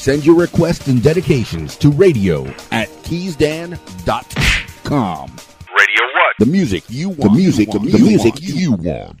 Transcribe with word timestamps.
Send 0.00 0.24
your 0.24 0.34
requests 0.34 0.88
and 0.88 1.02
dedications 1.02 1.76
to 1.76 1.90
radio 1.90 2.46
at 2.72 2.88
keysdan.com. 3.04 3.76
Radio 4.88 6.04
what? 6.14 6.36
The 6.38 6.46
music 6.46 6.84
you 6.88 7.10
want. 7.10 7.20
The 7.20 7.28
music, 7.28 7.70
the 7.70 7.80
music 7.80 8.36
you 8.40 8.72
want. 8.72 9.20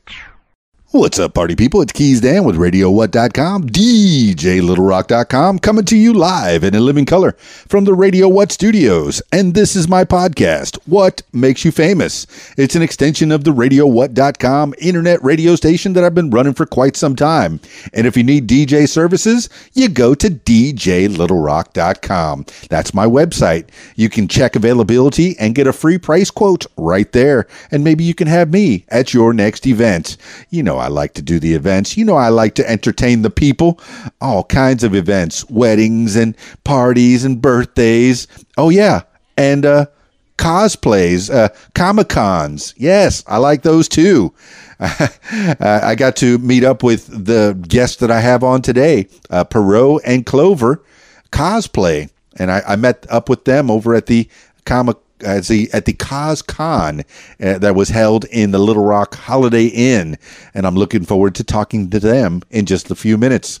What's 0.92 1.20
up, 1.20 1.34
party 1.34 1.54
people? 1.54 1.80
It's 1.82 1.92
Keys 1.92 2.20
Dan 2.20 2.42
with 2.42 2.56
RadioWhat.com, 2.56 3.68
DJLittleRock.com, 3.68 5.60
coming 5.60 5.84
to 5.84 5.96
you 5.96 6.12
live 6.12 6.64
and 6.64 6.74
in 6.74 6.84
living 6.84 7.06
color 7.06 7.36
from 7.38 7.84
the 7.84 7.94
Radio 7.94 8.28
What 8.28 8.50
studios. 8.50 9.22
And 9.30 9.54
this 9.54 9.76
is 9.76 9.86
my 9.86 10.04
podcast, 10.04 10.80
What 10.86 11.22
Makes 11.32 11.64
You 11.64 11.70
Famous. 11.70 12.26
It's 12.58 12.74
an 12.74 12.82
extension 12.82 13.30
of 13.30 13.44
the 13.44 13.52
RadioWhat.com 13.52 14.74
internet 14.78 15.22
radio 15.22 15.54
station 15.54 15.92
that 15.92 16.02
I've 16.02 16.16
been 16.16 16.30
running 16.30 16.54
for 16.54 16.66
quite 16.66 16.96
some 16.96 17.14
time. 17.14 17.60
And 17.92 18.04
if 18.04 18.16
you 18.16 18.24
need 18.24 18.48
DJ 18.48 18.88
services, 18.88 19.48
you 19.74 19.88
go 19.88 20.16
to 20.16 20.28
DJLittleRock.com. 20.28 22.46
That's 22.68 22.94
my 22.94 23.06
website. 23.06 23.68
You 23.94 24.08
can 24.08 24.26
check 24.26 24.56
availability 24.56 25.38
and 25.38 25.54
get 25.54 25.68
a 25.68 25.72
free 25.72 25.98
price 25.98 26.32
quote 26.32 26.66
right 26.76 27.12
there. 27.12 27.46
And 27.70 27.84
maybe 27.84 28.02
you 28.02 28.14
can 28.14 28.26
have 28.26 28.50
me 28.50 28.86
at 28.88 29.14
your 29.14 29.32
next 29.32 29.68
event. 29.68 30.16
You 30.48 30.64
know, 30.64 30.79
I 30.80 30.88
like 30.88 31.14
to 31.14 31.22
do 31.22 31.38
the 31.38 31.54
events. 31.54 31.96
You 31.96 32.04
know, 32.04 32.16
I 32.16 32.28
like 32.28 32.54
to 32.56 32.68
entertain 32.68 33.22
the 33.22 33.30
people. 33.30 33.80
All 34.20 34.44
kinds 34.44 34.82
of 34.82 34.94
events, 34.94 35.48
weddings 35.48 36.16
and 36.16 36.36
parties 36.64 37.24
and 37.24 37.40
birthdays. 37.40 38.26
Oh, 38.56 38.70
yeah. 38.70 39.02
And, 39.36 39.64
uh, 39.64 39.86
cosplays, 40.38 41.32
uh, 41.32 41.50
Comic 41.74 42.08
Cons. 42.08 42.74
Yes, 42.78 43.22
I 43.26 43.36
like 43.36 43.62
those 43.62 43.88
too. 43.88 44.32
I 44.80 45.94
got 45.96 46.16
to 46.16 46.38
meet 46.38 46.64
up 46.64 46.82
with 46.82 47.06
the 47.26 47.58
guests 47.68 47.96
that 47.98 48.10
I 48.10 48.20
have 48.20 48.42
on 48.42 48.62
today, 48.62 49.08
uh, 49.28 49.44
Perot 49.44 50.00
and 50.06 50.24
Clover 50.24 50.82
cosplay, 51.30 52.10
and 52.36 52.50
I, 52.50 52.62
I 52.66 52.76
met 52.76 53.06
up 53.10 53.28
with 53.28 53.44
them 53.44 53.70
over 53.70 53.94
at 53.94 54.06
the 54.06 54.28
comic 54.64 54.96
at 55.22 55.44
the 55.46 55.70
at 55.72 55.84
the 55.84 55.92
CosCon 55.92 57.04
uh, 57.40 57.58
that 57.58 57.74
was 57.74 57.88
held 57.88 58.24
in 58.26 58.50
the 58.50 58.58
Little 58.58 58.84
Rock 58.84 59.14
Holiday 59.14 59.66
Inn, 59.66 60.18
and 60.54 60.66
I'm 60.66 60.76
looking 60.76 61.04
forward 61.04 61.34
to 61.36 61.44
talking 61.44 61.90
to 61.90 62.00
them 62.00 62.42
in 62.50 62.66
just 62.66 62.90
a 62.90 62.94
few 62.94 63.16
minutes. 63.18 63.60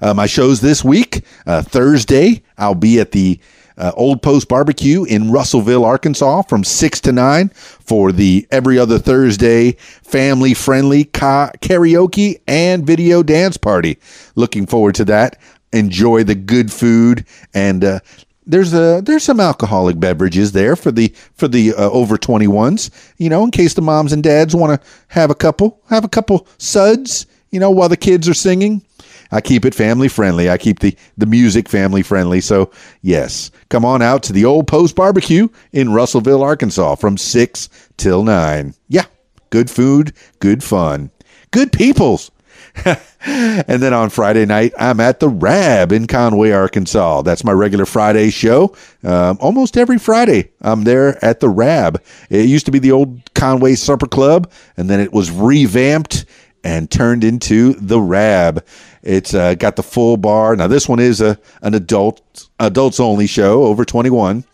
Uh, 0.00 0.14
my 0.14 0.26
shows 0.26 0.60
this 0.60 0.84
week, 0.84 1.24
uh, 1.46 1.62
Thursday, 1.62 2.42
I'll 2.56 2.74
be 2.74 3.00
at 3.00 3.12
the 3.12 3.40
uh, 3.76 3.92
Old 3.96 4.22
Post 4.22 4.48
Barbecue 4.48 5.04
in 5.04 5.30
Russellville, 5.30 5.84
Arkansas, 5.84 6.42
from 6.42 6.64
six 6.64 7.00
to 7.02 7.12
nine 7.12 7.48
for 7.50 8.12
the 8.12 8.46
every 8.50 8.78
other 8.78 8.98
Thursday 8.98 9.72
family 10.02 10.52
friendly 10.54 11.04
ca- 11.04 11.52
karaoke 11.60 12.40
and 12.46 12.86
video 12.86 13.22
dance 13.22 13.56
party. 13.56 13.98
Looking 14.34 14.66
forward 14.66 14.96
to 14.96 15.04
that. 15.06 15.38
Enjoy 15.72 16.24
the 16.24 16.34
good 16.34 16.72
food 16.72 17.24
and 17.54 17.84
uh, 17.84 18.00
there's 18.48 18.72
a 18.72 19.00
there's 19.04 19.22
some 19.22 19.38
alcoholic 19.38 20.00
beverages 20.00 20.52
there 20.52 20.74
for 20.74 20.90
the 20.90 21.14
for 21.34 21.46
the 21.46 21.72
uh, 21.74 21.90
over 21.90 22.16
21s 22.16 22.90
you 23.18 23.28
know 23.28 23.44
in 23.44 23.50
case 23.50 23.74
the 23.74 23.82
moms 23.82 24.12
and 24.12 24.24
dads 24.24 24.56
want 24.56 24.80
to 24.80 24.88
have 25.08 25.30
a 25.30 25.34
couple 25.34 25.80
have 25.88 26.04
a 26.04 26.08
couple 26.08 26.48
suds 26.56 27.26
you 27.50 27.60
know 27.60 27.70
while 27.70 27.88
the 27.88 27.96
kids 27.96 28.28
are 28.28 28.34
singing 28.34 28.82
I 29.30 29.42
keep 29.42 29.66
it 29.66 29.74
family 29.74 30.08
friendly. 30.08 30.48
I 30.48 30.56
keep 30.56 30.78
the, 30.78 30.96
the 31.18 31.26
music 31.26 31.68
family 31.68 32.02
friendly. 32.02 32.40
So, 32.40 32.70
yes, 33.02 33.50
come 33.68 33.84
on 33.84 34.00
out 34.00 34.22
to 34.22 34.32
the 34.32 34.46
Old 34.46 34.66
Post 34.66 34.96
Barbecue 34.96 35.48
in 35.72 35.92
Russellville, 35.92 36.42
Arkansas 36.42 36.94
from 36.94 37.18
6 37.18 37.68
till 37.98 38.24
9. 38.24 38.74
Yeah, 38.88 39.04
good 39.50 39.70
food, 39.70 40.14
good 40.40 40.64
fun, 40.64 41.10
good 41.50 41.72
peoples. 41.72 42.30
and 43.24 43.82
then 43.82 43.92
on 43.92 44.10
Friday 44.10 44.46
night, 44.46 44.72
I'm 44.78 45.00
at 45.00 45.20
the 45.20 45.28
Rab 45.28 45.92
in 45.92 46.06
Conway, 46.06 46.50
Arkansas. 46.50 47.22
That's 47.22 47.44
my 47.44 47.52
regular 47.52 47.86
Friday 47.86 48.30
show. 48.30 48.76
Um, 49.02 49.38
almost 49.40 49.76
every 49.76 49.98
Friday, 49.98 50.50
I'm 50.60 50.84
there 50.84 51.22
at 51.24 51.40
the 51.40 51.48
Rab. 51.48 52.02
It 52.30 52.46
used 52.46 52.66
to 52.66 52.72
be 52.72 52.78
the 52.78 52.92
old 52.92 53.34
Conway 53.34 53.74
Supper 53.74 54.06
Club, 54.06 54.50
and 54.76 54.88
then 54.88 55.00
it 55.00 55.12
was 55.12 55.30
revamped 55.30 56.24
and 56.64 56.90
turned 56.90 57.24
into 57.24 57.74
the 57.74 58.00
Rab. 58.00 58.64
It's 59.02 59.34
uh, 59.34 59.54
got 59.54 59.76
the 59.76 59.82
full 59.82 60.16
bar. 60.16 60.56
Now 60.56 60.66
this 60.66 60.88
one 60.88 61.00
is 61.00 61.20
a 61.20 61.38
an 61.62 61.74
adult 61.74 62.48
adults 62.58 63.00
only 63.00 63.26
show 63.26 63.64
over 63.64 63.84
21. 63.84 64.44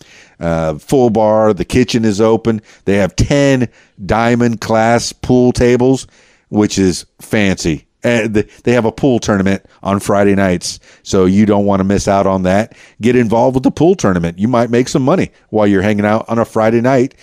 Uh, 0.41 0.75
full 0.79 1.11
bar. 1.11 1.55
The 1.55 1.65
kitchen 1.65 2.05
is 2.05 2.21
open. 2.21 2.61
They 2.85 2.97
have 2.97 3.17
10 3.17 3.69
diamond 4.05 4.61
class 4.61 5.13
pool 5.13 5.53
tables, 5.53 6.07
which 6.49 6.79
is 6.79 7.07
fancy. 7.21 7.87
They 8.05 8.73
have 8.73 8.85
a 8.85 8.93
pool 8.93 9.19
tournament 9.19 9.65
on 9.83 9.99
Friday 9.99 10.35
nights, 10.35 10.79
so 11.03 11.25
you 11.25 11.47
don't 11.47 11.65
want 11.65 11.81
to 11.81 11.85
miss 11.85 12.07
out 12.07 12.27
on 12.27 12.43
that. 12.43 12.77
Get 13.01 13.17
involved 13.17 13.55
with 13.55 13.63
the 13.63 13.71
pool 13.71 13.95
tournament. 13.95 14.39
You 14.39 14.47
might 14.47 14.69
make 14.71 14.89
some 14.89 15.03
money 15.03 15.31
while 15.49 15.67
you're 15.67 15.83
hanging 15.83 16.05
out 16.05 16.29
on 16.29 16.39
a 16.39 16.45
Friday 16.45 16.83
night 16.83 17.15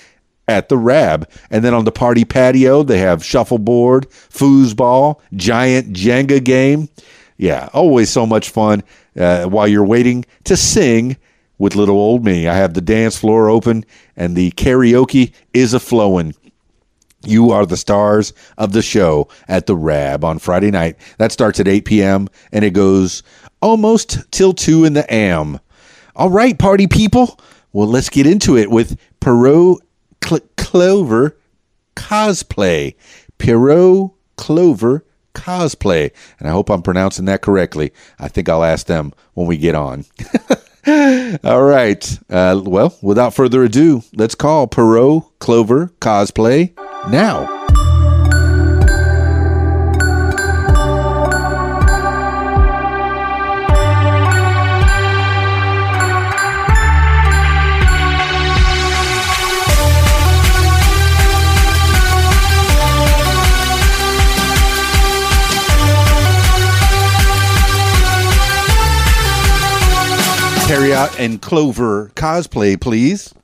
at 0.47 0.69
the 0.69 0.78
Rab. 0.78 1.30
And 1.52 1.64
then 1.64 1.75
on 1.75 1.86
the 1.86 1.92
party 1.92 2.25
patio, 2.25 2.81
they 2.81 2.97
have 2.97 3.24
shuffleboard, 3.24 4.09
foosball, 4.09 5.19
giant 5.36 5.94
Jenga 5.94 6.44
game. 6.44 6.90
Yeah, 7.38 7.69
always 7.74 8.09
so 8.09 8.25
much 8.25 8.50
fun 8.50 8.84
uh, 9.19 9.46
while 9.46 9.68
you're 9.68 9.86
waiting 9.86 10.25
to 10.46 10.58
sing 10.58 11.16
with 11.58 11.75
little 11.75 11.98
old 11.98 12.25
me. 12.25 12.48
I 12.48 12.56
have 12.56 12.74
the 12.74 12.81
dance 12.81 13.18
floor 13.18 13.50
open 13.50 13.86
and 14.16 14.36
the 14.36 14.50
karaoke 14.52 15.31
is 15.53 15.75
a 15.75 15.80
flowing. 15.80 16.34
You 17.23 17.51
are 17.51 17.65
the 17.65 17.77
stars 17.77 18.33
of 18.57 18.73
the 18.73 18.81
show 18.81 19.27
at 19.47 19.67
the 19.67 19.75
Rab 19.75 20.23
on 20.23 20.39
Friday 20.39 20.71
night. 20.71 20.97
That 21.17 21.31
starts 21.31 21.59
at 21.59 21.67
8 21.67 21.85
p.m. 21.85 22.27
and 22.51 22.65
it 22.65 22.71
goes 22.71 23.23
almost 23.61 24.31
till 24.31 24.53
2 24.53 24.85
in 24.85 24.93
the 24.93 25.13
AM. 25.13 25.59
All 26.15 26.29
right, 26.29 26.57
party 26.57 26.87
people. 26.87 27.39
Well, 27.73 27.87
let's 27.87 28.09
get 28.09 28.27
into 28.27 28.57
it 28.57 28.69
with 28.69 28.97
Perot 29.21 29.77
Cl- 30.23 30.41
Clover 30.57 31.37
cosplay. 31.95 32.95
Perot 33.38 34.13
Clover 34.35 35.05
cosplay. 35.33 36.11
And 36.39 36.47
I 36.47 36.51
hope 36.51 36.69
I'm 36.69 36.81
pronouncing 36.81 37.25
that 37.25 37.41
correctly. 37.41 37.93
I 38.19 38.27
think 38.27 38.49
I'll 38.49 38.63
ask 38.63 38.88
them 38.88 39.13
when 39.33 39.47
we 39.47 39.57
get 39.57 39.75
on. 39.75 40.05
All 41.44 41.64
right. 41.64 42.19
Uh, 42.30 42.62
well, 42.64 42.97
without 43.02 43.34
further 43.34 43.64
ado, 43.64 44.03
let's 44.16 44.36
call 44.36 44.68
Perot 44.68 45.30
Clover 45.40 45.94
cosplay 46.00 46.75
now. 47.09 47.60
Perriot 70.71 71.19
and 71.19 71.41
Clover 71.41 72.13
cosplay, 72.15 72.79
please. 72.79 73.35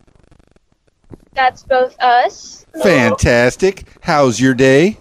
That's 1.34 1.62
both 1.62 2.00
us. 2.00 2.66
Fantastic. 2.82 3.84
How's 4.00 4.40
your 4.40 4.54
day? 4.54 4.98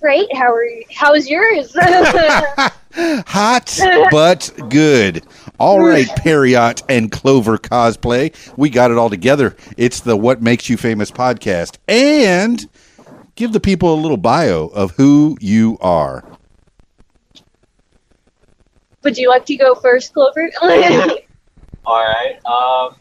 Great. 0.00 0.32
How 0.36 0.52
are 0.54 0.64
you? 0.64 0.84
How's 0.94 1.28
yours? 1.28 1.74
Hot 2.94 3.80
but 4.12 4.52
good. 4.68 5.24
All 5.58 5.80
right, 5.80 6.06
Perriot 6.06 6.84
and 6.88 7.10
Clover 7.10 7.58
cosplay. 7.58 8.32
We 8.56 8.70
got 8.70 8.92
it 8.92 8.96
all 8.96 9.10
together. 9.10 9.56
It's 9.76 9.98
the 9.98 10.16
What 10.16 10.42
Makes 10.42 10.70
You 10.70 10.76
Famous 10.76 11.10
podcast. 11.10 11.78
And 11.88 12.68
give 13.34 13.52
the 13.52 13.58
people 13.58 13.92
a 13.92 13.98
little 14.00 14.16
bio 14.16 14.68
of 14.68 14.92
who 14.92 15.36
you 15.40 15.76
are. 15.80 16.22
Would 19.02 19.18
you 19.18 19.28
like 19.28 19.44
to 19.46 19.56
go 19.56 19.74
first, 19.74 20.14
Clover? 20.14 20.48
All 21.84 22.04
right. 22.04 22.38
Um, 22.46 22.96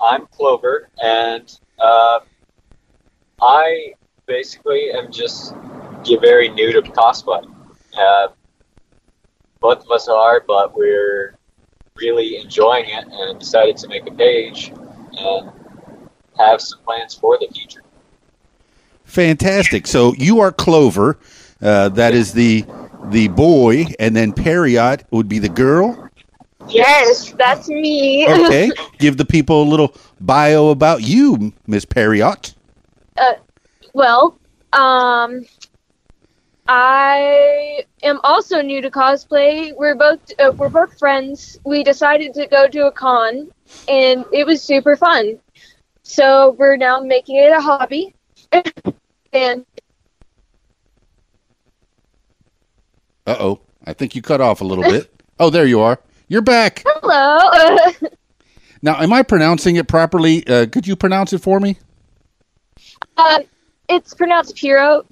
I'm 0.00 0.26
Clover, 0.26 0.90
and 1.02 1.50
uh, 1.78 2.20
I 3.40 3.94
basically 4.26 4.90
am 4.92 5.10
just 5.10 5.54
very 6.20 6.48
new 6.48 6.72
to 6.72 6.82
cosplay. 6.82 7.44
Uh, 7.98 8.28
both 9.60 9.84
of 9.84 9.90
us 9.90 10.08
are, 10.08 10.42
but 10.46 10.76
we're 10.76 11.36
really 11.96 12.36
enjoying 12.36 12.88
it 12.88 13.04
and 13.10 13.38
decided 13.38 13.76
to 13.78 13.88
make 13.88 14.06
a 14.06 14.14
page 14.14 14.72
and 15.12 15.50
have 16.38 16.60
some 16.60 16.80
plans 16.80 17.14
for 17.14 17.38
the 17.38 17.48
future. 17.52 17.82
Fantastic. 19.04 19.86
So 19.86 20.14
you 20.14 20.40
are 20.40 20.52
Clover. 20.52 21.18
Uh, 21.60 21.88
that 21.90 22.14
is 22.14 22.32
the 22.34 22.64
the 23.06 23.28
boy, 23.28 23.86
and 23.98 24.14
then 24.14 24.32
Perriot 24.32 25.04
would 25.10 25.28
be 25.28 25.38
the 25.38 25.48
girl. 25.48 26.07
Yes, 26.68 27.32
that's 27.32 27.68
me. 27.68 28.28
Okay. 28.28 28.70
Give 28.98 29.16
the 29.16 29.24
people 29.24 29.62
a 29.62 29.68
little 29.68 29.94
bio 30.20 30.68
about 30.68 31.02
you, 31.02 31.52
Miss 31.66 31.84
Perriot. 31.84 32.54
well, 33.94 34.38
um, 34.72 35.44
I 36.66 37.84
am 38.02 38.20
also 38.24 38.60
new 38.60 38.80
to 38.82 38.90
cosplay. 38.90 39.74
We're 39.76 39.94
both 39.94 40.20
uh, 40.38 40.52
we're 40.56 40.68
both 40.68 40.98
friends. 40.98 41.58
We 41.64 41.82
decided 41.82 42.34
to 42.34 42.46
go 42.46 42.68
to 42.68 42.86
a 42.86 42.92
con, 42.92 43.50
and 43.88 44.24
it 44.32 44.46
was 44.46 44.62
super 44.62 44.96
fun. 44.96 45.38
So 46.02 46.56
we're 46.58 46.76
now 46.76 47.00
making 47.00 47.36
it 47.36 47.52
a 47.52 47.60
hobby, 47.60 48.14
and 49.32 49.64
Uh 53.26 53.36
oh. 53.40 53.60
I 53.88 53.94
think 53.94 54.14
you 54.14 54.20
cut 54.20 54.42
off 54.42 54.60
a 54.60 54.64
little 54.64 54.84
bit. 54.84 55.10
Oh, 55.38 55.48
there 55.48 55.64
you 55.64 55.80
are. 55.80 55.98
You're 56.28 56.42
back. 56.42 56.82
hello. 56.86 57.92
Now, 58.80 59.00
am 59.02 59.12
I 59.12 59.24
pronouncing 59.24 59.74
it 59.74 59.88
properly? 59.88 60.46
Uh, 60.46 60.66
could 60.66 60.86
you 60.86 60.94
pronounce 60.94 61.32
it 61.32 61.38
for 61.38 61.58
me? 61.58 61.78
um, 63.16 63.40
it's 63.88 64.14
pronounced 64.14 64.54
Piro, 64.54 65.04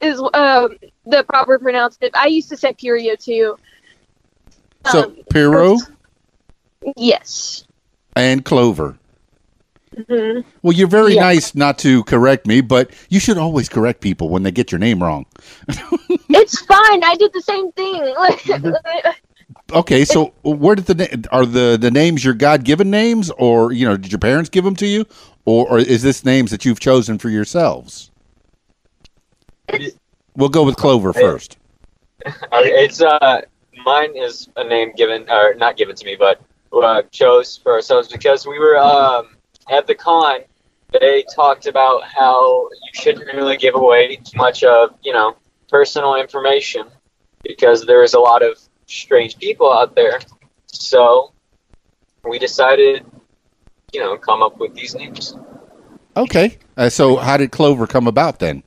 Is 0.00 0.20
um, 0.32 0.76
the 1.06 1.24
proper 1.28 1.58
pronouncement? 1.58 2.16
I 2.16 2.26
used 2.26 2.48
to 2.50 2.56
say 2.56 2.72
Purio 2.72 3.18
too. 3.20 3.56
So, 4.86 5.06
Um, 5.06 5.16
Piro 5.28 5.76
Yes. 6.96 7.64
and 8.14 8.44
Clover. 8.44 8.96
hmm 10.06 10.42
Well, 10.62 10.72
you're 10.72 10.86
very 10.86 11.14
Yeah. 11.16 11.22
nice 11.22 11.52
not 11.56 11.78
to 11.80 12.04
correct 12.04 12.46
me, 12.46 12.60
but 12.60 12.92
you 13.08 13.18
should 13.18 13.38
always 13.38 13.68
correct 13.68 14.02
people 14.02 14.28
when 14.28 14.44
they 14.44 14.52
get 14.52 14.70
your 14.70 14.78
name 14.78 15.02
wrong. 15.02 15.26
It's 16.32 16.60
fine. 16.60 17.02
I 17.02 17.16
did 17.16 17.32
the 17.32 17.42
same 17.42 17.72
thing. 17.72 18.14
Okay, 19.72 20.04
so 20.04 20.32
where 20.42 20.74
did 20.74 20.86
the 20.86 20.94
na- 20.94 21.28
are 21.30 21.46
the 21.46 21.78
the 21.80 21.90
names 21.90 22.24
your 22.24 22.34
God 22.34 22.64
given 22.64 22.90
names, 22.90 23.30
or 23.30 23.72
you 23.72 23.86
know, 23.86 23.96
did 23.96 24.10
your 24.10 24.18
parents 24.18 24.50
give 24.50 24.64
them 24.64 24.76
to 24.76 24.86
you, 24.86 25.06
or, 25.44 25.68
or 25.68 25.78
is 25.78 26.02
this 26.02 26.24
names 26.24 26.50
that 26.50 26.64
you've 26.64 26.80
chosen 26.80 27.18
for 27.18 27.28
yourselves? 27.28 28.10
We'll 30.36 30.48
go 30.48 30.64
with 30.64 30.76
Clover 30.76 31.12
first. 31.12 31.56
It's 32.52 33.00
uh, 33.00 33.40
mine 33.82 34.14
is 34.14 34.48
a 34.56 34.64
name 34.64 34.92
given 34.94 35.28
or 35.30 35.54
not 35.54 35.78
given 35.78 35.96
to 35.96 36.04
me, 36.04 36.16
but 36.18 36.42
uh, 36.72 37.02
chose 37.10 37.56
for 37.56 37.72
ourselves 37.72 38.08
because 38.08 38.46
we 38.46 38.58
were 38.58 38.76
um 38.76 39.36
at 39.70 39.86
the 39.86 39.94
con. 39.94 40.40
They 40.92 41.24
talked 41.34 41.66
about 41.66 42.02
how 42.04 42.68
you 42.68 42.90
shouldn't 42.92 43.26
really 43.32 43.56
give 43.56 43.74
away 43.74 44.16
too 44.16 44.36
much 44.36 44.64
of 44.64 44.94
you 45.02 45.12
know 45.12 45.36
personal 45.68 46.16
information 46.16 46.88
because 47.42 47.86
there 47.86 48.02
is 48.02 48.12
a 48.12 48.20
lot 48.20 48.42
of 48.42 48.58
strange 48.90 49.38
people 49.38 49.72
out 49.72 49.94
there. 49.94 50.20
So 50.66 51.32
we 52.24 52.38
decided, 52.38 53.04
you 53.92 54.00
know, 54.00 54.16
come 54.16 54.42
up 54.42 54.58
with 54.58 54.74
these 54.74 54.94
names. 54.94 55.34
Okay, 56.16 56.58
uh, 56.76 56.90
so 56.90 57.16
how 57.16 57.36
did 57.36 57.52
Clover 57.52 57.86
come 57.86 58.06
about 58.06 58.40
then? 58.40 58.62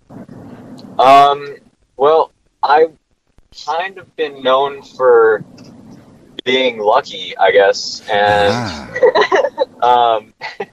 Um, 0.98 1.58
well, 1.98 2.32
I've 2.62 2.94
kind 3.66 3.98
of 3.98 4.16
been 4.16 4.42
known 4.42 4.82
for 4.82 5.44
being 6.46 6.80
lucky, 6.80 7.38
I 7.38 7.52
guess, 7.52 8.02
and 8.10 8.54
Ah, 8.54 8.88
um, 10.18 10.34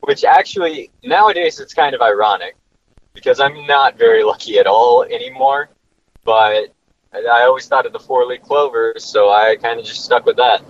which 0.00 0.24
actually 0.24 0.90
nowadays 1.04 1.58
it's 1.58 1.74
kind 1.74 1.94
of 1.94 2.00
ironic 2.00 2.56
because 3.14 3.40
I'm 3.40 3.66
not 3.66 3.98
very 3.98 4.22
lucky 4.22 4.58
at 4.58 4.66
all 4.66 5.02
anymore. 5.04 5.70
But 6.24 6.74
I 7.12 7.42
always 7.42 7.66
thought 7.66 7.86
of 7.86 7.92
the 7.92 7.98
four-leaf 7.98 8.42
clover, 8.42 8.94
so 8.98 9.30
I 9.30 9.56
kind 9.56 9.80
of 9.80 9.84
just 9.84 10.04
stuck 10.04 10.24
with 10.26 10.36
that. 10.36 10.62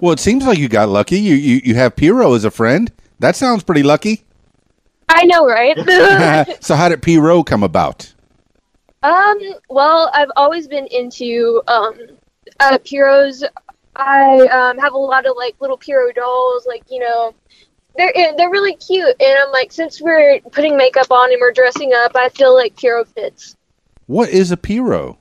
well, 0.00 0.12
it 0.12 0.18
seems 0.18 0.44
like 0.46 0.58
you 0.58 0.68
got 0.68 0.88
lucky. 0.88 1.18
You 1.18 1.34
you 1.34 1.60
you 1.64 1.74
have 1.76 1.94
Perriot 1.94 2.34
as 2.34 2.44
a 2.44 2.50
friend. 2.50 2.90
That 3.20 3.36
sounds 3.36 3.62
pretty 3.62 3.82
lucky. 3.82 4.24
I 5.08 5.24
know, 5.24 5.46
right? 5.46 5.76
so 6.62 6.74
how 6.74 6.88
did 6.88 7.02
Perriot 7.02 7.46
come 7.46 7.62
about? 7.62 8.12
Um, 9.02 9.38
well, 9.68 10.10
I've 10.12 10.30
always 10.34 10.66
been 10.66 10.86
into 10.88 11.62
um 11.68 11.94
uh 12.58 12.78
Pierrots. 12.78 13.44
I 13.94 14.40
um 14.48 14.78
have 14.78 14.92
a 14.92 14.98
lot 14.98 15.24
of 15.26 15.36
like 15.36 15.54
little 15.60 15.76
Pierrot 15.78 16.16
dolls, 16.16 16.66
like, 16.66 16.82
you 16.90 16.98
know, 16.98 17.32
they're 17.96 18.12
they're 18.36 18.50
really 18.50 18.74
cute 18.74 19.14
and 19.20 19.38
I'm 19.38 19.52
like 19.52 19.70
since 19.70 20.00
we're 20.00 20.40
putting 20.50 20.76
makeup 20.76 21.12
on 21.12 21.30
and 21.30 21.40
we're 21.40 21.52
dressing 21.52 21.92
up, 21.94 22.16
I 22.16 22.28
feel 22.30 22.54
like 22.54 22.76
Pierrot 22.76 23.06
fits. 23.08 23.56
What 24.06 24.30
is 24.30 24.50
a 24.50 24.56
Pierrot? 24.56 25.16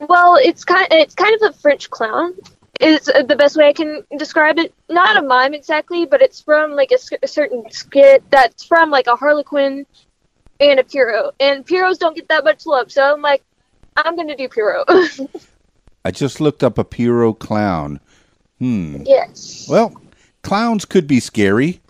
Well, 0.00 0.36
it's 0.36 0.64
kind 0.64 0.88
it's 0.90 1.14
kind 1.14 1.34
of 1.40 1.50
a 1.50 1.58
French 1.58 1.90
clown. 1.90 2.34
Is 2.80 3.04
the 3.04 3.36
best 3.36 3.56
way 3.56 3.68
I 3.68 3.74
can 3.74 4.04
describe 4.16 4.58
it. 4.58 4.72
Not 4.88 5.18
a 5.18 5.22
mime 5.22 5.52
exactly, 5.52 6.06
but 6.06 6.22
it's 6.22 6.40
from 6.40 6.72
like 6.72 6.92
a 6.92 7.28
certain 7.28 7.70
skit 7.70 8.24
that's 8.30 8.64
from 8.64 8.90
like 8.90 9.06
a 9.06 9.16
Harlequin 9.16 9.84
and 10.58 10.80
a 10.80 10.84
Pierrot. 10.84 11.34
And 11.40 11.66
Pierrots 11.66 11.98
don't 11.98 12.16
get 12.16 12.28
that 12.28 12.42
much 12.42 12.64
love, 12.64 12.90
so 12.90 13.12
I'm 13.12 13.20
like, 13.20 13.42
I'm 13.96 14.16
gonna 14.16 14.34
do 14.34 14.48
Pierrot. 14.48 14.88
I 16.06 16.10
just 16.10 16.40
looked 16.40 16.64
up 16.64 16.78
a 16.78 16.84
Pierrot 16.84 17.38
clown. 17.38 18.00
Hmm. 18.58 19.02
yes. 19.04 19.66
Well, 19.68 20.00
clowns 20.42 20.86
could 20.86 21.06
be 21.06 21.20
scary, 21.20 21.80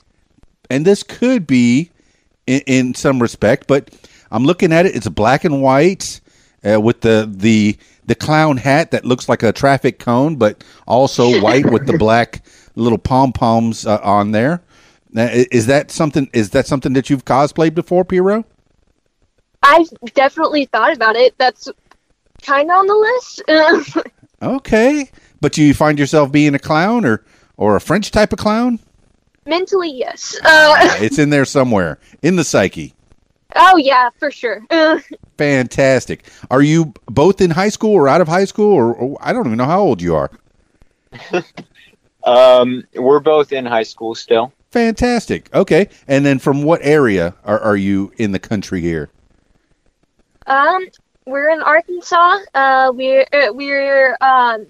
and 0.68 0.84
this 0.84 1.04
could 1.04 1.46
be 1.46 1.90
in, 2.48 2.62
in 2.66 2.94
some 2.94 3.22
respect. 3.22 3.68
But 3.68 3.94
I'm 4.32 4.44
looking 4.44 4.72
at 4.72 4.86
it; 4.86 4.96
it's 4.96 5.08
black 5.08 5.44
and 5.44 5.62
white 5.62 6.20
uh, 6.68 6.80
with 6.80 7.00
the 7.00 7.28
the 7.30 7.76
the 8.06 8.14
clown 8.14 8.56
hat 8.56 8.90
that 8.90 9.04
looks 9.04 9.28
like 9.28 9.42
a 9.42 9.52
traffic 9.52 9.98
cone, 9.98 10.36
but 10.36 10.64
also 10.86 11.40
white 11.42 11.70
with 11.70 11.86
the 11.86 11.98
black 11.98 12.42
little 12.74 12.98
pom 12.98 13.32
poms 13.32 13.86
uh, 13.86 14.00
on 14.02 14.32
there. 14.32 14.62
Now, 15.12 15.28
Is 15.30 15.66
that 15.66 15.90
something? 15.90 16.28
Is 16.32 16.50
that 16.50 16.66
something 16.66 16.92
that 16.92 17.10
you've 17.10 17.24
cosplayed 17.24 17.74
before, 17.74 18.04
Perriot? 18.04 18.44
I've 19.62 19.90
definitely 20.14 20.66
thought 20.66 20.94
about 20.94 21.16
it. 21.16 21.36
That's 21.36 21.68
kind 22.42 22.70
of 22.70 22.76
on 22.76 22.86
the 22.86 22.94
list. 22.94 24.06
Okay, 24.42 25.10
but 25.42 25.52
do 25.52 25.62
you 25.62 25.74
find 25.74 25.98
yourself 25.98 26.32
being 26.32 26.54
a 26.54 26.58
clown 26.58 27.04
or 27.04 27.22
or 27.58 27.76
a 27.76 27.80
French 27.80 28.10
type 28.10 28.32
of 28.32 28.38
clown? 28.38 28.78
Mentally, 29.44 29.90
yes. 29.92 30.34
Uh, 30.42 30.76
It's 31.02 31.18
in 31.18 31.28
there 31.28 31.44
somewhere 31.44 31.98
in 32.22 32.36
the 32.36 32.44
psyche. 32.44 32.94
Oh 33.56 33.76
yeah, 33.76 34.10
for 34.18 34.30
sure. 34.30 34.64
Fantastic. 35.38 36.24
Are 36.50 36.62
you 36.62 36.92
both 37.06 37.40
in 37.40 37.50
high 37.50 37.68
school 37.68 37.92
or 37.92 38.08
out 38.08 38.20
of 38.20 38.28
high 38.28 38.44
school, 38.44 38.72
or, 38.72 38.94
or 38.94 39.18
I 39.20 39.32
don't 39.32 39.46
even 39.46 39.58
know 39.58 39.64
how 39.64 39.80
old 39.80 40.02
you 40.02 40.14
are? 40.14 40.30
Um, 42.24 42.84
we're 42.94 43.20
both 43.20 43.52
in 43.52 43.64
high 43.64 43.82
school 43.82 44.14
still. 44.14 44.52
Fantastic. 44.70 45.52
Okay, 45.54 45.88
and 46.06 46.24
then 46.24 46.38
from 46.38 46.62
what 46.62 46.80
area 46.82 47.34
are, 47.44 47.58
are 47.58 47.76
you 47.76 48.12
in 48.18 48.32
the 48.32 48.38
country 48.38 48.80
here? 48.80 49.10
Um, 50.46 50.86
we're 51.26 51.50
in 51.50 51.62
Arkansas. 51.62 52.38
Uh, 52.54 52.92
we're 52.94 53.26
uh, 53.32 53.52
we're 53.52 54.16
um 54.20 54.66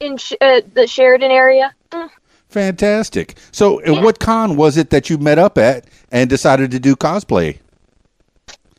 in 0.00 0.16
sh- 0.16 0.34
uh, 0.40 0.60
the 0.74 0.86
Sheridan 0.86 1.30
area. 1.30 1.74
Mm. 1.90 2.10
Fantastic. 2.48 3.38
So, 3.52 3.82
uh, 3.84 4.02
what 4.02 4.20
con 4.20 4.56
was 4.56 4.76
it 4.76 4.90
that 4.90 5.10
you 5.10 5.18
met 5.18 5.38
up 5.38 5.58
at 5.58 5.86
and 6.10 6.28
decided 6.28 6.70
to 6.72 6.80
do 6.80 6.96
cosplay? 6.96 7.58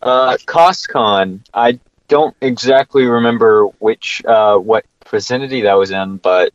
Uh, 0.01 0.37
CosCon. 0.45 1.41
I 1.53 1.79
don't 2.07 2.35
exactly 2.41 3.05
remember 3.05 3.65
which 3.79 4.23
uh 4.25 4.57
what 4.57 4.85
vicinity 5.07 5.61
that 5.61 5.73
was 5.75 5.91
in, 5.91 6.17
but 6.17 6.51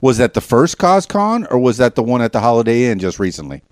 Was 0.00 0.18
that 0.18 0.34
the 0.34 0.40
first 0.40 0.78
CosCon, 0.78 1.46
or 1.50 1.58
was 1.58 1.76
that 1.78 1.94
the 1.94 2.02
one 2.02 2.22
at 2.22 2.32
the 2.32 2.40
Holiday 2.40 2.84
Inn 2.84 2.98
just 2.98 3.18
recently? 3.18 3.62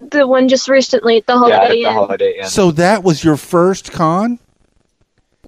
The 0.00 0.26
one 0.26 0.48
just 0.48 0.68
recently 0.68 1.18
at 1.18 1.26
the 1.26 1.34
yeah, 1.34 1.38
Holiday 1.38 1.64
at 1.64 1.68
the 1.70 1.78
Inn. 1.78 1.92
Holiday 1.92 2.38
Inn. 2.40 2.46
So 2.46 2.70
that 2.72 3.02
was 3.02 3.24
your 3.24 3.36
first 3.36 3.92
con? 3.92 4.38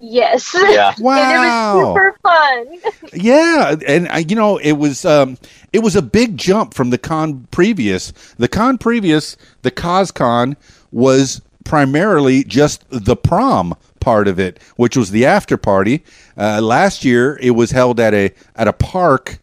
yes. 0.01 0.55
yeah. 0.55 0.95
Wow. 0.99 1.17
and 1.23 1.33
it 1.35 1.49
was 1.49 1.95
super 1.95 2.19
fun. 2.23 3.13
Yeah, 3.13 3.77
and 3.87 4.09
uh, 4.09 4.17
you 4.17 4.37
know 4.37 4.59
it 4.59 4.73
was 4.73 5.05
um, 5.05 5.39
it 5.73 5.81
was 5.81 5.97
a 5.97 6.03
big 6.03 6.37
jump 6.37 6.75
from 6.75 6.91
the 6.91 6.99
con 6.99 7.47
previous. 7.51 8.13
The 8.39 8.49
con 8.49 8.79
previous, 8.79 9.37
the 9.63 9.71
CosCon, 9.71 10.57
was 10.93 11.41
primarily 11.67 12.45
just 12.45 12.85
the 12.89 13.17
prom 13.17 13.75
part 14.01 14.29
of 14.29 14.39
it, 14.39 14.61
which 14.77 14.97
was 14.97 15.11
the 15.11 15.27
after 15.27 15.57
party. 15.57 16.05
Uh, 16.37 16.61
last 16.63 17.05
year, 17.05 17.39
it 17.43 17.51
was 17.51 17.71
held 17.73 18.01
at 18.01 18.15
a 18.15 18.33
at 18.55 18.69
a 18.69 18.73
park 18.73 19.39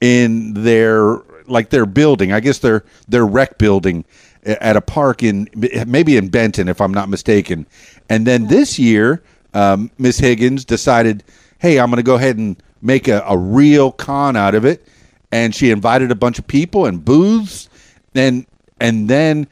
in 0.00 0.54
their 0.54 1.22
like 1.46 1.70
their 1.70 1.86
building. 1.86 2.32
I 2.32 2.40
guess 2.40 2.58
their 2.58 2.84
their 3.08 3.24
rec 3.24 3.58
building 3.58 4.04
at 4.44 4.76
a 4.76 4.80
park 4.80 5.22
in 5.22 5.48
maybe 5.86 6.16
in 6.16 6.28
Benton, 6.28 6.68
if 6.68 6.80
I'm 6.80 6.92
not 6.92 7.08
mistaken. 7.08 7.66
And 8.08 8.26
then 8.26 8.46
this 8.48 8.78
year, 8.78 9.22
um, 9.54 9.90
Miss 9.98 10.18
Higgins 10.18 10.64
decided, 10.64 11.24
hey, 11.58 11.78
I'm 11.78 11.90
going 11.90 11.96
to 11.98 12.02
go 12.02 12.14
ahead 12.14 12.36
and 12.36 12.60
make 12.80 13.08
a, 13.08 13.22
a 13.26 13.36
real 13.36 13.92
con 13.92 14.36
out 14.36 14.54
of 14.54 14.64
it. 14.64 14.86
And 15.30 15.54
she 15.54 15.70
invited 15.70 16.10
a 16.10 16.14
bunch 16.14 16.38
of 16.38 16.46
people 16.46 16.86
and 16.86 17.04
booths, 17.04 17.68
and 18.14 18.46
and 18.80 19.08
then 19.08 19.46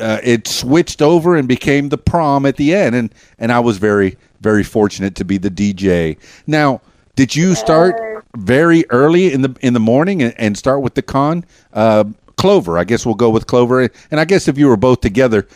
uh, 0.00 0.20
it 0.22 0.46
switched 0.46 1.02
over 1.02 1.36
and 1.36 1.46
became 1.46 1.88
the 1.88 1.98
prom 1.98 2.46
at 2.46 2.56
the 2.56 2.74
end. 2.74 2.94
And 2.94 3.14
and 3.38 3.52
I 3.52 3.60
was 3.60 3.78
very 3.78 4.16
very 4.40 4.62
fortunate 4.62 5.14
to 5.16 5.24
be 5.24 5.38
the 5.38 5.50
DJ. 5.50 6.16
Now, 6.46 6.80
did 7.16 7.36
you 7.36 7.54
start 7.54 8.24
very 8.36 8.84
early 8.90 9.32
in 9.32 9.42
the 9.42 9.54
in 9.60 9.74
the 9.74 9.80
morning 9.80 10.22
and, 10.22 10.34
and 10.38 10.56
start 10.56 10.82
with 10.82 10.94
the 10.94 11.02
con? 11.02 11.44
Uh, 11.72 12.04
Clover, 12.36 12.78
I 12.78 12.84
guess 12.84 13.04
we'll 13.04 13.16
go 13.16 13.28
with 13.28 13.46
Clover. 13.46 13.90
And 14.10 14.18
I 14.18 14.24
guess 14.24 14.48
if 14.48 14.56
you 14.56 14.66
were 14.66 14.78
both 14.78 15.02
together, 15.02 15.46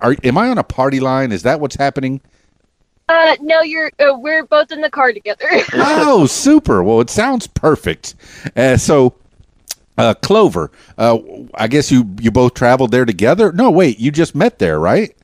are 0.00 0.14
am 0.22 0.38
I 0.38 0.48
on 0.48 0.58
a 0.58 0.62
party 0.62 1.00
line? 1.00 1.32
Is 1.32 1.42
that 1.42 1.58
what's 1.58 1.74
happening? 1.74 2.20
Uh, 3.08 3.34
no, 3.40 3.60
you're. 3.62 3.90
Uh, 3.98 4.16
we're 4.16 4.46
both 4.46 4.70
in 4.70 4.80
the 4.80 4.90
car 4.90 5.12
together. 5.12 5.48
oh, 5.74 6.26
super. 6.26 6.84
Well, 6.84 7.00
it 7.00 7.10
sounds 7.10 7.48
perfect. 7.48 8.14
Uh, 8.54 8.76
so, 8.76 9.16
uh, 10.00 10.14
Clover, 10.14 10.70
uh, 10.98 11.18
I 11.54 11.68
guess 11.68 11.90
you 11.90 12.14
you 12.20 12.30
both 12.30 12.54
traveled 12.54 12.90
there 12.90 13.04
together. 13.04 13.52
No, 13.52 13.70
wait, 13.70 13.98
you 13.98 14.10
just 14.10 14.34
met 14.34 14.58
there, 14.58 14.80
right? 14.80 15.14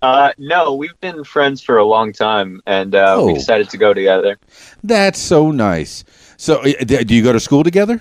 Uh, 0.00 0.30
no, 0.38 0.74
we've 0.74 0.98
been 1.00 1.24
friends 1.24 1.60
for 1.60 1.76
a 1.76 1.84
long 1.84 2.12
time, 2.12 2.60
and 2.66 2.94
uh, 2.94 3.16
Oh. 3.18 3.26
we 3.26 3.34
decided 3.34 3.68
to 3.70 3.76
go 3.76 3.92
together. 3.92 4.38
That's 4.84 5.18
so 5.18 5.50
nice. 5.50 6.04
So, 6.36 6.62
uh, 6.62 6.84
do 6.84 7.14
you 7.14 7.22
go 7.22 7.32
to 7.32 7.40
school 7.40 7.64
together? 7.64 8.00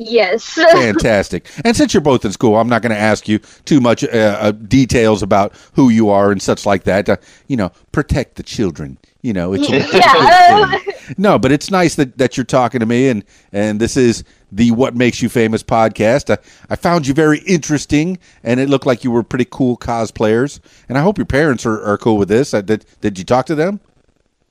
yes. 0.00 0.54
Fantastic. 0.54 1.46
and 1.64 1.76
since 1.76 1.92
you're 1.94 2.00
both 2.00 2.24
in 2.24 2.32
school, 2.32 2.56
I'm 2.56 2.68
not 2.68 2.82
going 2.82 2.92
to 2.94 2.98
ask 2.98 3.28
you 3.28 3.38
too 3.64 3.80
much 3.80 4.04
uh, 4.04 4.08
uh, 4.40 4.52
details 4.52 5.22
about 5.22 5.52
who 5.74 5.88
you 5.88 6.08
are 6.10 6.30
and 6.30 6.40
such 6.42 6.64
like 6.66 6.84
that. 6.84 7.08
Uh, 7.08 7.16
you 7.48 7.56
know, 7.56 7.70
protect 7.92 8.36
the 8.36 8.42
children. 8.42 8.98
You 9.28 9.34
know, 9.34 9.52
it's 9.52 9.68
yeah. 9.92 10.78
no, 11.18 11.38
but 11.38 11.52
it's 11.52 11.70
nice 11.70 11.96
that, 11.96 12.16
that 12.16 12.38
you're 12.38 12.44
talking 12.44 12.80
to 12.80 12.86
me, 12.86 13.10
and 13.10 13.22
and 13.52 13.78
this 13.78 13.94
is 13.94 14.24
the 14.50 14.70
What 14.70 14.96
Makes 14.96 15.20
You 15.20 15.28
Famous 15.28 15.62
podcast. 15.62 16.34
I, 16.34 16.38
I 16.70 16.76
found 16.76 17.06
you 17.06 17.12
very 17.12 17.40
interesting, 17.40 18.16
and 18.42 18.58
it 18.58 18.70
looked 18.70 18.86
like 18.86 19.04
you 19.04 19.10
were 19.10 19.22
pretty 19.22 19.46
cool 19.50 19.76
cosplayers. 19.76 20.60
And 20.88 20.96
I 20.96 21.02
hope 21.02 21.18
your 21.18 21.26
parents 21.26 21.66
are, 21.66 21.78
are 21.84 21.98
cool 21.98 22.16
with 22.16 22.30
this. 22.30 22.54
Uh, 22.54 22.62
did 22.62 22.86
did 23.02 23.18
you 23.18 23.24
talk 23.26 23.44
to 23.46 23.54
them? 23.54 23.80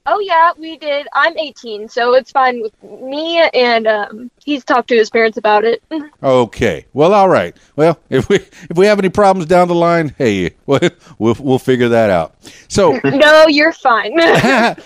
Oh 0.10 0.20
yeah, 0.20 0.52
we 0.58 0.78
did. 0.78 1.06
I'm 1.14 1.38
18, 1.38 1.90
so 1.90 2.14
it's 2.14 2.32
fine 2.32 2.62
with 2.62 2.72
me. 2.82 3.40
And 3.54 3.86
um, 3.88 4.32
he's 4.44 4.64
talked 4.64 4.88
to 4.88 4.96
his 4.96 5.10
parents 5.10 5.38
about 5.38 5.66
it. 5.66 5.84
Okay. 6.24 6.86
Well, 6.94 7.14
all 7.14 7.30
right. 7.30 7.56
Well, 7.76 8.00
if 8.10 8.28
we 8.30 8.38
if 8.38 8.76
we 8.76 8.88
have 8.88 8.98
any 9.00 9.10
problems 9.10 9.48
down 9.48 9.68
the 9.68 9.76
line, 9.76 10.16
hey, 10.18 10.56
we'll 10.66 10.80
we'll, 11.20 11.36
we'll 11.40 11.60
figure 11.60 11.90
that 11.90 12.10
out. 12.10 12.36
So 12.70 13.00
no, 13.04 13.48
you're 13.48 13.74
fine. 13.74 14.18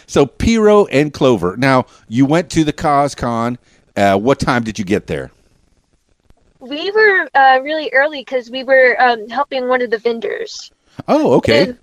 so 0.07 0.25
Perriot 0.25 0.87
and 0.91 1.13
Clover. 1.13 1.55
Now 1.55 1.85
you 2.09 2.25
went 2.25 2.49
to 2.51 2.63
the 2.63 2.73
CosCon. 2.73 3.57
Uh, 3.95 4.17
what 4.17 4.39
time 4.39 4.63
did 4.63 4.77
you 4.79 4.85
get 4.85 5.07
there? 5.07 5.31
we 6.59 6.91
were 6.91 7.27
uh, 7.33 7.59
really 7.63 7.89
early 7.91 8.21
because 8.21 8.49
we 8.51 8.63
were 8.63 8.95
um, 9.01 9.27
helping 9.29 9.67
one 9.67 9.81
of 9.81 9.89
the 9.89 9.97
vendors. 9.97 10.71
Oh, 11.07 11.33
okay. 11.33 11.63
And- 11.69 11.79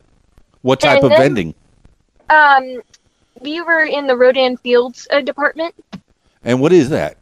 What 0.63 0.81
type 0.81 1.03
of 1.03 1.11
then- 1.11 1.21
vending? 1.21 1.55
Um, 2.31 2.83
we 3.41 3.61
were 3.61 3.85
in 3.85 4.07
the 4.07 4.17
Rodan 4.17 4.57
Fields 4.57 5.07
uh, 5.11 5.21
department. 5.21 5.75
And 6.45 6.61
what 6.61 6.73
is 6.73 6.91
that? 6.91 7.17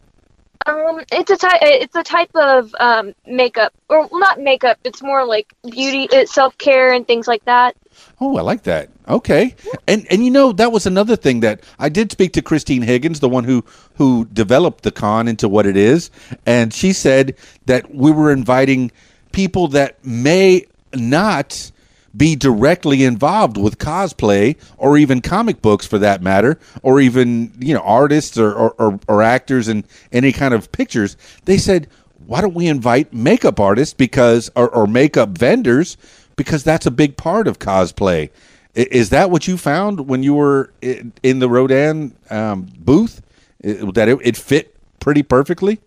Um, 0.66 1.04
it's 1.12 1.30
a 1.30 1.36
type. 1.36 1.60
It's 1.62 1.94
a 1.94 2.02
type 2.02 2.34
of 2.34 2.74
um, 2.80 3.14
makeup, 3.24 3.72
or 3.88 4.08
well, 4.08 4.18
not 4.18 4.40
makeup. 4.40 4.78
It's 4.82 5.00
more 5.00 5.24
like 5.24 5.54
beauty, 5.62 6.08
uh, 6.10 6.26
self 6.26 6.58
care, 6.58 6.92
and 6.92 7.06
things 7.06 7.28
like 7.28 7.44
that. 7.44 7.76
Oh, 8.20 8.36
I 8.36 8.40
like 8.40 8.64
that. 8.64 8.90
Okay, 9.08 9.54
and 9.86 10.06
and 10.10 10.24
you 10.24 10.30
know 10.30 10.50
that 10.52 10.72
was 10.72 10.84
another 10.84 11.14
thing 11.14 11.40
that 11.40 11.60
I 11.78 11.88
did 11.88 12.10
speak 12.10 12.32
to 12.32 12.42
Christine 12.42 12.82
Higgins, 12.82 13.20
the 13.20 13.28
one 13.28 13.44
who 13.44 13.64
who 13.94 14.24
developed 14.32 14.82
the 14.82 14.90
con 14.90 15.28
into 15.28 15.48
what 15.48 15.66
it 15.66 15.76
is, 15.76 16.10
and 16.46 16.74
she 16.74 16.92
said 16.92 17.36
that 17.66 17.94
we 17.94 18.10
were 18.10 18.32
inviting 18.32 18.90
people 19.30 19.68
that 19.68 20.04
may 20.04 20.66
not 20.92 21.70
be 22.16 22.36
directly 22.36 23.04
involved 23.04 23.56
with 23.56 23.78
cosplay 23.78 24.56
or 24.78 24.96
even 24.96 25.20
comic 25.20 25.60
books 25.60 25.86
for 25.86 25.98
that 25.98 26.22
matter 26.22 26.58
or 26.82 27.00
even 27.00 27.52
you 27.58 27.74
know 27.74 27.80
artists 27.80 28.38
or 28.38 28.52
or, 28.52 28.70
or, 28.78 29.00
or 29.08 29.22
actors 29.22 29.68
and 29.68 29.84
any 30.12 30.32
kind 30.32 30.54
of 30.54 30.70
pictures 30.72 31.16
they 31.44 31.58
said 31.58 31.86
why 32.26 32.40
don't 32.40 32.54
we 32.54 32.66
invite 32.66 33.12
makeup 33.12 33.60
artists 33.60 33.94
because 33.94 34.50
or, 34.56 34.68
or 34.68 34.86
makeup 34.86 35.30
vendors 35.30 35.96
because 36.36 36.62
that's 36.62 36.86
a 36.86 36.90
big 36.90 37.16
part 37.16 37.48
of 37.48 37.58
cosplay. 37.58 38.30
Is 38.74 39.10
that 39.10 39.30
what 39.30 39.48
you 39.48 39.56
found 39.56 40.06
when 40.06 40.22
you 40.22 40.34
were 40.34 40.70
in 40.82 41.38
the 41.38 41.48
rodan 41.48 42.14
um, 42.28 42.68
booth? 42.78 43.22
That 43.60 44.08
it, 44.08 44.18
it 44.22 44.36
fit 44.36 44.76
pretty 45.00 45.22
perfectly? 45.22 45.80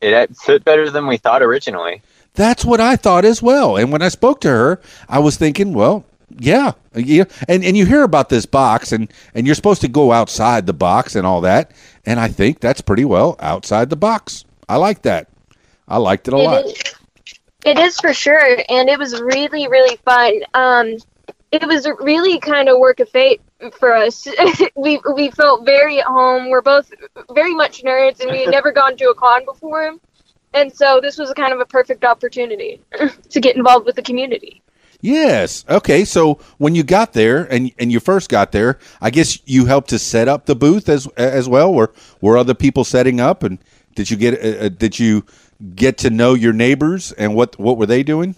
It 0.00 0.36
fit 0.36 0.64
better 0.64 0.90
than 0.90 1.06
we 1.06 1.18
thought 1.18 1.40
originally. 1.40 2.02
That's 2.34 2.64
what 2.64 2.80
I 2.80 2.96
thought 2.96 3.24
as 3.24 3.42
well. 3.42 3.76
And 3.76 3.92
when 3.92 4.02
I 4.02 4.08
spoke 4.08 4.40
to 4.42 4.48
her, 4.48 4.80
I 5.08 5.18
was 5.18 5.36
thinking, 5.36 5.74
well, 5.74 6.04
yeah, 6.38 6.72
yeah. 6.94 7.24
And 7.48 7.64
and 7.64 7.76
you 7.76 7.84
hear 7.86 8.02
about 8.02 8.28
this 8.28 8.46
box, 8.46 8.92
and 8.92 9.12
and 9.34 9.46
you're 9.46 9.54
supposed 9.54 9.82
to 9.82 9.88
go 9.88 10.12
outside 10.12 10.66
the 10.66 10.72
box 10.72 11.14
and 11.14 11.26
all 11.26 11.42
that. 11.42 11.72
And 12.06 12.18
I 12.18 12.28
think 12.28 12.60
that's 12.60 12.80
pretty 12.80 13.04
well 13.04 13.36
outside 13.38 13.90
the 13.90 13.96
box. 13.96 14.44
I 14.68 14.76
like 14.76 15.02
that. 15.02 15.28
I 15.88 15.98
liked 15.98 16.28
it 16.28 16.34
a 16.34 16.38
lot. 16.38 16.64
It 16.64 16.66
is, 16.66 16.94
it 17.64 17.78
is 17.78 18.00
for 18.00 18.14
sure, 18.14 18.58
and 18.68 18.88
it 18.88 18.98
was 18.98 19.20
really, 19.20 19.68
really 19.68 19.96
fun. 19.96 20.40
Um, 20.54 20.96
it 21.50 21.66
was 21.66 21.86
really 22.00 22.38
kind 22.38 22.68
of 22.68 22.78
work 22.78 23.00
of 23.00 23.10
fate 23.10 23.42
for 23.78 23.94
us. 23.94 24.26
we 24.76 25.00
we 25.14 25.30
felt 25.30 25.66
very 25.66 26.00
at 26.00 26.06
home. 26.06 26.48
We're 26.48 26.62
both 26.62 26.90
very 27.34 27.54
much 27.54 27.82
nerds, 27.82 28.20
and 28.20 28.30
we 28.30 28.40
had 28.44 28.50
never 28.50 28.72
gone 28.72 28.96
to 28.96 29.10
a 29.10 29.14
con 29.14 29.44
before, 29.44 29.96
and 30.54 30.72
so 30.72 31.00
this 31.00 31.18
was 31.18 31.30
a 31.30 31.34
kind 31.34 31.52
of 31.52 31.60
a 31.60 31.66
perfect 31.66 32.04
opportunity 32.04 32.80
to 33.30 33.40
get 33.40 33.56
involved 33.56 33.86
with 33.86 33.96
the 33.96 34.02
community. 34.02 34.62
Yes. 35.02 35.64
Okay. 35.68 36.04
So 36.04 36.38
when 36.58 36.76
you 36.76 36.84
got 36.84 37.12
there, 37.12 37.42
and 37.52 37.72
and 37.78 37.90
you 37.90 37.98
first 37.98 38.30
got 38.30 38.52
there, 38.52 38.78
I 39.00 39.10
guess 39.10 39.38
you 39.46 39.66
helped 39.66 39.90
to 39.90 39.98
set 39.98 40.28
up 40.28 40.46
the 40.46 40.54
booth 40.54 40.88
as 40.88 41.08
as 41.16 41.48
well. 41.48 41.74
Were 41.74 41.92
were 42.20 42.38
other 42.38 42.54
people 42.54 42.84
setting 42.84 43.20
up, 43.20 43.42
and 43.42 43.58
did 43.96 44.10
you 44.10 44.16
get 44.16 44.34
uh, 44.34 44.66
uh, 44.66 44.68
did 44.68 45.00
you 45.00 45.24
get 45.74 45.98
to 45.98 46.10
know 46.10 46.34
your 46.34 46.52
neighbors 46.52 47.10
and 47.12 47.34
what 47.34 47.58
what 47.58 47.78
were 47.78 47.86
they 47.86 48.04
doing? 48.04 48.36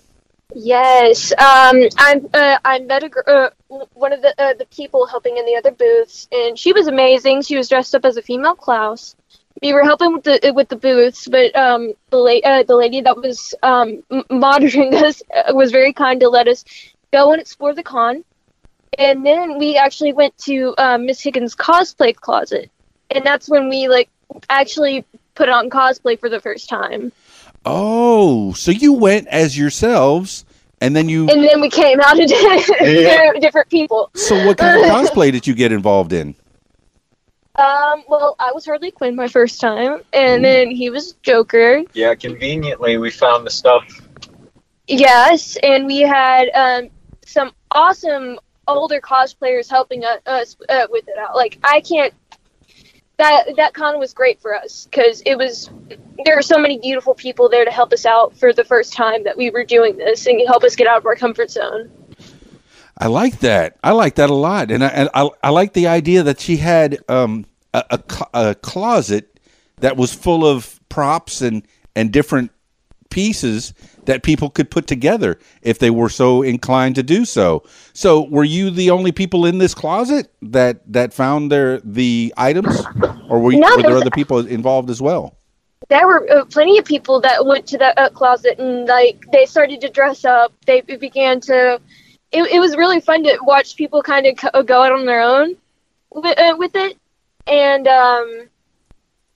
Yes, 0.55 1.33
um, 1.33 1.83
I'm. 1.99 2.29
Uh, 2.33 2.59
I 2.65 2.79
met 2.79 3.03
a 3.03 3.31
uh, 3.31 3.51
one 3.93 4.13
of 4.13 4.23
the 4.23 4.35
uh, 4.41 4.55
the 4.55 4.67
people 4.67 5.07
helping 5.07 5.37
in 5.37 5.45
the 5.45 5.57
other 5.57 5.73
booths, 5.73 6.29
and 6.31 6.59
she 6.59 6.73
was 6.73 6.87
amazing. 6.87 7.43
She 7.43 7.57
was 7.57 7.69
dressed 7.69 7.95
up 7.95 8.05
as 8.05 8.17
a 8.17 8.23
female 8.23 8.55
Klaus. 8.55 9.17
We 9.63 9.73
were 9.73 9.85
helping 9.85 10.13
with 10.15 10.25
the 10.25 10.53
with 10.55 10.69
the 10.69 10.77
booths, 10.77 11.29
but 11.29 11.55
um, 11.57 11.93
the 12.11 12.17
la- 12.19 12.41
uh, 12.45 12.63
the 12.65 12.77
lady 12.77 13.01
that 13.01 13.17
was 13.17 13.55
um, 13.63 14.03
m- 14.11 14.25
monitoring 14.31 14.95
us 15.07 15.23
uh, 15.35 15.53
was 15.55 15.71
very 15.71 15.93
kind 15.93 16.21
to 16.21 16.29
let 16.29 16.49
us 16.49 16.65
go 17.13 17.33
and 17.33 17.41
explore 17.41 17.75
the 17.75 17.83
con. 17.83 18.25
And 18.99 19.25
then 19.25 19.59
we 19.59 19.77
actually 19.77 20.13
went 20.13 20.37
to 20.39 20.75
um, 20.79 21.07
Miss 21.07 21.21
Higgins' 21.21 21.57
cosplay 21.57 22.15
closet, 22.15 22.71
and 23.11 23.25
that's 23.25 23.49
when 23.49 23.69
we 23.69 23.89
like 23.89 24.09
actually 24.51 25.05
put 25.35 25.49
on 25.49 25.71
cosplay 25.71 26.19
for 26.19 26.29
the 26.29 26.41
first 26.41 26.69
time. 26.69 27.13
Oh, 27.65 28.53
so 28.53 28.71
you 28.71 28.93
went 28.93 29.27
as 29.29 29.57
yourselves, 29.57 30.45
and 30.81 30.95
then 30.95 31.09
you. 31.09 31.29
And 31.29 31.43
then 31.43 31.61
we 31.61 31.71
came 31.71 32.01
out 32.01 32.19
as 32.19 32.31
different 33.41 33.71
people. 33.71 34.11
So 34.15 34.45
what 34.47 34.59
kind 34.59 34.79
of 34.79 34.87
cosplay 34.91 35.33
did 35.33 35.47
you 35.47 35.55
get 35.55 35.73
involved 35.73 36.13
in? 36.13 36.35
Um, 37.57 38.03
well, 38.09 38.35
I 38.41 38.51
was 38.53 38.65
Harley 38.65 38.91
Quinn 38.91 39.15
my 39.15 39.29
first 39.29 39.61
time, 39.61 40.01
and 40.13 40.45
then 40.45 40.73
he 40.73 40.91
was 40.91 41.13
Joker. 41.23 41.83
Yeah, 41.93 42.17
conveniently 42.17 42.97
we 42.99 43.11
found 43.11 43.47
the 43.47 43.51
stuff. 43.51 43.85
Yes, 44.89 45.57
and 45.63 45.87
we 45.87 46.01
had 46.01 46.49
um, 46.53 46.91
some 47.25 47.53
awesome 47.71 48.41
older 48.67 49.01
cosplayers 49.01 49.71
helping 49.71 50.05
us, 50.05 50.21
us 50.27 50.57
uh, 50.69 50.87
with 50.91 51.07
it 51.07 51.17
out. 51.17 51.37
Like 51.37 51.59
I 51.63 51.81
can't. 51.81 52.13
That 53.19 53.55
that 53.57 53.75
con 53.75 54.01
was 54.01 54.13
great 54.13 54.41
for 54.41 54.57
us 54.57 54.89
because 54.91 55.23
it 55.25 55.37
was 55.37 55.71
there 56.25 56.35
were 56.35 56.43
so 56.43 56.59
many 56.59 56.79
beautiful 56.79 57.15
people 57.15 57.49
there 57.49 57.65
to 57.65 57.71
help 57.71 57.93
us 57.93 58.05
out 58.05 58.37
for 58.37 58.53
the 58.53 58.65
first 58.65 58.93
time 58.93 59.23
that 59.25 59.37
we 59.37 59.51
were 59.51 59.65
doing 59.65 59.97
this 59.97 60.27
and 60.27 60.41
help 60.45 60.65
us 60.65 60.75
get 60.75 60.89
out 60.89 60.99
of 60.99 61.07
our 61.07 61.15
comfort 61.15 61.53
zone. 61.53 61.93
I 62.99 63.09
like 63.09 63.41
that. 63.41 63.77
I 63.83 63.93
like 63.93 64.17
that 64.17 64.31
a 64.31 64.35
lot, 64.35 64.71
and 64.71 64.85
I 64.85 64.89
and 64.89 65.09
I, 65.15 65.29
I 65.43 65.51
like 65.51 65.73
the 65.73 65.89
idea 65.89 66.23
that 66.23 66.41
she 66.41 66.57
had 66.59 66.99
um, 67.09 67.45
a, 67.73 67.85
a 67.91 68.01
a 68.35 68.55
closet 68.55 69.41
that 69.79 69.97
was 69.97 70.15
full 70.15 70.47
of 70.47 70.81
props 70.89 71.41
and 71.41 71.67
and 71.97 72.13
different 72.13 72.53
pieces 73.11 73.75
that 74.07 74.23
people 74.23 74.51
could 74.51 74.71
put 74.71 74.87
together 74.87 75.39
if 75.63 75.79
they 75.79 75.91
were 75.91 76.09
so 76.09 76.43
inclined 76.43 76.95
to 76.97 77.03
do 77.03 77.25
so. 77.25 77.63
So, 77.93 78.29
were 78.29 78.45
you 78.45 78.71
the 78.71 78.91
only 78.91 79.13
people 79.13 79.47
in 79.47 79.59
this 79.59 79.75
closet 79.75 80.33
that 80.43 80.81
that 80.93 81.13
found 81.13 81.51
their 81.51 81.81
the 81.81 82.33
items, 82.37 82.81
or 83.29 83.41
were, 83.41 83.53
you, 83.53 83.61
No, 83.61 83.77
were 83.77 83.83
there 83.83 83.97
other 83.97 84.11
people 84.11 84.39
involved 84.47 84.91
as 84.91 85.03
well? 85.03 85.37
there 85.89 86.07
were 86.07 86.31
uh, 86.31 86.45
plenty 86.47 86.79
of 86.79 86.85
people 86.85 87.21
that 87.21 87.45
went 87.45 87.67
to 87.67 87.79
that 87.79 87.99
uh, 87.99 88.09
closet 88.11 88.59
and 88.59 88.87
like 88.87 89.23
they 89.33 89.45
started 89.45 89.81
to 89.81 89.89
dress 89.91 90.25
up 90.25 90.53
they 90.67 90.81
began 90.81 91.41
to 91.41 91.81
it, 92.35 92.53
it 92.53 92.61
was 92.61 92.77
really 92.77 93.01
fun 93.01 93.23
to 93.23 93.39
watch 93.43 93.77
people 93.77 94.03
kind 94.03 94.27
of 94.27 94.37
co- 94.37 94.63
go 94.63 94.83
out 94.83 94.93
on 94.93 95.07
their 95.07 95.21
own 95.21 95.57
with, 96.11 96.39
uh, 96.39 96.55
with 96.59 96.75
it 96.75 96.97
and 97.47 97.87
um 97.87 98.49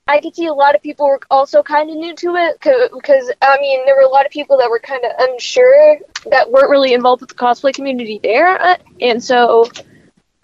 i 0.07 0.19
could 0.19 0.35
see 0.35 0.45
a 0.45 0.53
lot 0.53 0.75
of 0.75 0.81
people 0.81 1.07
were 1.07 1.19
also 1.29 1.61
kind 1.61 1.89
of 1.89 1.95
new 1.95 2.15
to 2.15 2.35
it 2.35 2.59
because 2.59 3.31
i 3.41 3.57
mean 3.59 3.85
there 3.85 3.95
were 3.95 4.01
a 4.01 4.09
lot 4.09 4.25
of 4.25 4.31
people 4.31 4.57
that 4.57 4.69
were 4.69 4.79
kind 4.79 5.03
of 5.05 5.11
unsure 5.19 5.99
that 6.29 6.49
weren't 6.51 6.69
really 6.69 6.93
involved 6.93 7.21
with 7.21 7.29
the 7.29 7.35
cosplay 7.35 7.73
community 7.73 8.19
there 8.23 8.59
uh, 8.61 8.77
and 9.01 9.23
so 9.23 9.65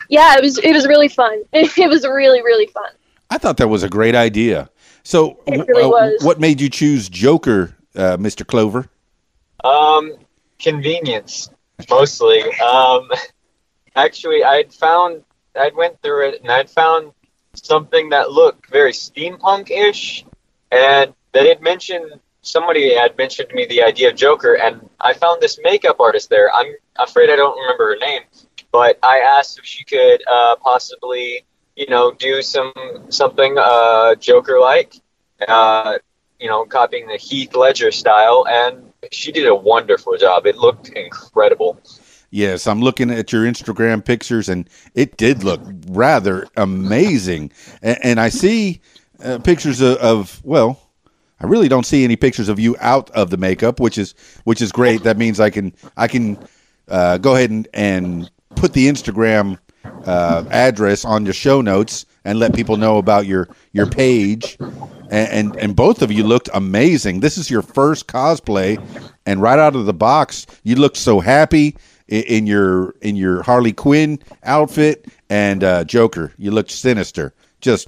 yeah 0.09 0.35
it 0.35 0.41
was 0.41 0.57
it 0.59 0.73
was 0.73 0.87
really 0.87 1.07
fun 1.07 1.43
it 1.53 1.89
was 1.89 2.05
really 2.05 2.41
really 2.41 2.67
fun 2.67 2.89
I 3.29 3.37
thought 3.37 3.57
that 3.57 3.67
was 3.67 3.83
a 3.83 3.89
great 3.89 4.15
idea. 4.15 4.69
So, 5.03 5.39
really 5.47 5.83
uh, 5.83 6.11
what 6.21 6.39
made 6.39 6.61
you 6.61 6.69
choose 6.69 7.09
Joker, 7.09 7.75
uh, 7.95 8.17
Mr. 8.17 8.45
Clover? 8.45 8.87
Um, 9.63 10.13
convenience 10.59 11.49
mostly. 11.89 12.41
Um, 12.59 13.09
actually, 13.95 14.43
I'd 14.43 14.73
found, 14.73 15.23
I'd 15.55 15.75
went 15.75 16.01
through 16.01 16.29
it, 16.29 16.41
and 16.41 16.51
I'd 16.51 16.69
found 16.69 17.11
something 17.53 18.09
that 18.09 18.31
looked 18.31 18.69
very 18.69 18.91
steampunk-ish, 18.91 20.25
and 20.71 21.13
they 21.31 21.47
had 21.47 21.61
mentioned 21.61 22.19
somebody 22.41 22.93
had 22.93 23.17
mentioned 23.17 23.49
to 23.49 23.55
me 23.55 23.65
the 23.65 23.83
idea 23.83 24.09
of 24.09 24.15
Joker, 24.15 24.53
and 24.53 24.87
I 25.01 25.13
found 25.13 25.41
this 25.41 25.59
makeup 25.63 25.99
artist 25.99 26.29
there. 26.29 26.53
I'm 26.53 26.75
afraid 26.97 27.29
I 27.29 27.35
don't 27.35 27.59
remember 27.59 27.93
her 27.93 27.97
name, 27.97 28.21
but 28.71 28.99
I 29.03 29.19
asked 29.19 29.57
if 29.57 29.65
she 29.65 29.83
could 29.83 30.21
uh, 30.31 30.55
possibly, 30.57 31.43
you 31.75 31.87
know, 31.87 32.11
do 32.11 32.41
some 32.41 32.71
something 33.09 33.57
uh, 33.57 34.15
Joker-like, 34.15 34.93
uh, 35.47 35.97
you 36.39 36.47
know, 36.47 36.65
copying 36.65 37.07
the 37.07 37.17
Heath 37.17 37.55
Ledger 37.55 37.91
style, 37.91 38.45
and 38.47 38.91
she 39.11 39.31
did 39.31 39.47
a 39.47 39.55
wonderful 39.55 40.17
job. 40.17 40.45
It 40.45 40.57
looked 40.57 40.89
incredible. 40.89 41.79
Yes, 42.31 42.67
I'm 42.67 42.81
looking 42.81 43.11
at 43.11 43.31
your 43.31 43.45
Instagram 43.45 44.03
pictures, 44.03 44.49
and 44.49 44.69
it 44.93 45.17
did 45.17 45.43
look 45.43 45.61
rather 45.87 46.47
amazing. 46.57 47.51
And, 47.81 47.97
and 48.03 48.19
I 48.19 48.29
see 48.29 48.81
uh, 49.23 49.39
pictures 49.39 49.79
of, 49.81 49.97
of 49.97 50.41
well, 50.43 50.79
I 51.39 51.47
really 51.47 51.67
don't 51.67 51.85
see 51.85 52.03
any 52.03 52.15
pictures 52.15 52.49
of 52.49 52.59
you 52.59 52.75
out 52.79 53.09
of 53.11 53.29
the 53.29 53.37
makeup, 53.37 53.79
which 53.79 53.97
is 53.97 54.15
which 54.43 54.61
is 54.61 54.71
great. 54.71 55.03
That 55.03 55.17
means 55.17 55.39
I 55.39 55.49
can 55.49 55.73
I 55.97 56.07
can 56.07 56.37
uh, 56.87 57.17
go 57.17 57.35
ahead 57.35 57.51
and, 57.51 57.67
and 57.73 58.31
put 58.55 58.73
the 58.73 58.87
Instagram 58.87 59.57
uh, 60.05 60.45
address 60.49 61.05
on 61.05 61.25
your 61.25 61.33
show 61.33 61.61
notes 61.61 62.05
and 62.23 62.39
let 62.39 62.55
people 62.55 62.77
know 62.77 62.97
about 62.97 63.25
your 63.25 63.47
your 63.73 63.85
page. 63.85 64.57
And, 65.09 65.51
and 65.51 65.55
and 65.57 65.75
both 65.75 66.01
of 66.01 66.11
you 66.11 66.23
looked 66.23 66.49
amazing. 66.53 67.19
This 67.19 67.37
is 67.37 67.49
your 67.49 67.61
first 67.61 68.07
cosplay, 68.07 68.81
and 69.25 69.41
right 69.41 69.59
out 69.59 69.75
of 69.75 69.85
the 69.85 69.93
box, 69.93 70.45
you 70.63 70.75
looked 70.75 70.97
so 70.97 71.19
happy 71.19 71.77
in, 72.07 72.23
in 72.23 72.47
your 72.47 72.95
in 73.01 73.15
your 73.15 73.43
Harley 73.43 73.73
Quinn 73.73 74.19
outfit 74.43 75.05
and 75.29 75.63
uh, 75.63 75.83
Joker. 75.83 76.33
You 76.37 76.51
looked 76.51 76.71
sinister, 76.71 77.33
just 77.61 77.87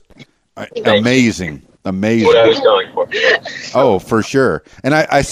uh, 0.55 0.65
amazing. 0.85 1.66
Amazing. 1.87 2.27
What 2.27 2.37
I 2.37 2.47
was 2.47 2.59
going 2.59 2.91
for. 2.93 3.07
Oh, 3.73 3.97
for 3.99 4.21
sure. 4.21 4.63
And 4.83 4.93
I, 4.93 5.07
I, 5.09 5.23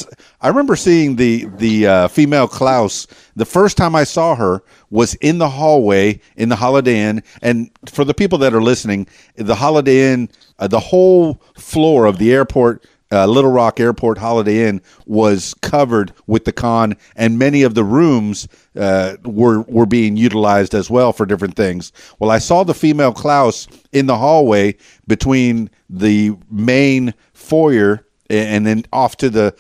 I 0.42 0.48
remember 0.48 0.76
seeing 0.78 1.18
the 1.18 1.46
the 1.58 1.88
uh, 1.88 2.08
female 2.08 2.48
Klaus. 2.48 3.08
The 3.36 3.46
first 3.46 3.76
time 3.76 3.96
I 3.96 4.06
saw 4.06 4.36
her 4.36 4.64
was 4.90 5.16
in 5.16 5.38
the 5.38 5.50
hallway 5.50 6.22
in 6.38 6.48
the 6.50 6.56
Holiday 6.56 7.00
Inn. 7.00 7.24
And 7.42 7.70
for 7.88 8.06
the 8.06 8.14
people 8.14 8.38
that 8.40 8.54
are 8.54 8.62
listening, 8.62 9.08
the 9.36 9.56
Holiday 9.56 10.14
Inn, 10.14 10.30
uh, 10.60 10.68
the 10.68 10.80
whole 10.80 11.42
floor 11.58 12.06
of 12.06 12.18
the 12.18 12.34
airport. 12.34 12.86
Uh, 13.12 13.28
Little 13.28 13.52
Rock 13.52 13.80
Airport 13.80 14.18
Holiday 14.18 14.68
Inn 14.68 14.82
was 15.06 15.54
covered 15.62 16.12
with 16.26 16.46
the 16.46 16.52
con, 16.52 16.96
and 17.16 17.38
many 17.38 17.62
of 17.62 17.76
the 17.76 17.84
rooms 17.84 18.48
uh, 18.76 19.16
were 19.24 19.62
were 19.62 19.86
being 19.86 20.18
utilized 20.18 20.74
as 20.74 20.90
well 20.90 21.14
for 21.14 21.26
different 21.26 21.56
things. 21.56 21.92
Well, 22.20 22.32
I 22.32 22.40
saw 22.40 22.64
the 22.64 22.74
female 22.74 23.14
Klaus 23.14 23.68
in 23.92 24.08
the 24.08 24.18
hallway 24.18 24.76
between 25.08 25.70
the 25.90 26.36
main 26.50 27.14
foyer 27.34 28.06
and 28.30 28.66
then 28.66 28.86
off 28.92 29.18
to 29.18 29.30
the 29.30 29.56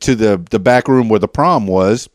to 0.00 0.14
the 0.14 0.44
the 0.50 0.58
back 0.58 0.88
room 0.88 1.08
where 1.08 1.18
the 1.18 1.28
prom 1.28 1.66
was. 1.66 2.08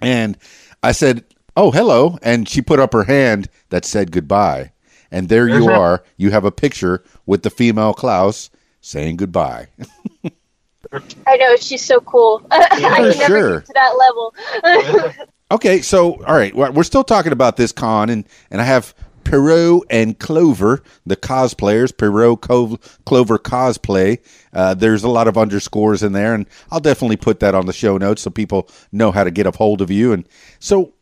And 0.00 0.36
i 0.82 0.92
said 0.92 1.24
oh 1.56 1.70
hello 1.70 2.18
and 2.22 2.48
she 2.48 2.60
put 2.60 2.80
up 2.80 2.92
her 2.92 3.04
hand 3.04 3.48
that 3.70 3.84
said 3.84 4.12
goodbye. 4.12 4.72
And 5.10 5.28
there 5.28 5.48
you 5.58 5.68
are. 5.68 6.02
You 6.16 6.30
have 6.30 6.44
a 6.44 6.52
picture 6.52 7.02
with 7.26 7.42
the 7.42 7.50
female 7.50 7.94
klaus 7.94 8.50
saying 8.84 9.16
goodbye 9.16 9.66
I 11.26 11.36
know 11.38 11.56
she's 11.56 11.82
so 11.82 12.00
cool. 12.00 12.46
I 12.50 12.68
can 12.68 12.82
never 12.82 13.12
sure. 13.12 13.60
get 13.60 13.66
to 13.66 13.72
that 13.74 13.96
level. 13.98 15.26
Okay, 15.50 15.82
so 15.82 16.14
all 16.24 16.34
right, 16.34 16.54
we're 16.54 16.70
we're 16.72 16.82
still 16.84 17.04
talking 17.04 17.30
about 17.30 17.56
this 17.56 17.70
con, 17.70 18.08
and 18.08 18.24
and 18.50 18.62
I 18.62 18.64
have 18.64 18.94
Perot 19.24 19.82
and 19.90 20.18
Clover, 20.18 20.82
the 21.04 21.16
cosplayers, 21.16 21.92
Perot 21.92 22.40
Co- 22.40 22.78
Clover 23.04 23.38
cosplay. 23.38 24.18
Uh, 24.54 24.74
there's 24.74 25.04
a 25.04 25.08
lot 25.08 25.28
of 25.28 25.36
underscores 25.36 26.02
in 26.02 26.12
there, 26.12 26.34
and 26.34 26.46
I'll 26.70 26.80
definitely 26.80 27.18
put 27.18 27.40
that 27.40 27.54
on 27.54 27.66
the 27.66 27.72
show 27.74 27.98
notes 27.98 28.22
so 28.22 28.30
people 28.30 28.68
know 28.90 29.12
how 29.12 29.22
to 29.22 29.30
get 29.30 29.46
a 29.46 29.50
hold 29.50 29.82
of 29.82 29.90
you. 29.90 30.12
And 30.12 30.26
so 30.60 30.94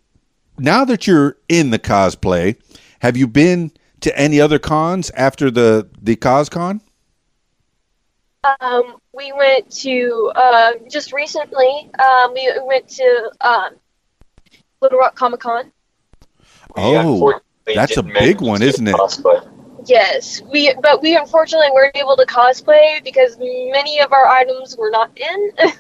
now 0.58 0.84
that 0.84 1.06
you're 1.06 1.36
in 1.48 1.70
the 1.70 1.78
cosplay, 1.78 2.56
have 3.00 3.16
you 3.16 3.28
been 3.28 3.70
to 4.00 4.16
any 4.18 4.40
other 4.40 4.58
cons 4.58 5.10
after 5.10 5.50
the 5.50 5.88
the 6.00 6.16
CosCon? 6.16 6.80
Um, 8.60 8.96
we 9.12 9.32
went 9.32 9.70
to 9.70 10.32
uh, 10.34 10.72
just 10.90 11.12
recently. 11.12 11.90
Um, 11.98 12.34
we 12.34 12.52
went 12.64 12.88
to 12.88 13.30
um, 13.40 13.74
Little 14.80 14.98
Rock 14.98 15.14
Comic 15.14 15.40
Con. 15.40 15.72
Oh, 16.76 16.96
unfortunately 16.96 17.74
that's 17.74 17.96
a 17.96 18.02
big 18.02 18.40
one, 18.40 18.62
isn't 18.62 18.86
it? 18.86 18.94
cosplay. 18.94 19.48
Yes, 19.84 20.42
we 20.42 20.74
but 20.80 21.02
we 21.02 21.16
unfortunately 21.16 21.70
weren't 21.72 21.96
able 21.96 22.16
to 22.16 22.26
cosplay 22.26 23.02
because 23.04 23.36
many 23.38 24.00
of 24.00 24.12
our 24.12 24.26
items 24.26 24.76
were 24.76 24.90
not 24.90 25.10
in. 25.16 25.52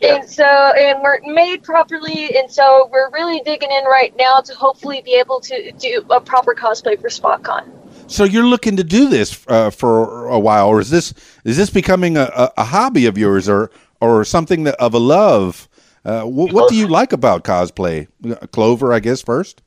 Yeah. 0.00 0.16
And 0.16 0.28
so, 0.28 0.44
and 0.44 1.02
weren't 1.02 1.24
made 1.24 1.62
properly, 1.62 2.36
and 2.36 2.50
so 2.50 2.90
we're 2.92 3.10
really 3.10 3.40
digging 3.40 3.70
in 3.70 3.84
right 3.84 4.14
now 4.18 4.40
to 4.40 4.52
hopefully 4.52 5.00
be 5.02 5.14
able 5.14 5.40
to 5.40 5.72
do 5.72 6.04
a 6.10 6.20
proper 6.20 6.54
cosplay 6.54 7.00
for 7.00 7.08
SpotCon. 7.08 7.83
So 8.06 8.24
you're 8.24 8.46
looking 8.46 8.76
to 8.76 8.84
do 8.84 9.08
this 9.08 9.44
uh, 9.48 9.70
for 9.70 10.26
a 10.26 10.38
while, 10.38 10.68
or 10.68 10.80
is 10.80 10.90
this 10.90 11.14
is 11.44 11.56
this 11.56 11.70
becoming 11.70 12.16
a, 12.16 12.30
a, 12.34 12.52
a 12.58 12.64
hobby 12.64 13.06
of 13.06 13.16
yours, 13.16 13.48
or 13.48 13.70
or 14.00 14.24
something 14.24 14.64
that, 14.64 14.76
of 14.76 14.94
a 14.94 14.98
love? 14.98 15.68
Uh, 16.04 16.22
wh- 16.22 16.52
what 16.52 16.68
do 16.68 16.76
you 16.76 16.86
like 16.86 17.12
about 17.12 17.44
cosplay, 17.44 18.06
Clover? 18.52 18.92
I 18.92 19.00
guess 19.00 19.22
first. 19.22 19.62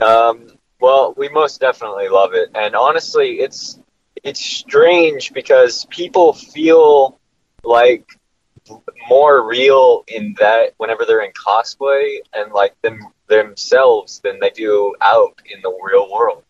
Um, 0.00 0.46
well, 0.80 1.14
we 1.16 1.28
most 1.28 1.60
definitely 1.60 2.08
love 2.08 2.34
it, 2.34 2.50
and 2.54 2.74
honestly, 2.74 3.40
it's 3.40 3.78
it's 4.22 4.40
strange 4.40 5.32
because 5.32 5.84
people 5.86 6.32
feel 6.32 7.18
like 7.64 8.06
more 9.08 9.46
real 9.46 10.04
in 10.08 10.34
that 10.38 10.74
whenever 10.78 11.04
they're 11.04 11.22
in 11.22 11.32
cosplay 11.32 12.18
and 12.32 12.52
like 12.52 12.80
them 12.82 13.00
themselves 13.28 14.20
than 14.20 14.38
they 14.40 14.50
do 14.50 14.94
out 15.00 15.40
in 15.52 15.60
the 15.62 15.78
real 15.82 16.10
world. 16.10 16.42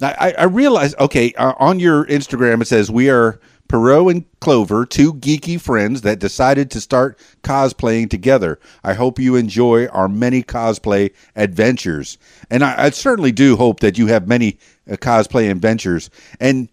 I, 0.00 0.34
I 0.38 0.44
realize. 0.44 0.94
Okay, 0.98 1.32
uh, 1.34 1.54
on 1.58 1.80
your 1.80 2.06
Instagram 2.06 2.62
it 2.62 2.66
says 2.66 2.90
we 2.90 3.10
are 3.10 3.40
Perot 3.68 4.10
and 4.10 4.24
Clover, 4.40 4.86
two 4.86 5.14
geeky 5.14 5.60
friends 5.60 6.00
that 6.02 6.18
decided 6.18 6.70
to 6.70 6.80
start 6.80 7.18
cosplaying 7.42 8.08
together. 8.08 8.58
I 8.82 8.94
hope 8.94 9.18
you 9.18 9.36
enjoy 9.36 9.86
our 9.88 10.08
many 10.08 10.42
cosplay 10.42 11.12
adventures, 11.36 12.16
and 12.50 12.62
I, 12.64 12.84
I 12.84 12.90
certainly 12.90 13.32
do 13.32 13.56
hope 13.56 13.80
that 13.80 13.98
you 13.98 14.06
have 14.06 14.26
many 14.26 14.58
uh, 14.90 14.96
cosplay 14.96 15.50
adventures. 15.50 16.10
And 16.40 16.68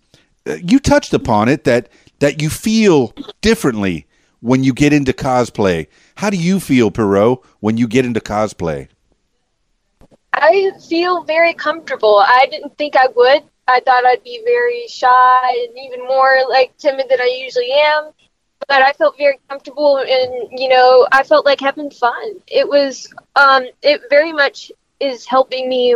uh, 0.48 0.56
you 0.64 0.80
touched 0.80 1.14
upon 1.14 1.50
it 1.50 1.64
that 1.66 1.90
that 2.20 2.42
you 2.42 2.50
feel 2.50 3.14
differently 3.42 4.06
when 4.40 4.64
you 4.64 4.74
get 4.74 4.94
into 4.94 5.12
cosplay. 5.12 5.88
How 6.16 6.30
do 6.30 6.38
you 6.38 6.60
feel, 6.60 6.92
Perot, 6.92 7.44
when 7.60 7.78
you 7.78 7.88
get 7.88 8.06
into 8.06 8.20
cosplay? 8.20 8.88
I 10.36 10.72
feel 10.90 11.24
very 11.24 11.54
comfortable. 11.54 12.18
I 12.18 12.48
didn't 12.50 12.78
think 12.78 12.96
I 12.96 13.08
would. 13.16 13.44
I 13.68 13.80
thought 13.80 14.06
I'd 14.06 14.24
be 14.24 14.42
very 14.46 14.88
shy 14.88 15.66
and 15.68 15.78
even 15.78 16.06
more 16.08 16.42
like 16.50 16.78
timid 16.78 17.08
than 17.10 17.22
I 17.22 17.40
usually 17.44 17.72
am. 17.72 18.12
But 18.68 18.82
I 18.82 18.94
felt 18.94 19.18
very 19.18 19.40
comfortable 19.50 19.98
and 19.98 20.60
you 20.60 20.70
know, 20.70 21.08
I 21.12 21.24
felt 21.24 21.46
like 21.46 21.60
having 21.60 21.92
fun. 21.92 22.36
It 22.48 22.68
was 22.68 23.14
um 23.36 23.66
it 23.82 24.02
very 24.10 24.34
much 24.34 24.72
is 25.00 25.26
helping 25.26 25.70
me 25.70 25.96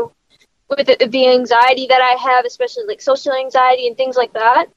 with 0.70 0.88
the, 0.88 1.08
the 1.08 1.30
anxiety 1.30 1.88
that 1.88 2.02
I 2.02 2.18
have, 2.32 2.46
especially 2.46 2.86
like 2.88 3.02
social 3.02 3.34
anxiety 3.34 3.88
and 3.88 3.98
things 3.98 4.16
like 4.16 4.34
that. 4.34 4.68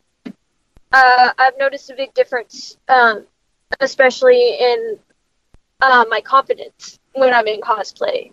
Uh, 0.92 1.31
I've 1.38 1.59
noticed 1.59 1.90
a 1.90 1.94
big 1.94 2.14
difference, 2.14 2.77
um, 2.88 3.27
especially 3.81 4.57
in 4.61 4.98
uh, 5.81 6.05
my 6.09 6.20
confidence 6.20 6.98
when 7.14 7.33
I'm 7.35 7.46
in 7.46 7.61
cosplay. 7.61 8.33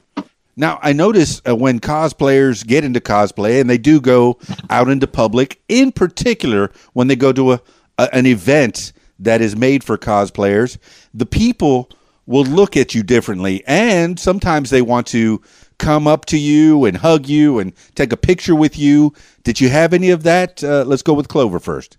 Now, 0.59 0.77
I 0.81 0.91
notice 0.91 1.41
uh, 1.47 1.55
when 1.55 1.79
cosplayers 1.79 2.67
get 2.67 2.83
into 2.83 2.99
cosplay 2.99 3.61
and 3.61 3.69
they 3.69 3.77
do 3.77 4.01
go 4.01 4.37
out 4.69 4.89
into 4.89 5.07
public, 5.07 5.61
in 5.69 5.93
particular 5.93 6.69
when 6.91 7.07
they 7.07 7.15
go 7.15 7.31
to 7.31 7.53
a, 7.53 7.61
a 7.97 8.09
an 8.11 8.25
event 8.25 8.91
that 9.19 9.39
is 9.39 9.55
made 9.55 9.85
for 9.85 9.97
cosplayers, 9.97 10.77
the 11.13 11.25
people 11.25 11.89
will 12.25 12.43
look 12.43 12.75
at 12.75 12.93
you 12.93 13.03
differently 13.03 13.63
and 13.67 14.19
sometimes 14.19 14.69
they 14.69 14.81
want 14.81 15.07
to 15.07 15.41
come 15.77 16.07
up 16.07 16.25
to 16.25 16.37
you 16.37 16.83
and 16.83 16.97
hug 16.97 17.25
you 17.25 17.59
and 17.59 17.71
take 17.95 18.11
a 18.11 18.17
picture 18.17 18.53
with 18.53 18.77
you. 18.77 19.13
Did 19.43 19.61
you 19.61 19.69
have 19.69 19.93
any 19.93 20.09
of 20.09 20.23
that? 20.23 20.61
Uh, 20.61 20.83
let's 20.85 21.03
go 21.03 21.13
with 21.13 21.29
Clover 21.29 21.61
first. 21.61 21.97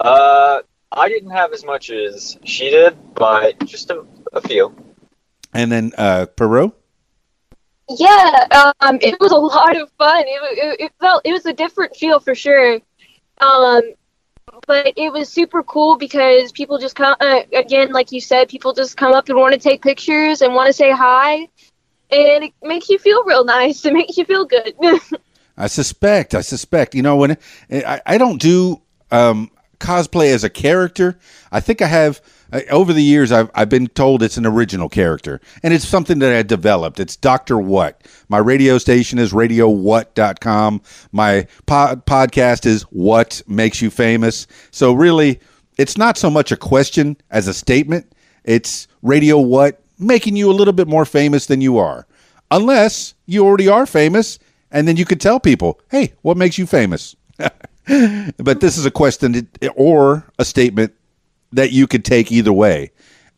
Uh, 0.00 0.62
I 0.90 1.08
didn't 1.10 1.32
have 1.32 1.52
as 1.52 1.66
much 1.66 1.90
as 1.90 2.38
she 2.44 2.70
did, 2.70 2.96
but 3.14 3.62
just 3.66 3.90
a, 3.90 4.06
a 4.32 4.40
few. 4.40 4.74
And 5.52 5.70
then 5.70 5.92
uh, 5.98 6.24
Perot? 6.34 6.72
Yeah, 7.90 8.72
um, 8.80 8.98
it 9.00 9.18
was 9.18 9.32
a 9.32 9.36
lot 9.36 9.76
of 9.76 9.90
fun. 9.92 10.24
It, 10.26 10.58
it, 10.58 10.80
it 10.80 10.92
felt 11.00 11.22
it 11.24 11.32
was 11.32 11.46
a 11.46 11.52
different 11.52 11.96
feel 11.96 12.20
for 12.20 12.34
sure. 12.34 12.80
Um, 13.40 13.82
but 14.66 14.92
it 14.96 15.12
was 15.12 15.28
super 15.28 15.62
cool 15.62 15.96
because 15.96 16.52
people 16.52 16.78
just 16.78 16.94
come 16.94 17.16
uh, 17.20 17.40
again, 17.54 17.92
like 17.92 18.12
you 18.12 18.20
said, 18.20 18.48
people 18.48 18.72
just 18.72 18.96
come 18.96 19.12
up 19.14 19.28
and 19.28 19.38
want 19.38 19.54
to 19.54 19.60
take 19.60 19.82
pictures 19.82 20.42
and 20.42 20.54
want 20.54 20.66
to 20.66 20.72
say 20.72 20.90
hi. 20.90 21.48
and 22.10 22.44
it 22.44 22.52
makes 22.62 22.88
you 22.88 22.98
feel 22.98 23.24
real 23.24 23.44
nice. 23.44 23.84
It 23.84 23.92
makes 23.92 24.16
you 24.16 24.24
feel 24.24 24.44
good. 24.44 24.74
I 25.56 25.66
suspect. 25.66 26.34
I 26.34 26.40
suspect. 26.40 26.94
You 26.94 27.02
know, 27.02 27.16
when 27.16 27.36
I, 27.70 28.00
I 28.06 28.18
don't 28.18 28.40
do 28.40 28.80
um, 29.10 29.50
cosplay 29.80 30.32
as 30.32 30.44
a 30.44 30.50
character, 30.50 31.18
I 31.50 31.60
think 31.60 31.82
I 31.82 31.86
have. 31.86 32.20
Uh, 32.52 32.60
Over 32.70 32.92
the 32.92 33.02
years, 33.02 33.32
I've, 33.32 33.50
I've 33.54 33.68
been 33.68 33.88
told 33.88 34.22
it's 34.22 34.36
an 34.36 34.46
original 34.46 34.88
character, 34.88 35.40
and 35.62 35.74
it's 35.74 35.86
something 35.86 36.18
that 36.20 36.34
I 36.34 36.42
developed. 36.42 37.00
It's 37.00 37.16
Doctor 37.16 37.58
What. 37.58 38.06
My 38.28 38.38
radio 38.38 38.78
station 38.78 39.18
is 39.18 39.32
radiowhat.com. 39.32 40.82
My 41.12 41.46
pod, 41.66 42.06
podcast 42.06 42.66
is 42.66 42.82
What 42.84 43.42
Makes 43.46 43.82
You 43.82 43.90
Famous. 43.90 44.46
So, 44.70 44.92
really, 44.92 45.40
it's 45.76 45.98
not 45.98 46.16
so 46.16 46.30
much 46.30 46.52
a 46.52 46.56
question 46.56 47.16
as 47.30 47.48
a 47.48 47.54
statement. 47.54 48.12
It's 48.44 48.88
Radio 49.02 49.38
What 49.38 49.82
making 49.98 50.36
you 50.36 50.50
a 50.50 50.54
little 50.54 50.72
bit 50.72 50.88
more 50.88 51.04
famous 51.04 51.46
than 51.46 51.60
you 51.60 51.78
are. 51.78 52.06
Unless 52.50 53.14
you 53.26 53.44
already 53.44 53.68
are 53.68 53.84
famous, 53.84 54.38
and 54.70 54.88
then 54.88 54.96
you 54.96 55.04
could 55.04 55.20
tell 55.20 55.40
people, 55.40 55.80
hey, 55.90 56.14
what 56.22 56.36
makes 56.36 56.56
you 56.56 56.66
famous? 56.66 57.14
but 57.36 58.60
this 58.60 58.78
is 58.78 58.86
a 58.86 58.90
question 58.90 59.48
or 59.76 60.24
a 60.38 60.44
statement 60.44 60.94
that 61.52 61.72
you 61.72 61.86
could 61.86 62.04
take 62.04 62.30
either 62.32 62.52
way. 62.52 62.90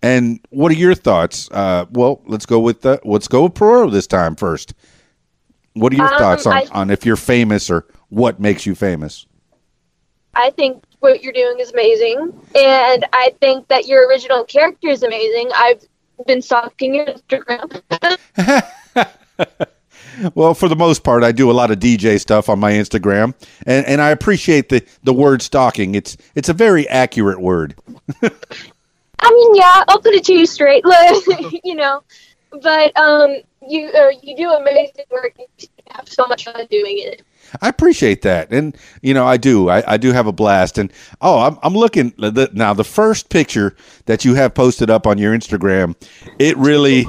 And 0.03 0.40
what 0.51 0.73
are 0.73 0.77
your 0.77 0.94
thoughts? 0.94 1.51
Uh, 1.51 1.85
well, 1.90 2.23
let's 2.27 2.46
go 2.46 2.59
with 2.59 2.81
the, 2.83 3.01
let's 3.05 3.29
go 3.29 3.42
with 3.44 3.55
Peroro 3.55 3.90
this 3.92 4.07
time 4.07 4.35
first. 4.35 4.73
What 5.75 5.92
are 5.92 5.96
your 5.96 6.12
Um, 6.12 6.18
thoughts 6.18 6.46
on, 6.46 6.53
I- 6.55 6.66
on 6.73 6.90
if 6.90 7.05
you're 7.07 7.16
famous 7.16 7.70
or 7.70 7.87
what 8.09 8.40
makes 8.40 8.66
you 8.66 8.75
famous? 8.75 9.27
I 10.35 10.51
think 10.51 10.83
what 11.01 11.23
you're 11.23 11.33
doing 11.33 11.59
is 11.59 11.73
amazing, 11.73 12.33
and 12.55 13.05
I 13.12 13.35
think 13.40 13.66
that 13.68 13.87
your 13.88 14.07
original 14.09 14.44
character 14.44 14.88
is 14.88 15.03
amazing. 15.03 15.51
I've 15.57 15.83
been 16.27 16.40
stalking 16.40 16.94
your 16.94 17.07
Instagram. 17.07 17.83
Well, 20.35 20.55
for 20.55 20.68
the 20.68 20.77
most 20.77 21.03
part, 21.03 21.23
I 21.23 21.33
do 21.33 21.51
a 21.51 21.53
lot 21.53 21.70
of 21.70 21.79
DJ 21.79 22.20
stuff 22.20 22.49
on 22.49 22.59
my 22.59 22.73
Instagram, 22.73 23.35
and, 23.66 23.87
and 23.87 24.01
I 24.01 24.11
appreciate 24.11 24.68
the, 24.68 24.85
the 25.03 25.12
word 25.12 25.42
stalking. 25.42 25.94
It's 25.94 26.16
it's 26.35 26.49
a 26.49 26.55
very 26.55 26.88
accurate 26.88 27.40
word. 27.40 27.75
I 28.23 29.31
mean, 29.31 29.55
yeah, 29.55 29.85
I'll 29.88 30.01
put 30.01 30.14
it 30.14 30.25
to 30.25 30.33
you 30.33 30.46
straight, 30.46 30.85
like, 30.85 31.14
you 31.64 31.75
know. 31.75 32.03
But 32.62 32.96
um, 32.99 33.37
you 33.68 33.88
uh, 33.88 34.11
you 34.23 34.37
do 34.37 34.51
amazing 34.51 35.05
work. 35.11 35.35
You 35.59 35.68
have 35.90 36.09
so 36.09 36.27
much 36.27 36.44
fun 36.44 36.66
doing 36.70 36.99
it. 36.99 37.23
I 37.62 37.68
appreciate 37.68 38.23
that, 38.23 38.51
and 38.53 38.77
you 39.03 39.14
know 39.14 39.27
I 39.27 39.37
do. 39.37 39.68
I, 39.68 39.94
I 39.94 39.96
do 39.96 40.12
have 40.12 40.27
a 40.27 40.33
blast, 40.33 40.79
and 40.79 40.92
oh, 41.20 41.40
I'm 41.40 41.59
I'm 41.62 41.75
looking 41.75 42.12
the, 42.18 42.51
now. 42.53 42.75
The 42.75 42.85
first 42.85 43.29
picture 43.29 43.77
that 44.07 44.25
you 44.25 44.35
have 44.35 44.55
posted 44.55 44.90
up 44.90 45.07
on 45.07 45.18
your 45.18 45.37
Instagram, 45.37 45.94
it 46.38 46.57
really 46.57 47.07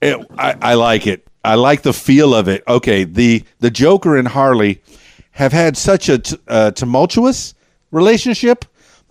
it, 0.00 0.26
I, 0.38 0.54
I 0.60 0.74
like 0.74 1.06
it. 1.06 1.26
I 1.46 1.54
like 1.54 1.82
the 1.82 1.92
feel 1.92 2.34
of 2.34 2.48
it. 2.48 2.64
Okay, 2.66 3.04
the 3.04 3.44
the 3.60 3.70
Joker 3.70 4.16
and 4.16 4.26
Harley 4.26 4.82
have 5.30 5.52
had 5.52 5.76
such 5.76 6.08
a 6.08 6.18
t- 6.18 6.36
uh, 6.48 6.72
tumultuous 6.72 7.54
relationship. 7.92 8.64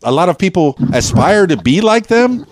A 0.03 0.11
lot 0.11 0.27
of 0.27 0.37
people 0.37 0.77
aspire 0.93 1.47
to 1.47 1.55
be 1.55 1.79
like 1.79 2.07
them. 2.07 2.45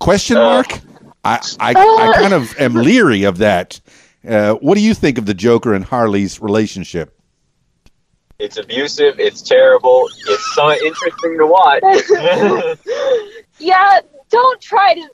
Question 0.00 0.38
mark. 0.38 0.80
I 1.24 1.40
I, 1.60 1.70
I 1.70 2.12
kind 2.20 2.32
of 2.32 2.58
am 2.58 2.74
leery 2.74 3.24
of 3.24 3.38
that. 3.38 3.80
Uh, 4.26 4.54
what 4.54 4.74
do 4.74 4.80
you 4.80 4.94
think 4.94 5.18
of 5.18 5.26
the 5.26 5.34
Joker 5.34 5.74
and 5.74 5.84
Harley's 5.84 6.40
relationship? 6.40 7.12
It's 8.38 8.56
abusive. 8.56 9.20
It's 9.20 9.42
terrible. 9.42 10.08
It's 10.28 10.54
so 10.54 10.72
interesting 10.72 11.38
to 11.38 11.46
watch. 11.46 11.82
Yeah, 13.58 14.00
don't 14.28 14.60
try 14.60 14.94
to 14.94 15.08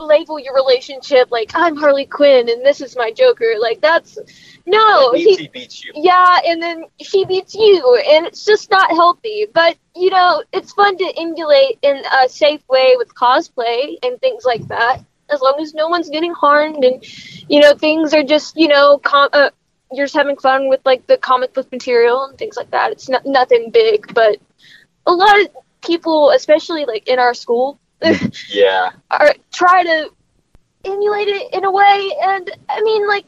label 0.00 0.40
your 0.40 0.54
relationship 0.54 1.30
like 1.30 1.52
I'm 1.54 1.76
Harley 1.76 2.06
Quinn 2.06 2.48
and 2.48 2.64
this 2.64 2.80
is 2.80 2.96
my 2.96 3.12
Joker. 3.12 3.54
Like 3.60 3.80
that's 3.80 4.18
no. 4.66 5.12
He, 5.12 5.36
he 5.36 5.48
beats 5.48 5.84
you. 5.84 5.92
yeah, 5.94 6.40
and 6.46 6.62
then 6.62 6.84
she 7.00 7.24
beats 7.24 7.54
you, 7.54 8.02
and 8.08 8.26
it's 8.26 8.44
just 8.44 8.70
not 8.70 8.90
healthy. 8.90 9.46
But 9.52 9.76
you 9.94 10.10
know, 10.10 10.42
it's 10.52 10.72
fun 10.72 10.96
to 10.98 11.12
emulate 11.16 11.78
in 11.82 12.02
a 12.22 12.28
safe 12.28 12.66
way 12.68 12.94
with 12.96 13.14
cosplay 13.14 13.96
and 14.02 14.20
things 14.20 14.44
like 14.44 14.66
that. 14.68 15.00
As 15.30 15.40
long 15.40 15.56
as 15.60 15.74
no 15.74 15.88
one's 15.88 16.10
getting 16.10 16.32
harmed, 16.32 16.84
and 16.84 17.04
you 17.48 17.60
know, 17.60 17.74
things 17.74 18.14
are 18.14 18.24
just 18.24 18.56
you 18.56 18.68
know, 18.68 18.98
com- 18.98 19.30
uh, 19.32 19.50
you're 19.92 20.06
just 20.06 20.16
having 20.16 20.36
fun 20.36 20.68
with 20.68 20.80
like 20.84 21.06
the 21.06 21.18
comic 21.18 21.52
book 21.54 21.70
material 21.70 22.24
and 22.24 22.38
things 22.38 22.56
like 22.56 22.70
that. 22.70 22.92
It's 22.92 23.08
not 23.08 23.26
nothing 23.26 23.70
big, 23.70 24.12
but 24.14 24.38
a 25.06 25.12
lot 25.12 25.40
of 25.40 25.48
people, 25.82 26.30
especially 26.30 26.86
like 26.86 27.06
in 27.08 27.18
our 27.18 27.34
school, 27.34 27.78
Yeah. 28.50 28.90
are 29.10 29.34
try 29.52 29.82
to 29.82 30.10
emulate 30.84 31.28
it 31.28 31.54
in 31.54 31.64
a 31.64 31.70
way. 31.70 32.10
And 32.22 32.50
I 32.68 32.80
mean, 32.82 33.06
like, 33.08 33.24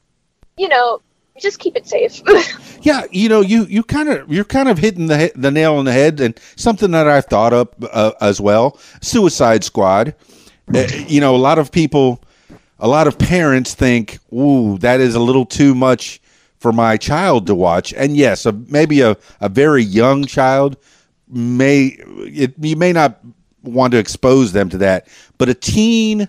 you 0.56 0.68
know, 0.68 1.00
just 1.40 1.58
keep 1.58 1.76
it 1.76 1.86
safe. 1.86 2.22
Yeah, 2.82 3.02
you 3.10 3.28
know, 3.28 3.40
you 3.40 3.64
you 3.64 3.82
kind 3.82 4.08
of 4.08 4.32
you're 4.32 4.44
kind 4.44 4.68
of 4.68 4.78
hitting 4.78 5.08
the 5.08 5.32
the 5.34 5.50
nail 5.50 5.74
on 5.74 5.86
the 5.86 5.92
head, 5.92 6.20
and 6.20 6.38
something 6.54 6.92
that 6.92 7.08
I've 7.08 7.24
thought 7.24 7.52
up 7.52 7.74
uh, 7.90 8.12
as 8.20 8.40
well. 8.40 8.78
Suicide 9.00 9.64
Squad. 9.64 10.14
Uh, 10.72 10.86
you 11.08 11.20
know, 11.20 11.34
a 11.34 11.38
lot 11.38 11.58
of 11.58 11.72
people, 11.72 12.22
a 12.78 12.86
lot 12.86 13.08
of 13.08 13.18
parents 13.18 13.74
think, 13.74 14.20
"Ooh, 14.32 14.78
that 14.78 15.00
is 15.00 15.16
a 15.16 15.20
little 15.20 15.44
too 15.44 15.74
much 15.74 16.20
for 16.60 16.72
my 16.72 16.96
child 16.96 17.48
to 17.48 17.56
watch." 17.56 17.92
And 17.94 18.16
yes, 18.16 18.46
a, 18.46 18.52
maybe 18.52 19.00
a 19.00 19.16
a 19.40 19.48
very 19.48 19.82
young 19.82 20.24
child 20.24 20.76
may 21.28 21.96
it, 22.18 22.54
you 22.60 22.76
may 22.76 22.92
not 22.92 23.18
want 23.66 23.92
to 23.92 23.98
expose 23.98 24.52
them 24.52 24.68
to 24.70 24.78
that, 24.78 25.08
but 25.38 25.48
a 25.48 25.54
teen, 25.54 26.28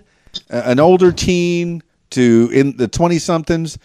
an 0.50 0.80
older 0.80 1.12
teen 1.12 1.82
to 2.10 2.50
in 2.52 2.76
the 2.76 2.88
twenty 2.88 3.18
somethings. 3.18 3.78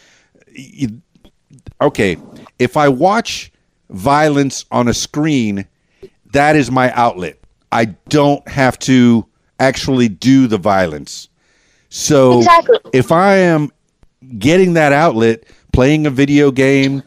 Okay, 1.81 2.17
if 2.59 2.77
I 2.77 2.89
watch 2.89 3.51
violence 3.89 4.65
on 4.71 4.87
a 4.87 4.93
screen, 4.93 5.67
that 6.31 6.55
is 6.55 6.71
my 6.71 6.91
outlet. 6.93 7.37
I 7.71 7.85
don't 8.09 8.47
have 8.47 8.77
to 8.79 9.25
actually 9.59 10.09
do 10.09 10.47
the 10.47 10.57
violence. 10.57 11.29
So 11.89 12.39
Exactly. 12.39 12.77
if 12.93 13.11
I 13.11 13.35
am 13.35 13.71
getting 14.37 14.73
that 14.73 14.93
outlet, 14.93 15.43
playing 15.73 16.05
a 16.07 16.09
video 16.09 16.51
game, 16.51 17.03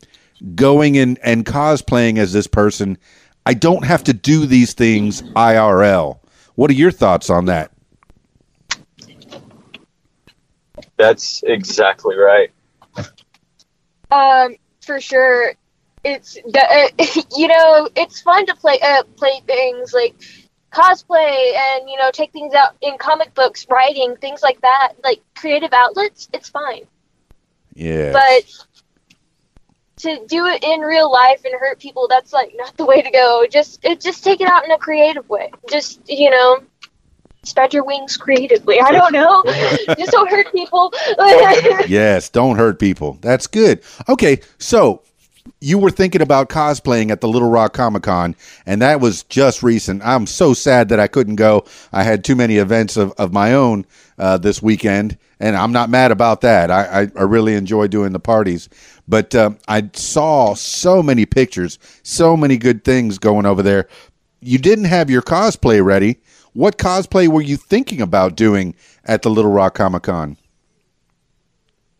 going 0.54 0.98
and, 0.98 1.18
and 1.22 1.44
cosplaying 1.44 2.18
as 2.18 2.32
this 2.32 2.46
person, 2.46 2.98
I 3.46 3.54
don't 3.54 3.84
have 3.84 4.04
to 4.04 4.12
do 4.12 4.46
these 4.46 4.74
things 4.74 5.22
IRL. 5.34 6.18
What 6.56 6.70
are 6.70 6.74
your 6.74 6.90
thoughts 6.90 7.30
on 7.30 7.44
that? 7.46 7.70
That's 10.96 11.42
exactly 11.46 12.16
right. 12.16 12.50
um, 14.10 14.56
for 14.80 15.00
sure. 15.00 15.52
It's 16.02 16.36
uh, 16.36 16.88
you 17.36 17.48
know 17.48 17.88
it's 17.94 18.20
fun 18.22 18.46
to 18.46 18.54
play 18.54 18.78
uh, 18.82 19.02
play 19.16 19.40
things 19.46 19.92
like 19.92 20.14
cosplay 20.72 21.54
and 21.56 21.88
you 21.90 21.98
know 21.98 22.10
take 22.10 22.32
things 22.32 22.54
out 22.54 22.76
in 22.80 22.96
comic 22.98 23.34
books, 23.34 23.66
writing 23.68 24.16
things 24.16 24.42
like 24.42 24.60
that, 24.62 24.94
like 25.04 25.20
creative 25.34 25.72
outlets. 25.72 26.28
It's 26.32 26.48
fine, 26.48 26.82
Yeah. 27.74 28.12
but 28.12 28.44
to 29.98 30.26
do 30.26 30.46
it 30.46 30.62
in 30.62 30.80
real 30.80 31.10
life 31.10 31.44
and 31.44 31.54
hurt 31.58 31.78
people, 31.78 32.06
that's 32.08 32.32
like 32.32 32.52
not 32.56 32.76
the 32.76 32.84
way 32.84 33.02
to 33.02 33.10
go. 33.10 33.46
Just 33.50 33.84
it, 33.84 34.00
just 34.00 34.22
take 34.22 34.40
it 34.40 34.48
out 34.48 34.64
in 34.64 34.70
a 34.70 34.78
creative 34.78 35.28
way. 35.28 35.50
Just 35.70 36.00
you 36.08 36.30
know. 36.30 36.60
Spread 37.42 37.72
your 37.72 37.84
wings 37.84 38.16
creatively. 38.16 38.80
I 38.80 38.90
don't 38.90 39.12
know. 39.12 39.44
Just 39.96 40.10
don't 40.10 40.28
hurt 40.28 40.50
people. 40.50 40.92
yes, 41.86 42.28
don't 42.28 42.56
hurt 42.56 42.80
people. 42.80 43.18
That's 43.20 43.46
good. 43.46 43.82
Okay, 44.08 44.40
so 44.58 45.02
you 45.60 45.78
were 45.78 45.90
thinking 45.90 46.22
about 46.22 46.48
cosplaying 46.48 47.10
at 47.10 47.20
the 47.20 47.28
Little 47.28 47.48
Rock 47.48 47.72
Comic 47.72 48.02
Con, 48.02 48.34
and 48.66 48.82
that 48.82 49.00
was 49.00 49.22
just 49.24 49.62
recent. 49.62 50.02
I'm 50.04 50.26
so 50.26 50.54
sad 50.54 50.88
that 50.88 51.00
I 51.00 51.06
couldn't 51.06 51.36
go. 51.36 51.64
I 51.92 52.02
had 52.02 52.24
too 52.24 52.36
many 52.36 52.56
events 52.56 52.96
of, 52.96 53.12
of 53.12 53.32
my 53.32 53.54
own 53.54 53.86
uh, 54.18 54.38
this 54.38 54.60
weekend, 54.62 55.16
and 55.40 55.56
I'm 55.56 55.72
not 55.72 55.90
mad 55.90 56.10
about 56.10 56.40
that. 56.42 56.70
I, 56.70 57.02
I, 57.02 57.10
I 57.16 57.22
really 57.22 57.54
enjoy 57.54 57.86
doing 57.86 58.12
the 58.12 58.20
parties. 58.20 58.68
But 59.08 59.34
um, 59.34 59.58
I 59.68 59.88
saw 59.92 60.54
so 60.54 61.02
many 61.02 61.26
pictures, 61.26 61.78
so 62.02 62.36
many 62.36 62.56
good 62.56 62.84
things 62.84 63.18
going 63.18 63.46
over 63.46 63.62
there. 63.62 63.88
You 64.40 64.58
didn't 64.58 64.86
have 64.86 65.10
your 65.10 65.22
cosplay 65.22 65.84
ready. 65.84 66.18
What 66.52 66.78
cosplay 66.78 67.28
were 67.28 67.42
you 67.42 67.56
thinking 67.56 68.00
about 68.00 68.36
doing 68.36 68.74
at 69.04 69.22
the 69.22 69.30
Little 69.30 69.50
Rock 69.50 69.74
Comic 69.74 70.04
Con? 70.04 70.36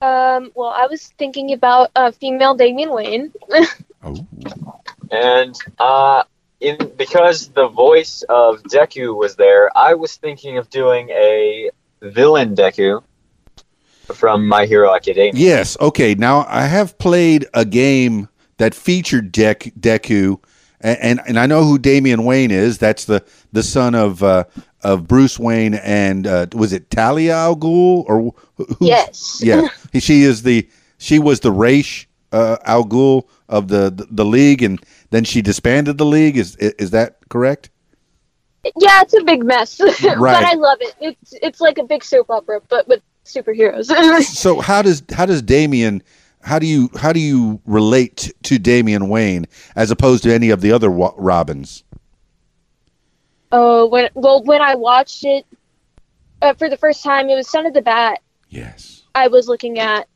Um, 0.01 0.51
well, 0.55 0.71
I 0.71 0.87
was 0.87 1.09
thinking 1.19 1.53
about 1.53 1.91
uh, 1.97 2.11
female 2.11 2.55
Damian 2.55 2.91
Wayne. 2.91 3.33
Oh. 4.03 4.25
And 5.11 5.59
uh, 5.81 6.23
in 6.61 6.93
because 6.97 7.49
the 7.49 7.67
voice 7.67 8.23
of 8.29 8.63
Deku 8.65 9.17
was 9.17 9.35
there, 9.35 9.77
I 9.77 9.95
was 9.95 10.17
thinking 10.17 10.59
of 10.59 10.71
doing 10.71 11.09
a 11.11 11.71
villain 12.03 12.55
Deku 12.55 13.03
from 14.15 14.47
My 14.47 14.67
Hero 14.67 14.95
Academia. 14.95 15.33
Yes. 15.35 15.77
Okay. 15.81 16.15
Now 16.15 16.47
I 16.49 16.63
have 16.67 16.97
played 16.99 17.47
a 17.55 17.65
game 17.65 18.29
that 18.59 18.75
featured 18.75 19.33
Dek- 19.33 19.73
Deku 19.79 20.43
and 20.81 20.99
and, 21.01 21.21
and 21.27 21.39
I 21.39 21.47
know 21.47 21.65
who 21.65 21.79
Damian 21.79 22.25
Wayne 22.25 22.51
is. 22.51 22.79
That's 22.79 23.05
the 23.07 23.25
the 23.53 23.63
son 23.63 23.95
of 23.95 24.23
uh, 24.23 24.45
of 24.83 25.07
Bruce 25.09 25.39
Wayne 25.39 25.75
and 25.75 26.27
uh, 26.27 26.47
was 26.55 26.73
it 26.73 26.91
Talia 26.91 27.35
al 27.35 27.57
Ghul 27.57 28.05
or 28.07 28.35
who? 28.57 28.67
Yes. 28.81 29.41
Yeah, 29.43 29.69
she 29.99 30.23
is 30.23 30.43
the 30.43 30.69
she 30.99 31.19
was 31.19 31.41
the 31.41 31.53
Ra's 31.53 32.07
uh, 32.33 32.57
al 32.65 32.85
Ghul 32.85 33.25
of 33.49 33.69
the, 33.69 33.91
the 33.91 34.07
the 34.11 34.25
league, 34.25 34.63
and 34.63 34.81
then 35.11 35.25
she 35.25 35.41
disbanded 35.43 35.99
the 35.99 36.07
league. 36.07 36.37
Is 36.37 36.57
is 36.57 36.91
that 36.91 37.19
correct? 37.29 37.71
Yeah, 38.81 39.03
it's 39.03 39.15
a 39.15 39.23
big 39.23 39.45
mess, 39.45 39.81
Right. 40.03 40.19
but 40.19 40.45
I 40.45 40.55
love 40.55 40.79
it. 40.81 40.95
It's 41.01 41.35
it's 41.43 41.61
like 41.61 41.79
a 41.79 41.85
big 41.85 42.03
soap 42.03 42.31
opera, 42.31 42.61
but 42.69 42.89
with 42.89 43.01
superheroes. 43.27 43.91
So 44.25 44.61
how 44.61 44.83
does 44.83 45.03
how 45.13 45.27
does 45.27 45.43
Damian 45.43 46.03
how 46.47 46.61
do 46.61 46.67
you 46.67 46.91
how 46.97 47.13
do 47.13 47.19
you 47.19 47.61
relate 47.67 48.33
to 48.45 48.59
Damian 48.59 49.09
Wayne 49.09 49.47
as 49.75 49.91
opposed 49.91 50.23
to 50.23 50.33
any 50.33 50.51
of 50.51 50.61
the 50.61 50.71
other 50.71 50.91
wa- 50.91 51.15
Robins? 51.17 51.83
Oh, 53.51 53.87
when 53.87 54.11
well, 54.15 54.43
when 54.43 54.63
I 54.63 54.77
watched 54.77 55.25
it 55.25 55.45
uh, 56.43 56.55
for 56.55 56.69
the 56.69 56.77
first 56.77 57.03
time, 57.03 57.29
it 57.29 57.35
was 57.35 57.49
Son 57.49 57.67
of 57.67 57.75
the 57.75 57.83
Bat. 57.83 58.21
Yes. 58.49 59.03
I 59.15 59.29
was 59.29 59.49
looking 59.49 59.79
at, 59.79 60.07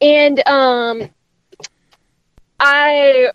and 0.00 0.46
um, 0.46 1.08
I. 2.60 3.30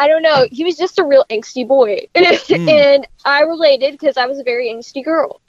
I 0.00 0.06
don't 0.06 0.22
know. 0.22 0.46
He 0.52 0.62
was 0.62 0.76
just 0.76 1.00
a 1.00 1.04
real 1.04 1.24
angsty 1.28 1.66
boy, 1.66 2.06
and 2.14 3.06
I 3.24 3.40
related 3.40 3.92
because 3.92 4.16
I 4.16 4.26
was 4.26 4.38
a 4.38 4.44
very 4.44 4.68
angsty 4.68 5.04
girl. 5.04 5.40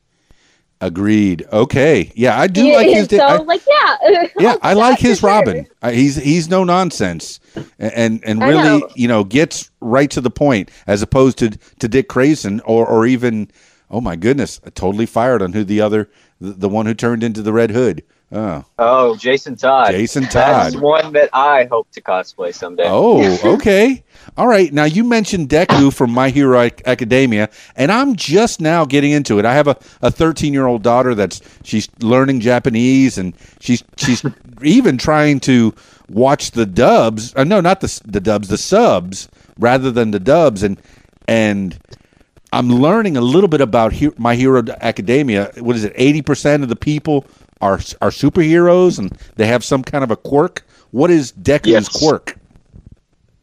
Agreed. 0.81 1.45
Okay. 1.51 2.11
Yeah, 2.15 2.39
I 2.39 2.47
do 2.47 2.63
Yeah, 2.65 2.75
like 2.77 2.87
his. 2.87 3.07
so 3.09 3.17
I- 3.19 3.37
like 3.37 3.61
yeah, 3.67 4.27
yeah, 4.39 4.55
I 4.61 4.73
like 4.73 4.99
for 4.99 5.07
his 5.07 5.19
sure. 5.19 5.29
Robin. 5.29 5.67
Uh, 5.81 5.91
he's 5.91 6.15
he's 6.15 6.47
no 6.49 6.63
nonsense, 6.63 7.39
and 7.77 7.91
and, 7.93 8.23
and 8.25 8.41
really 8.41 8.79
know. 8.79 8.89
you 8.95 9.07
know 9.07 9.23
gets 9.25 9.69
right 9.81 10.09
to 10.11 10.21
the 10.21 10.29
point 10.29 10.71
as 10.87 11.01
opposed 11.01 11.37
to 11.39 11.49
to 11.49 11.87
Dick 11.89 12.07
Grayson 12.07 12.61
or 12.61 12.87
or 12.87 13.05
even 13.05 13.51
oh 13.91 13.99
my 13.99 14.15
goodness, 14.15 14.61
totally 14.75 15.05
fired 15.05 15.41
on 15.41 15.51
who 15.51 15.63
the 15.65 15.81
other 15.81 16.09
the, 16.39 16.51
the 16.51 16.69
one 16.69 16.85
who 16.85 16.93
turned 16.93 17.23
into 17.23 17.41
the 17.41 17.51
Red 17.51 17.71
Hood. 17.71 18.03
Oh, 18.31 18.63
Oh, 18.77 19.15
Jason 19.17 19.55
Todd. 19.55 19.89
Jason 19.91 20.21
That's 20.31 20.73
Todd. 20.75 20.81
one 20.81 21.13
that 21.13 21.29
I 21.33 21.65
hope 21.71 21.89
to 21.93 22.01
cosplay 22.01 22.53
someday. 22.53 22.83
Oh, 22.85 23.37
okay. 23.55 24.03
All 24.37 24.47
right. 24.47 24.71
Now 24.71 24.85
you 24.85 25.03
mentioned 25.03 25.49
Deku 25.49 25.93
from 25.93 26.11
My 26.11 26.29
Hero 26.29 26.59
Ac- 26.61 26.75
Academia, 26.85 27.49
and 27.75 27.91
I'm 27.91 28.15
just 28.15 28.61
now 28.61 28.85
getting 28.85 29.11
into 29.11 29.37
it. 29.39 29.45
I 29.45 29.53
have 29.53 29.67
a, 29.67 29.77
a 30.01 30.11
13 30.11 30.53
year 30.53 30.65
old 30.65 30.81
daughter 30.83 31.13
that's 31.15 31.41
she's 31.63 31.89
learning 32.01 32.39
Japanese, 32.39 33.17
and 33.17 33.33
she's 33.59 33.83
she's 33.97 34.23
even 34.61 34.97
trying 34.97 35.39
to 35.41 35.73
watch 36.09 36.51
the 36.51 36.65
dubs. 36.65 37.33
Uh, 37.35 37.43
no, 37.43 37.59
not 37.59 37.81
the 37.81 38.01
the 38.05 38.19
dubs, 38.21 38.47
the 38.47 38.57
subs 38.57 39.27
rather 39.57 39.91
than 39.91 40.11
the 40.11 40.19
dubs, 40.19 40.63
and 40.63 40.81
and. 41.27 41.77
I'm 42.51 42.67
learning 42.69 43.15
a 43.15 43.21
little 43.21 43.47
bit 43.47 43.61
about 43.61 43.93
He- 43.93 44.09
My 44.17 44.33
Hero 44.33 44.63
Academia. 44.81 45.51
What 45.59 45.75
is 45.75 45.83
it? 45.83 45.93
Eighty 45.95 46.23
percent 46.23 46.63
of 46.63 46.69
the 46.69 46.75
people 46.75 47.27
are 47.61 47.75
are 48.01 48.09
superheroes, 48.09 48.97
and 48.97 49.11
they 49.35 49.45
have 49.45 49.63
some 49.63 49.83
kind 49.83 50.03
of 50.03 50.09
a 50.09 50.15
quirk. 50.15 50.65
What 50.89 51.11
is 51.11 51.31
Deku's 51.33 51.67
Yes. 51.67 51.87
quirk? 51.89 52.38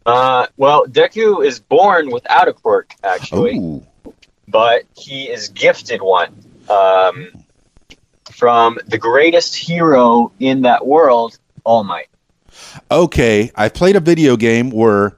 Uh, 0.06 0.46
well, 0.56 0.86
Deku 0.86 1.44
is 1.44 1.58
born 1.58 2.10
without 2.10 2.46
a 2.46 2.52
quirk, 2.52 2.94
actually, 3.02 3.58
Ooh. 3.58 3.84
but 4.46 4.84
he 4.96 5.24
is 5.24 5.48
gifted 5.48 6.00
one 6.00 6.32
um, 6.70 7.44
from 8.30 8.78
the 8.86 8.98
greatest 8.98 9.56
hero 9.56 10.30
in 10.38 10.62
that 10.62 10.86
world, 10.86 11.38
All 11.64 11.82
Might. 11.82 12.06
Okay, 12.90 13.50
I 13.56 13.68
played 13.68 13.96
a 13.96 14.00
video 14.00 14.36
game 14.36 14.70
where 14.70 15.16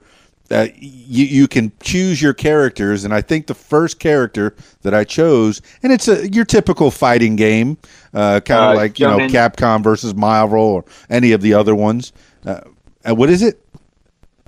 uh, 0.49 0.67
you 0.75 1.25
you 1.25 1.47
can 1.47 1.71
choose 1.81 2.19
your 2.19 2.33
characters, 2.33 3.05
and 3.05 3.13
I 3.13 3.21
think 3.21 3.45
the 3.45 3.53
first 3.53 3.99
character 3.99 4.55
that 4.81 4.95
I 4.95 5.03
chose, 5.03 5.61
and 5.83 5.93
it's 5.93 6.07
a 6.07 6.27
your 6.29 6.45
typical 6.45 6.89
fighting 6.89 7.35
game, 7.35 7.77
uh, 8.13 8.39
kind 8.39 8.63
of 8.63 8.71
Uh, 8.71 8.75
like 8.75 8.99
you 8.99 9.05
know 9.05 9.19
Shonen. 9.19 9.29
Capcom 9.29 9.83
versus 9.83 10.15
Marvel 10.15 10.59
or 10.59 10.85
any 11.11 11.31
of 11.31 11.41
the 11.41 11.53
other 11.53 11.75
ones. 11.75 12.11
Uh, 12.43 12.61
uh, 13.07 13.13
what 13.13 13.29
is 13.29 13.43
it? 13.43 13.63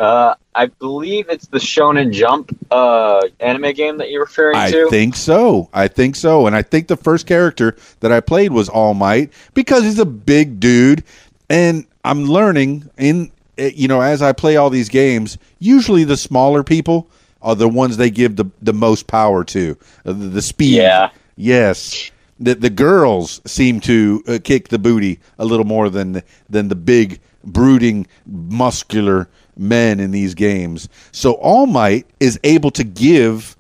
Uh, 0.02 0.34
I 0.56 0.66
believe 0.66 1.30
it's 1.30 1.46
the 1.46 1.60
Shonen 1.60 2.12
Jump 2.12 2.58
uh, 2.72 3.22
anime 3.40 3.72
game 3.74 4.00
that 4.00 4.10
you're 4.10 4.24
referring 4.24 4.58
I 4.58 4.72
to. 4.72 4.88
I 4.88 4.90
think 4.90 5.16
so. 5.16 5.70
I 5.76 5.88
think 5.88 6.16
so. 6.16 6.48
And 6.48 6.56
I 6.56 6.64
think 6.64 6.88
the 6.88 6.98
first 6.98 7.28
character 7.28 7.78
that 8.00 8.12
I 8.12 8.20
played 8.20 8.52
was 8.52 8.68
All 8.68 8.96
Might 8.96 9.32
because 9.54 9.84
he's 9.84 10.00
a 10.00 10.06
big 10.06 10.60
dude. 10.60 11.04
And 11.52 11.86
I'm 12.04 12.24
learning 12.26 12.90
in, 12.98 13.32
eh, 13.60 13.74
you 13.76 13.88
know, 13.88 14.02
as 14.02 14.24
I 14.24 14.34
play 14.34 14.58
all 14.58 14.72
these 14.72 14.90
games, 14.90 15.38
usually 15.60 16.04
the 16.04 16.18
smaller 16.18 16.64
people 16.64 17.08
are 17.44 17.56
the 17.56 17.70
ones 17.70 17.98
they 17.98 18.10
give 18.10 18.38
the, 18.38 18.46
the 18.60 18.74
most 18.74 19.06
power 19.06 19.44
to. 19.44 19.78
Uh, 20.04 20.14
the, 20.14 20.30
the 20.30 20.42
speed. 20.42 20.78
Yeah. 20.78 21.12
Yes. 21.36 22.10
The, 22.40 22.56
the 22.56 22.72
girls 22.72 23.40
seem 23.46 23.80
to 23.82 24.24
uh, 24.28 24.40
kick 24.44 24.70
the 24.70 24.80
booty 24.80 25.20
a 25.38 25.46
little 25.46 25.66
more 25.66 25.92
than 25.92 26.24
than 26.50 26.70
the 26.70 26.76
big 26.76 27.20
brooding 27.44 28.08
muscular 28.26 29.30
men 29.62 30.00
in 30.00 30.12
these 30.12 30.34
games. 30.34 30.90
So 31.12 31.34
All 31.34 31.68
Might 31.68 32.08
is 32.20 32.40
able 32.44 32.72
to 32.72 32.84
give 32.84 33.56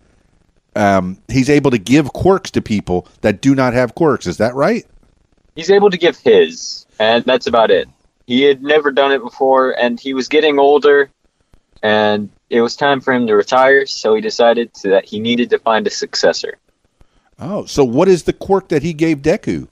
um, 0.75 1.17
he's 1.27 1.49
able 1.49 1.71
to 1.71 1.77
give 1.77 2.13
quirks 2.13 2.51
to 2.51 2.61
people 2.61 3.07
that 3.21 3.41
do 3.41 3.55
not 3.55 3.73
have 3.73 3.95
quirks. 3.95 4.25
Is 4.25 4.37
that 4.37 4.55
right? 4.55 4.85
He's 5.55 5.69
able 5.69 5.89
to 5.89 5.97
give 5.97 6.17
his, 6.17 6.85
and 6.99 7.25
that's 7.25 7.47
about 7.47 7.71
it. 7.71 7.89
He 8.25 8.43
had 8.43 8.63
never 8.63 8.91
done 8.91 9.11
it 9.11 9.21
before, 9.21 9.71
and 9.71 9.99
he 9.99 10.13
was 10.13 10.29
getting 10.29 10.59
older, 10.59 11.09
and 11.83 12.29
it 12.49 12.61
was 12.61 12.75
time 12.75 13.01
for 13.01 13.13
him 13.13 13.27
to 13.27 13.35
retire, 13.35 13.85
so 13.85 14.15
he 14.15 14.21
decided 14.21 14.73
to, 14.75 14.89
that 14.89 15.05
he 15.05 15.19
needed 15.19 15.49
to 15.49 15.59
find 15.59 15.85
a 15.87 15.89
successor. 15.89 16.57
Oh, 17.39 17.65
so 17.65 17.83
what 17.83 18.07
is 18.07 18.23
the 18.23 18.33
quirk 18.33 18.69
that 18.69 18.83
he 18.83 18.93
gave 18.93 19.17
Deku? 19.17 19.67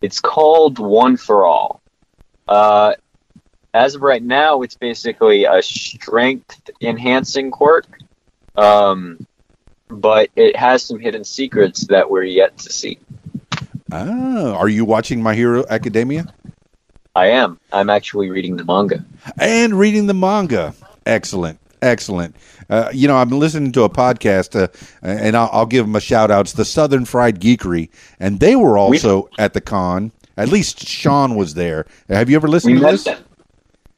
It's 0.00 0.20
called 0.20 0.78
One 0.78 1.16
for 1.16 1.44
All. 1.44 1.82
Uh, 2.48 2.94
as 3.74 3.94
of 3.94 4.02
right 4.02 4.22
now, 4.22 4.62
it's 4.62 4.76
basically 4.76 5.44
a 5.44 5.62
strength 5.62 6.60
enhancing 6.80 7.50
quirk, 7.50 7.86
um, 8.56 9.26
but 9.88 10.30
it 10.36 10.56
has 10.56 10.82
some 10.82 10.98
hidden 10.98 11.24
secrets 11.24 11.86
that 11.86 12.10
we're 12.10 12.24
yet 12.24 12.56
to 12.58 12.72
see. 12.72 12.98
Ah, 13.90 14.54
are 14.54 14.68
you 14.68 14.84
watching 14.84 15.22
My 15.22 15.34
Hero 15.34 15.64
Academia 15.68 16.32
I 17.14 17.26
am. 17.26 17.60
I'm 17.72 17.90
actually 17.90 18.30
reading 18.30 18.56
the 18.56 18.64
manga. 18.64 19.04
and 19.38 19.78
reading 19.78 20.06
the 20.06 20.14
manga? 20.14 20.74
Excellent, 21.04 21.58
excellent. 21.82 22.34
Uh, 22.70 22.88
you 22.92 23.06
know, 23.06 23.16
I'm 23.16 23.28
listening 23.28 23.72
to 23.72 23.82
a 23.82 23.90
podcast, 23.90 24.58
uh, 24.58 24.68
and 25.02 25.36
I'll, 25.36 25.50
I'll 25.52 25.66
give 25.66 25.84
them 25.84 25.94
a 25.94 26.00
shout 26.00 26.30
out. 26.30 26.42
It's 26.42 26.54
the 26.54 26.64
Southern 26.64 27.04
Fried 27.04 27.38
Geekery, 27.38 27.90
and 28.18 28.40
they 28.40 28.56
were 28.56 28.78
also 28.78 29.28
at 29.38 29.52
the 29.52 29.60
con. 29.60 30.12
At 30.38 30.48
least 30.48 30.88
Sean 30.88 31.34
was 31.34 31.52
there. 31.52 31.84
Have 32.08 32.30
you 32.30 32.36
ever 32.36 32.48
listened 32.48 32.78
to 32.78 32.86
this? 32.86 33.04
them. 33.04 33.22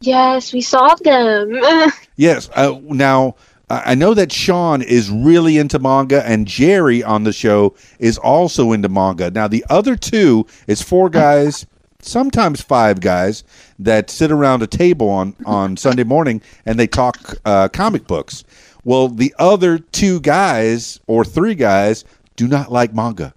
Yes, 0.07 0.53
we 0.53 0.61
saw 0.61 0.95
them. 0.97 1.61
Yes. 2.17 2.49
Uh, 2.55 2.79
now, 2.85 3.35
I 3.69 3.97
know 3.97 4.15
that 4.15 4.31
Sean 4.31 4.83
is 4.83 5.11
really 5.11 5.59
into 5.59 5.81
manga, 5.81 6.25
and 6.25 6.47
Jerry 6.47 7.03
on 7.03 7.25
the 7.25 7.33
show 7.33 7.75
is 7.99 8.19
also 8.19 8.71
into 8.71 8.89
manga. 8.89 9.33
Now, 9.33 9.49
the 9.49 9.65
other 9.69 9.97
two 9.97 10.47
is 10.69 10.81
four 10.81 11.11
guys, 11.11 11.67
sometimes 12.01 12.61
five 12.61 13.01
guys, 13.01 13.43
that 13.81 14.11
sit 14.11 14.31
around 14.31 14.63
a 14.63 14.69
table 14.69 15.09
on, 15.09 15.35
on 15.45 15.77
Sunday 15.87 16.05
morning 16.05 16.41
and 16.65 16.79
they 16.79 16.87
talk 16.87 17.37
uh, 17.45 17.69
comic 17.69 18.07
books. 18.07 18.45
Well, 18.85 19.09
the 19.09 19.35
other 19.41 19.79
two 19.79 20.21
guys 20.21 21.01
or 21.09 21.25
three 21.25 21.57
guys 21.57 22.05
do 22.37 22.47
not 22.47 22.71
like 22.71 22.95
manga. 22.95 23.35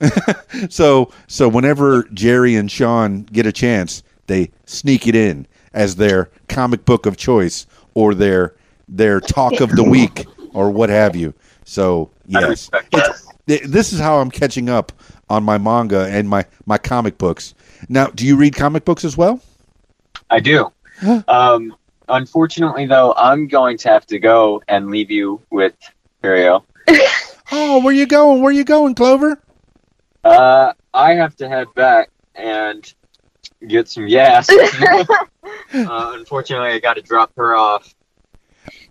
so 0.68 1.10
so 1.26 1.48
whenever 1.48 2.04
Jerry 2.12 2.54
and 2.54 2.70
Sean 2.70 3.22
get 3.22 3.46
a 3.46 3.52
chance, 3.52 4.02
they 4.26 4.50
sneak 4.66 5.08
it 5.08 5.14
in 5.14 5.46
as 5.74 5.96
their 5.96 6.30
comic 6.48 6.84
book 6.84 7.06
of 7.06 7.16
choice 7.16 7.66
or 7.94 8.14
their 8.14 8.54
their 8.88 9.20
talk 9.20 9.60
of 9.60 9.70
the 9.70 9.84
week 9.84 10.26
or 10.52 10.70
what 10.70 10.90
have 10.90 11.16
you. 11.16 11.32
So 11.64 12.10
yes, 12.26 12.48
respect 12.48 12.94
It's- 12.94 13.24
that. 13.26 13.36
th- 13.46 13.62
this 13.62 13.92
is 13.92 14.00
how 14.00 14.18
I'm 14.18 14.30
catching 14.30 14.68
up 14.68 14.92
on 15.30 15.44
my 15.44 15.56
manga 15.58 16.06
and 16.10 16.28
my 16.28 16.44
my 16.66 16.78
comic 16.78 17.16
books. 17.18 17.54
Now, 17.88 18.06
do 18.08 18.26
you 18.26 18.36
read 18.36 18.54
comic 18.54 18.84
books 18.84 19.04
as 19.04 19.16
well? 19.16 19.40
I 20.30 20.40
do. 20.40 20.70
um, 21.28 21.74
unfortunately, 22.08 22.86
though, 22.86 23.14
I'm 23.16 23.48
going 23.48 23.78
to 23.78 23.88
have 23.88 24.06
to 24.06 24.18
go 24.18 24.62
and 24.68 24.90
leave 24.90 25.10
you 25.10 25.40
with 25.50 25.74
Curio. 26.22 26.64
Oh, 27.54 27.82
where 27.84 27.92
you 27.92 28.06
going? 28.06 28.40
Where 28.40 28.50
you 28.50 28.64
going, 28.64 28.94
Clover? 28.94 29.38
Uh, 30.24 30.72
I 30.94 31.12
have 31.12 31.36
to 31.36 31.48
head 31.48 31.66
back 31.74 32.08
and 32.34 32.90
get 33.68 33.88
some 33.88 34.06
gas. 34.06 34.48
uh, 34.50 35.16
unfortunately, 35.72 36.68
I 36.70 36.78
got 36.78 36.94
to 36.94 37.02
drop 37.02 37.32
her 37.36 37.54
off. 37.56 37.94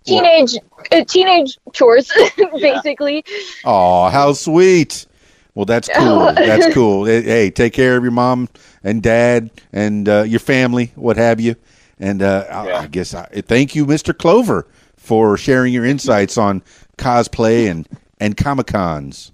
teenage, 0.04 0.54
uh, 0.90 1.04
teenage 1.04 1.58
chores, 1.72 2.10
basically. 2.60 3.24
Oh, 3.64 4.08
how 4.08 4.32
sweet. 4.32 5.06
Well, 5.54 5.64
that's 5.66 5.88
cool. 5.96 6.32
That's 6.32 6.72
cool. 6.74 7.04
Hey, 7.04 7.22
Hey, 7.22 7.50
take 7.50 7.72
care 7.72 7.96
of 7.96 8.02
your 8.02 8.12
mom 8.12 8.48
and 8.82 9.02
dad 9.02 9.50
and 9.72 10.08
uh, 10.08 10.22
your 10.22 10.40
family, 10.40 10.92
what 10.94 11.16
have 11.16 11.40
you. 11.40 11.56
And 12.00 12.22
uh, 12.22 12.46
I, 12.50 12.66
Yeah. 12.66 12.80
I 12.80 12.86
guess 12.86 13.14
I 13.14 13.26
thank 13.46 13.74
you, 13.74 13.86
Mr. 13.86 14.16
Clover, 14.16 14.66
for 14.96 15.36
sharing 15.36 15.72
your 15.72 15.84
insights 15.84 16.36
on 16.38 16.62
cosplay 16.98 17.70
and 17.70 17.86
and 18.18 18.36
comic 18.36 18.68
cons. 18.68 19.30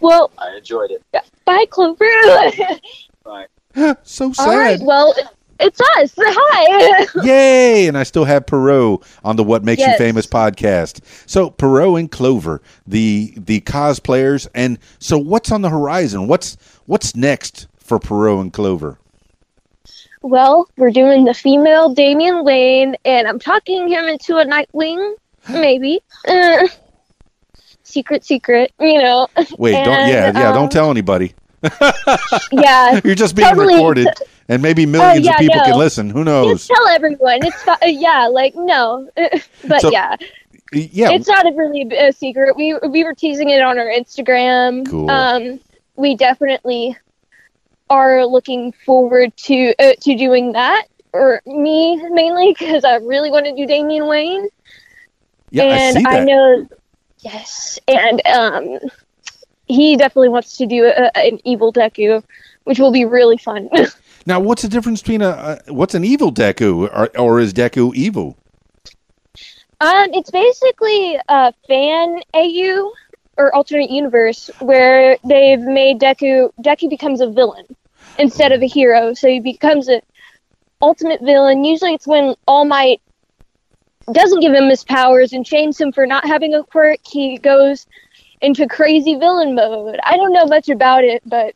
Well, 0.00 0.30
I 0.38 0.56
enjoyed 0.56 0.90
it. 0.90 1.02
bye, 1.44 1.66
Clover. 1.70 2.04
Bye. 3.24 3.46
so 4.02 4.32
sad. 4.32 4.48
All 4.48 4.56
right. 4.56 4.80
Well, 4.80 5.14
it's 5.60 5.80
us. 5.80 6.14
Hi. 6.18 7.06
Yay! 7.24 7.86
And 7.86 7.96
I 7.96 8.02
still 8.02 8.24
have 8.24 8.46
Perot 8.46 9.04
on 9.24 9.36
the 9.36 9.44
What 9.44 9.64
Makes 9.64 9.82
You 9.82 9.96
Famous 9.96 10.26
podcast. 10.26 11.00
So 11.26 11.50
Perot 11.50 11.98
and 11.98 12.10
Clover, 12.10 12.60
the 12.86 13.34
the 13.36 13.60
cosplayers, 13.62 14.48
and 14.54 14.78
so 14.98 15.18
what's 15.18 15.52
on 15.52 15.62
the 15.62 15.70
horizon? 15.70 16.26
What's 16.28 16.56
what's 16.86 17.14
next 17.14 17.68
for 17.76 17.98
Perot 17.98 18.40
and 18.40 18.52
Clover? 18.52 18.98
well, 20.24 20.66
we're 20.78 20.90
doing 20.90 21.24
the 21.24 21.34
female 21.34 21.92
Damian 21.92 22.44
Wayne, 22.44 22.96
and 23.04 23.28
I'm 23.28 23.38
talking 23.38 23.86
him 23.88 24.06
into 24.06 24.38
a 24.38 24.44
Nightwing, 24.44 25.14
maybe. 25.50 26.00
Uh, 26.26 26.66
secret, 27.82 28.24
secret. 28.24 28.72
You 28.80 29.02
know. 29.02 29.28
Wait, 29.58 29.72
don't 29.72 29.88
And, 29.88 30.10
yeah, 30.10 30.32
yeah, 30.32 30.48
um, 30.48 30.54
don't 30.54 30.72
tell 30.72 30.90
anybody. 30.90 31.34
Yeah. 32.52 33.00
You're 33.04 33.14
just 33.14 33.34
being 33.36 33.48
totally. 33.48 33.74
recorded, 33.74 34.08
and 34.48 34.62
maybe 34.62 34.86
millions 34.86 35.24
yeah, 35.24 35.32
of 35.32 35.38
people 35.38 35.56
no. 35.58 35.64
can 35.64 35.78
listen. 35.78 36.10
Who 36.10 36.24
Just 36.24 36.26
knows? 36.26 36.66
tell 36.68 36.86
everyone. 36.88 37.44
It's 37.44 37.62
fi- 37.62 37.78
uh, 37.82 37.86
yeah, 37.86 38.26
like 38.28 38.54
no, 38.56 39.08
but 39.68 39.80
So- 39.80 39.90
yeah, 39.90 40.16
Yeah, 40.72 41.10
it's 41.12 41.28
not 41.28 41.46
a 41.46 41.54
really 41.54 41.82
a 41.96 42.12
secret. 42.12 42.56
We 42.56 42.74
we 42.88 43.04
were 43.04 43.14
teasing 43.14 43.50
it 43.50 43.60
on 43.60 43.78
our 43.78 43.86
Instagram. 43.86 44.86
Cool. 44.88 45.10
Um, 45.10 45.60
we 45.96 46.16
definitely 46.16 46.96
are 47.90 48.24
looking 48.26 48.72
forward 48.72 49.36
to 49.36 49.74
uh, 49.78 49.92
to 50.00 50.16
doing 50.16 50.52
that, 50.52 50.86
or 51.12 51.40
me 51.46 51.96
mainly 52.10 52.54
because 52.58 52.84
I 52.84 52.96
really 52.96 53.30
want 53.30 53.46
to 53.46 53.54
do 53.54 53.66
Damian 53.66 54.06
Wayne, 54.08 54.48
yeah, 55.50 55.62
I 55.64 55.66
and 55.66 55.96
see 55.96 56.02
that. 56.02 56.24
know, 56.24 56.68
yes, 57.20 57.78
and 57.86 58.26
um, 58.26 58.78
he 59.74 59.96
definitely 59.96 60.28
wants 60.28 60.56
to 60.58 60.66
do 60.66 60.84
a, 60.84 61.16
an 61.16 61.40
evil 61.44 61.72
Deku, 61.72 62.22
which 62.64 62.78
will 62.78 62.92
be 62.92 63.04
really 63.04 63.36
fun. 63.36 63.68
Now, 64.26 64.40
what's 64.40 64.62
the 64.62 64.68
difference 64.68 65.02
between 65.02 65.20
a, 65.20 65.60
a 65.66 65.72
what's 65.72 65.94
an 65.94 66.02
evil 66.02 66.32
Deku, 66.32 66.88
or, 66.90 67.10
or 67.18 67.40
is 67.40 67.52
Deku 67.52 67.94
evil? 67.94 68.38
Um, 69.80 70.14
it's 70.14 70.30
basically 70.30 71.18
a 71.28 71.52
fan 71.68 72.20
AU 72.32 72.92
or 73.36 73.54
alternate 73.54 73.90
universe 73.90 74.50
where 74.60 75.18
they've 75.24 75.60
made 75.60 76.00
Deku 76.00 76.50
Deku 76.62 76.88
becomes 76.88 77.20
a 77.20 77.28
villain 77.28 77.66
instead 78.18 78.52
of 78.52 78.62
a 78.62 78.66
hero, 78.66 79.12
so 79.12 79.28
he 79.28 79.40
becomes 79.40 79.88
a 79.90 80.00
ultimate 80.80 81.20
villain. 81.20 81.64
Usually, 81.64 81.92
it's 81.92 82.06
when 82.06 82.34
All 82.46 82.64
Might 82.64 83.02
doesn't 84.12 84.40
give 84.40 84.54
him 84.54 84.68
his 84.68 84.84
powers 84.84 85.32
and 85.32 85.46
shames 85.46 85.80
him 85.80 85.92
for 85.92 86.06
not 86.06 86.26
having 86.26 86.54
a 86.54 86.62
quirk. 86.64 87.00
He 87.06 87.36
goes 87.36 87.86
into 88.44 88.68
crazy 88.68 89.14
villain 89.16 89.54
mode. 89.54 89.98
I 90.04 90.16
don't 90.16 90.32
know 90.32 90.46
much 90.46 90.68
about 90.68 91.04
it, 91.04 91.22
but 91.26 91.54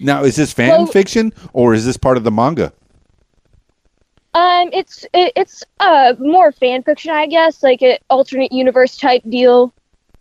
Now, 0.00 0.24
is 0.24 0.36
this 0.36 0.52
fan 0.52 0.68
Well- 0.70 0.86
fiction 0.86 1.32
or 1.52 1.74
is 1.74 1.84
this 1.86 1.96
part 1.96 2.16
of 2.16 2.24
the 2.24 2.30
manga? 2.30 2.72
um, 4.34 4.68
it's 4.72 5.04
it, 5.14 5.32
it's 5.34 5.62
uh 5.80 6.12
more 6.18 6.52
fan 6.52 6.82
fiction, 6.82 7.10
I 7.10 7.26
guess, 7.26 7.62
like 7.62 7.80
an 7.82 7.96
alternate 8.10 8.52
universe 8.52 8.96
type 8.98 9.22
deal, 9.28 9.72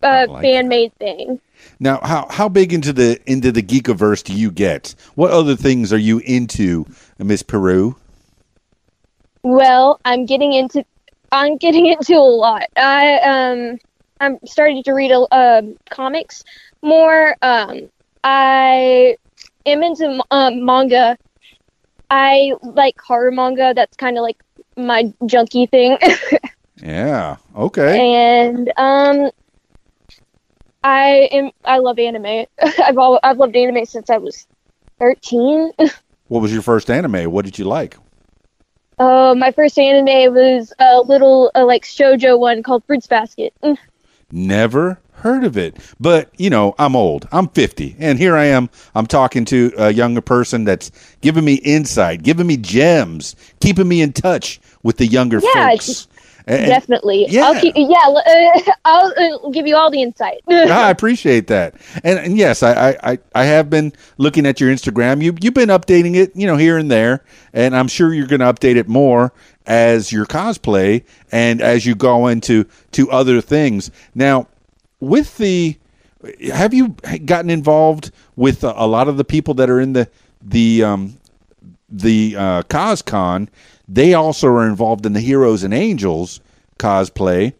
uh, 0.03 0.27
like 0.29 0.41
fan 0.41 0.69
made 0.69 0.93
thing. 0.99 1.41
Now, 1.81 1.99
how 2.01 2.27
how 2.29 2.47
big 2.47 2.71
into 2.71 2.93
the 2.93 3.19
into 3.25 3.51
the 3.51 3.61
geekiverse 3.61 4.23
do 4.23 4.33
you 4.33 4.51
get? 4.51 4.95
What 5.15 5.31
other 5.31 5.55
things 5.57 5.91
are 5.91 5.97
you 5.97 6.19
into, 6.19 6.85
Miss 7.19 7.43
Perriot? 7.43 7.95
Well, 9.43 9.99
I'm 10.05 10.25
getting 10.25 10.53
into 10.53 10.85
I'm 11.31 11.57
getting 11.57 11.85
into 11.93 12.15
a 12.15 12.19
lot. 12.19 12.63
I 12.77 13.17
um 13.19 13.79
I'm 14.19 14.37
starting 14.45 14.83
to 14.83 14.93
read 14.93 15.11
a 15.11 15.25
um 15.35 15.77
comics 15.89 16.43
more. 16.81 17.35
Um, 17.41 17.89
I 18.23 19.17
am 19.65 19.83
into 19.83 20.23
um, 20.31 20.65
manga. 20.65 21.17
I 22.09 22.53
like 22.61 22.99
horror 23.01 23.31
manga. 23.31 23.73
That's 23.75 23.97
kind 23.97 24.17
of 24.17 24.21
like 24.21 24.37
my 24.77 25.13
junkie 25.25 25.65
thing. 25.67 25.97
Yeah. 26.81 27.37
Okay. 27.55 27.99
and 28.45 28.71
um, 28.77 29.31
I 30.83 31.29
am 31.31 31.51
I 31.63 31.77
love 31.79 31.97
anime. 31.97 32.25
I've 32.61 32.97
al- 32.97 33.19
I've 33.23 33.37
loved 33.37 33.55
anime 33.55 33.85
since 33.85 34.09
I 34.09 34.17
was 34.17 34.45
thirteen. 34.99 35.71
What 36.27 36.41
was 36.41 36.51
your 36.51 36.63
first 36.63 36.89
anime? 36.89 37.31
What 37.31 37.45
did 37.45 37.59
you 37.59 37.65
like? 37.65 37.97
Uh, 38.97 39.35
my 39.37 39.51
first 39.51 39.77
anime 39.77 40.33
was 40.33 40.73
a 40.79 40.99
little 41.01 41.51
uh, 41.53 41.63
like 41.63 41.83
shojo 41.83 42.39
one 42.39 42.63
called 42.63 42.83
Fruits 42.85 43.05
Basket. 43.05 43.53
Never 44.35 44.99
heard 45.13 45.45
of 45.45 45.57
it. 45.57 45.77
But, 45.97 46.29
you 46.37 46.49
know, 46.49 46.75
I'm 46.77 46.93
old. 46.93 47.25
I'm 47.31 47.47
50. 47.47 47.95
And 47.99 48.19
here 48.19 48.35
I 48.35 48.45
am. 48.47 48.69
I'm 48.93 49.07
talking 49.07 49.45
to 49.45 49.71
a 49.77 49.91
younger 49.93 50.19
person 50.19 50.65
that's 50.65 50.91
giving 51.21 51.45
me 51.45 51.53
insight, 51.55 52.21
giving 52.21 52.45
me 52.45 52.57
gems, 52.57 53.37
keeping 53.61 53.87
me 53.87 54.01
in 54.01 54.11
touch 54.11 54.59
with 54.83 54.97
the 54.97 55.07
younger 55.07 55.39
Yeah, 55.41 55.69
folks. 55.69 56.07
And- 56.47 56.67
Definitely. 56.67 57.25
yeah. 57.29 57.45
I'll 57.45 57.59
keep, 57.61 57.73
yeah, 57.77 57.95
uh, 58.07 58.71
I'll 58.85 59.13
uh, 59.45 59.49
give 59.49 59.65
you 59.65 59.75
all 59.77 59.89
the 59.89 60.01
insight. 60.03 60.41
I 60.47 60.91
appreciate 60.91 61.47
that, 61.47 61.73
and, 62.03 62.19
and 62.19 62.37
yes, 62.37 62.61
I, 62.61 62.89
I- 62.91 63.11
I, 63.13 63.19
I 63.33 63.43
have 63.45 63.71
been 63.71 63.93
looking 64.19 64.45
at 64.45 64.61
your 64.61 64.71
Instagram. 64.71 65.23
You 65.23 65.35
you've 65.41 65.55
been 65.55 65.69
updating 65.69 66.15
it, 66.15 66.35
you 66.35 66.45
know, 66.45 66.55
here 66.55 66.77
and 66.77 66.91
there, 66.91 67.23
and 67.51 67.75
I'm 67.75 67.87
sure 67.87 68.13
you're 68.13 68.27
going 68.27 68.41
to 68.41 68.45
update 68.53 68.75
it 68.75 68.87
more 68.87 69.33
as 69.67 70.11
your 70.11 70.25
cosplay 70.25 71.03
and 71.31 71.61
as 71.61 71.85
you 71.85 71.95
go 71.95 72.27
into 72.27 72.65
to 72.91 73.09
other 73.11 73.41
things. 73.41 73.91
Now, 74.13 74.47
with 74.99 75.37
the, 75.37 75.77
have 76.53 76.73
you 76.73 76.89
gotten 77.25 77.49
involved 77.49 78.11
with 78.35 78.63
a, 78.63 78.73
a 78.75 78.87
lot 78.87 79.07
of 79.07 79.17
the 79.17 79.25
people 79.25 79.53
that 79.55 79.69
are 79.69 79.79
in 79.79 79.93
the 79.93 80.09
the 80.41 80.83
um, 80.83 81.17
the 81.89 82.35
uh, 82.37 82.61
CosCon? 82.63 83.47
They 83.87 84.13
also 84.13 84.47
are 84.47 84.67
involved 84.67 85.05
in 85.05 85.13
the 85.13 85.19
Heroes 85.19 85.63
and 85.63 85.73
Angels 85.73 86.39
cosplay 86.79 87.53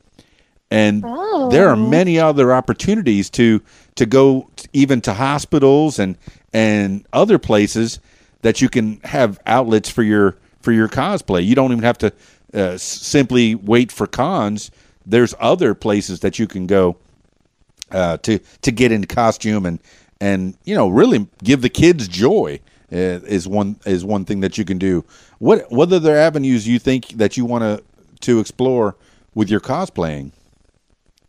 and 0.72 1.04
Oh. 1.06 1.50
there 1.52 1.70
are 1.70 1.76
many 1.76 2.20
other 2.20 2.54
opportunities 2.54 3.30
to 3.32 3.62
to 3.96 4.06
go 4.06 4.50
even 4.74 5.02
to 5.02 5.14
hospitals 5.14 6.00
and 6.00 6.18
and 6.54 7.06
other 7.14 7.38
places 7.38 8.00
that 8.42 8.62
you 8.62 8.70
can 8.70 9.00
have 9.04 9.40
outlets 9.46 9.90
for 9.90 10.04
your 10.04 10.38
for 10.66 10.72
your 10.72 10.90
cosplay. 10.90 11.46
You 11.46 11.56
don't 11.56 11.72
even 11.72 11.84
have 11.84 11.98
to 12.00 12.12
uh, 12.54 12.78
simply 12.78 13.56
wait 13.56 13.92
for 13.92 14.08
cons. 14.08 14.72
There's 15.06 15.36
other 15.40 15.76
places 15.76 16.22
that 16.22 16.40
you 16.40 16.48
can 16.48 16.68
go 16.68 16.98
uh, 17.92 18.18
to 18.18 18.40
to 18.40 18.72
get 18.72 18.92
into 18.92 19.08
costume 19.08 19.66
and 19.66 19.80
and 20.20 20.58
you 20.66 20.76
know 20.76 20.90
really 20.90 21.28
give 21.44 21.62
the 21.62 21.70
kids 21.70 22.08
joy 22.08 22.60
uh, 22.92 23.22
is 23.28 23.48
one 23.48 23.80
is 23.86 24.04
one 24.04 24.26
thing 24.26 24.40
that 24.42 24.58
you 24.58 24.66
can 24.66 24.80
do. 24.80 25.06
What 25.38 25.72
what 25.72 25.94
other 25.94 26.18
avenues 26.18 26.68
you 26.68 26.80
think 26.80 27.10
that 27.10 27.38
you 27.38 27.46
want 27.46 27.62
to 27.62 27.84
to 28.22 28.40
explore 28.40 28.96
with 29.36 29.50
your 29.50 29.62
cosplaying? 29.62 30.32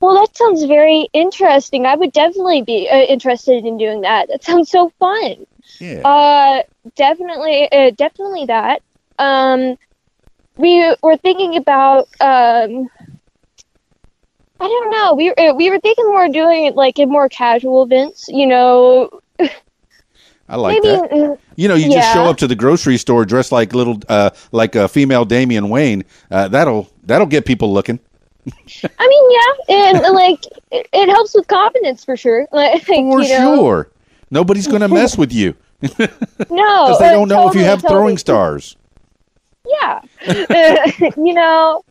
well, 0.01 0.14
that 0.20 0.37
sounds 0.37 0.64
very 0.64 1.09
interesting. 1.12 1.87
I 1.87 1.94
would 1.96 2.12
definitely 2.12 2.62
be 2.62 2.88
uh, 2.88 2.96
interested 2.96 3.64
in 3.64 3.79
doing 3.79 4.03
that. 4.03 4.29
That 4.29 4.44
sounds 4.44 4.70
so 4.70 4.90
fun. 4.99 5.46
Yeah. 5.81 6.07
Uh, 6.07 6.62
definitely, 6.94 7.70
uh, 7.72 7.90
definitely 7.90 8.46
that. 8.46 8.83
Um, 9.18 9.76
we 10.57 10.94
were 11.02 11.16
thinking 11.16 11.57
about. 11.57 12.09
Um, 12.20 12.88
I 14.59 14.68
don't 14.68 14.90
know. 14.90 15.14
We 15.14 15.33
uh, 15.35 15.52
we 15.55 15.70
were 15.70 15.81
thinking 15.81 16.07
more 16.07 16.29
doing 16.29 16.66
it 16.66 16.76
like 16.76 16.98
in 16.98 17.11
more 17.11 17.29
casual 17.29 17.83
events. 17.83 18.26
You 18.29 18.46
know, 18.46 19.11
I 20.48 20.57
like 20.57 20.83
maybe. 20.83 20.96
that. 20.96 21.38
You 21.57 21.68
know, 21.68 21.74
you 21.74 21.90
just 21.90 22.12
show 22.12 22.24
up 22.24 22.38
to 22.38 22.46
the 22.46 22.55
grocery 22.55 22.96
store 22.96 23.24
dressed 23.24 23.52
like 23.52 23.74
little, 23.74 24.00
uh, 24.09 24.31
like 24.52 24.74
a 24.74 24.88
female 24.88 25.24
Damian 25.24 25.68
Wayne. 25.68 26.05
Uh, 26.31 26.48
that'll 26.48 26.90
that'll 27.05 27.26
get 27.26 27.44
people 27.44 27.72
looking. 27.72 28.00
I 28.46 29.07
mean, 29.09 29.31
yeah, 29.31 29.76
and 29.76 30.14
like 30.14 30.46
it, 30.70 30.88
it 30.92 31.09
helps 31.11 31.35
with 31.35 31.48
confidence 31.48 32.05
for 32.05 32.16
sure. 32.16 32.46
Like, 32.52 32.83
For 32.85 32.94
you 32.94 33.38
know, 33.38 33.57
sure, 33.57 33.90
nobody's 34.31 34.66
gonna 34.66 34.88
mess 34.88 35.18
with 35.18 35.33
you 35.33 35.55
no, 35.83 35.87
because 36.38 36.99
they 36.99 37.11
don't 37.11 37.28
know 37.28 37.49
if 37.49 37.55
you 37.55 37.61
totally, 37.61 37.64
have 37.64 37.82
totally. 37.82 37.99
throwing 37.99 38.18
stars. 38.18 38.76
Yeah, 39.67 40.01
you 41.17 41.35
know, 41.35 41.85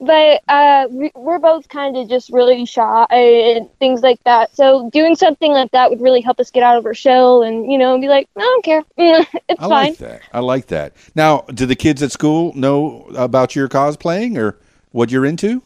but 0.00 0.42
uh, 0.48 0.86
we, 0.90 1.10
we're 1.14 1.38
both 1.38 1.68
kind 1.68 1.96
of 1.96 2.08
just 2.08 2.30
really 2.30 2.64
shy 2.66 3.06
and 3.10 3.68
things 3.78 4.00
like 4.00 4.22
that. 4.24 4.54
So 4.54 4.90
doing 4.90 5.16
something 5.16 5.52
like 5.52 5.72
that 5.72 5.90
would 5.90 6.00
really 6.00 6.20
help 6.20 6.38
us 6.40 6.50
get 6.50 6.62
out 6.62 6.78
of 6.78 6.86
our 6.86 6.94
shell 6.94 7.42
and 7.42 7.70
you 7.70 7.78
know 7.78 7.98
be 8.00 8.08
like, 8.08 8.28
I 8.36 8.40
don't 8.40 8.64
care, 8.64 8.84
it's 8.96 9.26
fine. 9.26 9.44
I 9.58 9.68
fine. 9.68 9.70
like 9.70 9.98
that. 9.98 10.20
I 10.32 10.40
like 10.40 10.66
that. 10.68 10.92
Now, 11.14 11.40
do 11.52 11.66
the 11.66 11.76
kids 11.76 12.02
at 12.02 12.12
school 12.12 12.52
know 12.54 13.10
about 13.16 13.56
your 13.56 13.68
cosplaying 13.68 14.36
or 14.38 14.58
what 14.92 15.10
you're 15.10 15.26
into? 15.26 15.62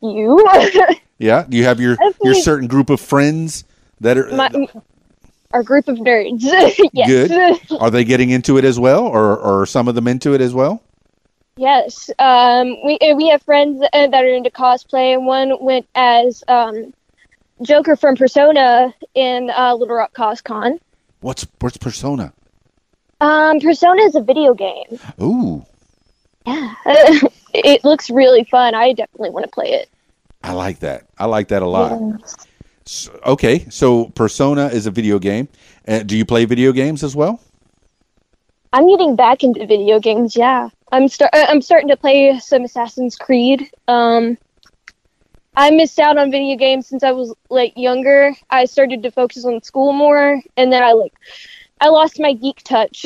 You, 0.00 0.46
Yeah, 1.18 1.44
do 1.48 1.56
you 1.56 1.64
have 1.64 1.80
your 1.80 1.96
your 2.22 2.34
certain 2.34 2.68
group 2.68 2.90
of 2.90 3.00
friends 3.00 3.64
that 4.00 4.16
are 4.16 4.28
my 4.34 4.48
our 5.52 5.62
group 5.62 5.88
of 5.88 5.96
nerds. 5.96 6.42
yes. 6.92 7.08
Good. 7.08 7.60
Are 7.80 7.90
they 7.90 8.04
getting 8.04 8.30
into 8.30 8.58
it 8.58 8.64
as 8.64 8.78
well, 8.78 9.06
or, 9.06 9.36
or 9.38 9.62
are 9.62 9.66
some 9.66 9.88
of 9.88 9.94
them 9.94 10.06
into 10.08 10.34
it 10.34 10.40
as 10.40 10.54
well? 10.54 10.82
Yes. 11.56 12.10
Um, 12.18 12.76
we 12.84 12.98
uh, 12.98 13.16
we 13.16 13.28
have 13.28 13.42
friends 13.42 13.82
uh, 13.92 14.06
that 14.06 14.24
are 14.24 14.28
into 14.28 14.50
cosplay, 14.50 15.20
one 15.20 15.56
went 15.60 15.88
as 15.94 16.44
um, 16.46 16.94
Joker 17.62 17.96
from 17.96 18.14
Persona 18.14 18.94
in 19.14 19.50
uh, 19.50 19.74
Little 19.74 19.96
Rock 19.96 20.14
CosCon. 20.14 20.78
What's 21.20 21.46
what's 21.58 21.76
Persona? 21.76 22.32
Um, 23.20 23.58
Persona 23.58 24.02
is 24.02 24.14
a 24.14 24.20
video 24.20 24.54
game. 24.54 25.00
Ooh, 25.20 25.66
Yeah, 26.46 26.74
it 27.52 27.82
looks 27.82 28.08
really 28.08 28.44
fun. 28.44 28.76
I 28.76 28.92
definitely 28.92 29.30
want 29.30 29.44
to 29.44 29.50
play 29.50 29.72
it. 29.72 29.90
I 30.44 30.52
like 30.52 30.78
that. 30.80 31.06
I 31.18 31.24
like 31.24 31.48
that 31.48 31.62
a 31.62 31.66
lot. 31.66 32.00
Yes. 32.20 32.36
S- 32.88 33.10
okay, 33.26 33.66
so 33.68 34.06
Persona 34.14 34.68
is 34.68 34.86
a 34.86 34.90
video 34.90 35.18
game. 35.18 35.48
Uh, 35.86 35.98
do 36.02 36.16
you 36.16 36.24
play 36.24 36.46
video 36.46 36.72
games 36.72 37.04
as 37.04 37.14
well? 37.14 37.38
I'm 38.72 38.88
getting 38.88 39.14
back 39.14 39.44
into 39.44 39.66
video 39.66 40.00
games. 40.00 40.34
Yeah, 40.34 40.70
I'm 40.90 41.06
start. 41.08 41.34
uh, 41.34 41.44
I'm 41.50 41.60
starting 41.60 41.88
to 41.88 41.98
play 41.98 42.38
some 42.38 42.64
Assassin's 42.64 43.14
Creed. 43.14 43.70
Um, 43.88 44.38
I 45.54 45.70
missed 45.70 45.98
out 45.98 46.16
on 46.16 46.30
video 46.30 46.56
games 46.56 46.86
since 46.86 47.02
I 47.02 47.12
was 47.12 47.34
like 47.50 47.74
younger. 47.76 48.34
I 48.48 48.64
started 48.64 49.02
to 49.02 49.10
focus 49.10 49.44
on 49.44 49.62
school 49.62 49.92
more, 49.92 50.40
and 50.56 50.72
then 50.72 50.82
I 50.82 50.92
like 50.92 51.12
I 51.82 51.88
lost 51.88 52.18
my 52.18 52.32
geek 52.32 52.62
touch, 52.64 53.04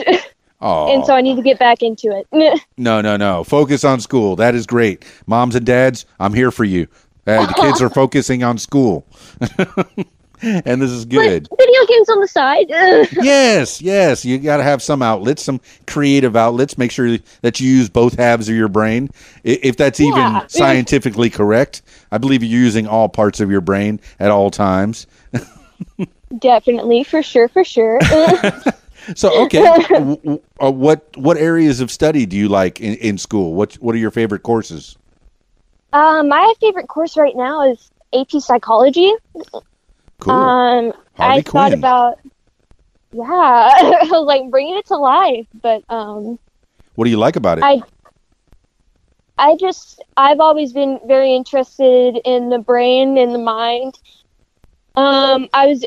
Oh, 0.60 0.92
and 0.94 1.04
so 1.04 1.12
I 1.12 1.22
need 1.22 1.34
to 1.34 1.42
get 1.42 1.58
back 1.58 1.82
into 1.82 2.16
it. 2.16 2.62
no, 2.76 3.00
no, 3.00 3.16
no. 3.16 3.42
Focus 3.42 3.82
on 3.82 3.98
school. 3.98 4.36
That 4.36 4.54
is 4.54 4.64
great. 4.64 5.04
Moms 5.26 5.56
and 5.56 5.66
dads, 5.66 6.06
I'm 6.20 6.34
here 6.34 6.52
for 6.52 6.64
you. 6.64 6.86
Uh, 7.26 7.46
the 7.46 7.54
kids 7.54 7.80
are 7.80 7.90
focusing 8.02 8.42
on 8.42 8.58
school, 8.58 9.06
and 10.42 10.82
this 10.82 10.90
is 10.90 11.04
good. 11.04 11.46
But 11.48 11.58
video 11.58 11.86
games 11.86 12.08
on 12.08 12.20
the 12.20 12.28
side. 12.28 12.66
yes, 13.22 13.80
yes. 13.80 14.24
You 14.24 14.38
got 14.38 14.56
to 14.56 14.62
have 14.64 14.82
some 14.82 15.02
outlets, 15.02 15.42
some 15.42 15.60
creative 15.86 16.34
outlets. 16.36 16.76
Make 16.76 16.90
sure 16.90 17.18
that 17.42 17.60
you 17.60 17.68
use 17.68 17.88
both 17.88 18.14
halves 18.14 18.48
of 18.48 18.56
your 18.56 18.68
brain. 18.68 19.10
If 19.44 19.76
that's 19.76 20.00
even 20.00 20.16
Yeah. 20.16 20.46
scientifically 20.48 21.30
correct, 21.30 21.82
I 22.10 22.18
believe 22.18 22.42
you're 22.42 22.60
using 22.60 22.86
all 22.88 23.08
parts 23.08 23.40
of 23.40 23.50
your 23.50 23.60
brain 23.60 24.00
at 24.18 24.30
all 24.30 24.50
times. 24.50 25.06
Definitely, 26.38 27.04
for 27.04 27.22
sure, 27.22 27.48
for 27.48 27.62
sure. 27.64 28.00
So, 29.16 29.44
okay, 29.44 29.66
uh, 30.60 30.70
what 30.70 31.16
what 31.16 31.36
areas 31.36 31.80
of 31.80 31.90
study 31.90 32.24
do 32.24 32.36
you 32.36 32.48
like 32.48 32.80
in, 32.80 32.94
in 32.96 33.18
school? 33.18 33.54
What 33.54 33.74
what 33.74 33.94
are 33.96 33.98
your 33.98 34.12
favorite 34.12 34.44
courses? 34.44 34.96
Uh, 35.92 36.22
my 36.22 36.54
favorite 36.60 36.88
course 36.88 37.16
right 37.16 37.36
now 37.36 37.70
is 37.70 37.90
AP 38.14 38.30
Psychology. 38.40 39.12
Cool. 40.20 40.32
Um, 40.32 40.92
Harley 41.14 41.38
I 41.38 41.42
thought 41.42 41.72
about, 41.72 42.18
yeah, 43.12 44.08
like 44.10 44.50
bringing 44.50 44.76
it 44.76 44.86
to 44.86 44.96
life, 44.96 45.46
but 45.60 45.82
um, 45.88 46.38
what 46.94 47.04
do 47.04 47.10
you 47.10 47.18
like 47.18 47.36
about 47.36 47.58
it? 47.58 47.64
I- 47.64 47.82
I 49.38 49.56
just 49.56 50.00
I've 50.16 50.40
always 50.40 50.72
been 50.72 51.00
very 51.06 51.34
interested 51.34 52.20
in 52.24 52.50
the 52.50 52.58
brain 52.58 53.16
and 53.18 53.34
the 53.34 53.38
mind. 53.38 53.98
Um, 54.94 55.48
I 55.52 55.66
was 55.66 55.84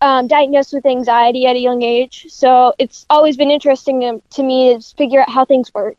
um, 0.00 0.26
diagnosed 0.26 0.72
with 0.72 0.84
anxiety 0.84 1.46
at 1.46 1.54
a 1.54 1.60
young 1.60 1.82
age, 1.82 2.26
so 2.28 2.74
it's 2.78 3.06
always 3.08 3.36
been 3.36 3.50
interesting 3.50 4.00
to, 4.00 4.20
to 4.36 4.42
me 4.42 4.74
to 4.74 4.96
figure 4.96 5.20
out 5.20 5.30
how 5.30 5.44
things 5.44 5.72
work, 5.72 5.96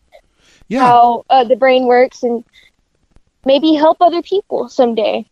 yeah. 0.67 0.81
how 0.81 1.25
uh, 1.29 1.45
the 1.45 1.55
brain 1.55 1.85
works, 1.85 2.21
and 2.21 2.43
maybe 3.45 3.73
help 3.73 3.97
other 4.01 4.21
people 4.21 4.69
someday. 4.69 5.25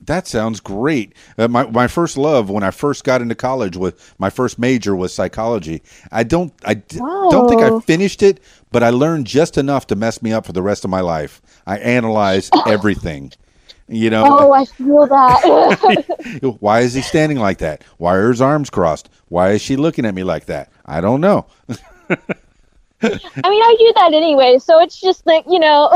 That 0.00 0.26
sounds 0.26 0.60
great. 0.60 1.12
Uh, 1.36 1.48
my 1.48 1.64
my 1.64 1.86
first 1.86 2.16
love 2.16 2.48
when 2.50 2.62
I 2.62 2.70
first 2.70 3.04
got 3.04 3.20
into 3.20 3.34
college 3.34 3.76
with 3.76 4.14
my 4.18 4.30
first 4.30 4.58
major 4.58 4.96
was 4.96 5.14
psychology. 5.14 5.82
I 6.10 6.24
don't 6.24 6.52
I 6.64 6.74
d- 6.74 6.98
don't 6.98 7.48
think 7.48 7.62
I 7.62 7.78
finished 7.80 8.22
it, 8.22 8.40
but 8.72 8.82
I 8.82 8.90
learned 8.90 9.26
just 9.26 9.58
enough 9.58 9.86
to 9.88 9.96
mess 9.96 10.22
me 10.22 10.32
up 10.32 10.46
for 10.46 10.52
the 10.52 10.62
rest 10.62 10.84
of 10.84 10.90
my 10.90 11.00
life. 11.00 11.42
I 11.66 11.78
analyzed 11.78 12.52
everything. 12.66 13.32
You 13.88 14.08
know, 14.08 14.24
oh, 14.24 14.52
I 14.52 14.64
feel 14.66 15.06
that. 15.08 16.56
why 16.60 16.80
is 16.80 16.94
he 16.94 17.02
standing 17.02 17.38
like 17.38 17.58
that? 17.58 17.82
Why 17.98 18.14
are 18.14 18.28
his 18.28 18.40
arms 18.40 18.70
crossed? 18.70 19.10
Why 19.28 19.50
is 19.50 19.62
she 19.62 19.74
looking 19.74 20.06
at 20.06 20.14
me 20.14 20.22
like 20.22 20.46
that? 20.46 20.70
I 20.86 21.00
don't 21.00 21.20
know. 21.20 21.46
I 21.68 21.78
mean, 23.02 23.62
I 23.62 23.76
do 23.78 23.92
that 23.96 24.12
anyway, 24.14 24.58
so 24.58 24.80
it's 24.80 25.00
just 25.00 25.26
like 25.26 25.44
you 25.48 25.58
know, 25.58 25.88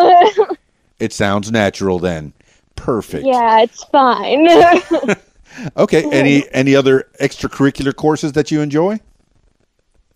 It 0.99 1.13
sounds 1.13 1.51
natural 1.51 1.99
then. 1.99 2.33
Perfect. 2.77 3.25
yeah, 3.25 3.61
it's 3.63 3.85
fine. 3.85 4.49
Okay. 5.77 6.05
Any 6.11 6.51
any 6.53 6.75
other 6.75 7.09
extracurricular 7.21 7.95
courses 7.95 8.33
that 8.33 8.51
you 8.51 8.61
enjoy? 8.61 8.99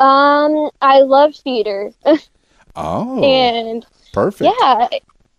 um, 0.00 0.70
I 0.80 1.00
love 1.00 1.34
theater. 1.36 1.92
Oh, 2.76 3.24
and 3.24 3.84
perfect. 4.12 4.52
yeah 4.60 4.86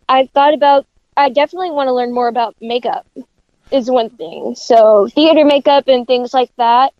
i 0.09 0.25
thought 0.33 0.53
about 0.53 0.85
i 1.15 1.29
definitely 1.29 1.71
want 1.71 1.87
to 1.87 1.93
learn 1.93 2.13
more 2.13 2.27
about 2.27 2.53
makeup 2.59 3.07
is 3.71 3.89
one 3.89 4.09
thing 4.09 4.55
so 4.55 5.07
theater 5.07 5.45
makeup 5.45 5.87
and 5.87 6.05
things 6.05 6.33
like 6.33 6.51
that 6.57 6.91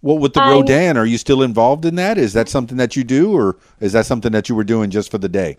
Well, 0.00 0.18
with 0.18 0.32
the 0.32 0.40
Rodan, 0.40 0.96
are 0.96 1.04
you 1.04 1.18
still 1.18 1.42
involved 1.42 1.84
in 1.84 1.96
that? 1.96 2.16
Is 2.16 2.32
that 2.32 2.48
something 2.48 2.76
that 2.78 2.96
you 2.96 3.04
do, 3.04 3.34
or 3.36 3.56
is 3.80 3.92
that 3.92 4.06
something 4.06 4.32
that 4.32 4.48
you 4.48 4.54
were 4.54 4.64
doing 4.64 4.90
just 4.90 5.10
for 5.10 5.18
the 5.18 5.28
day? 5.28 5.58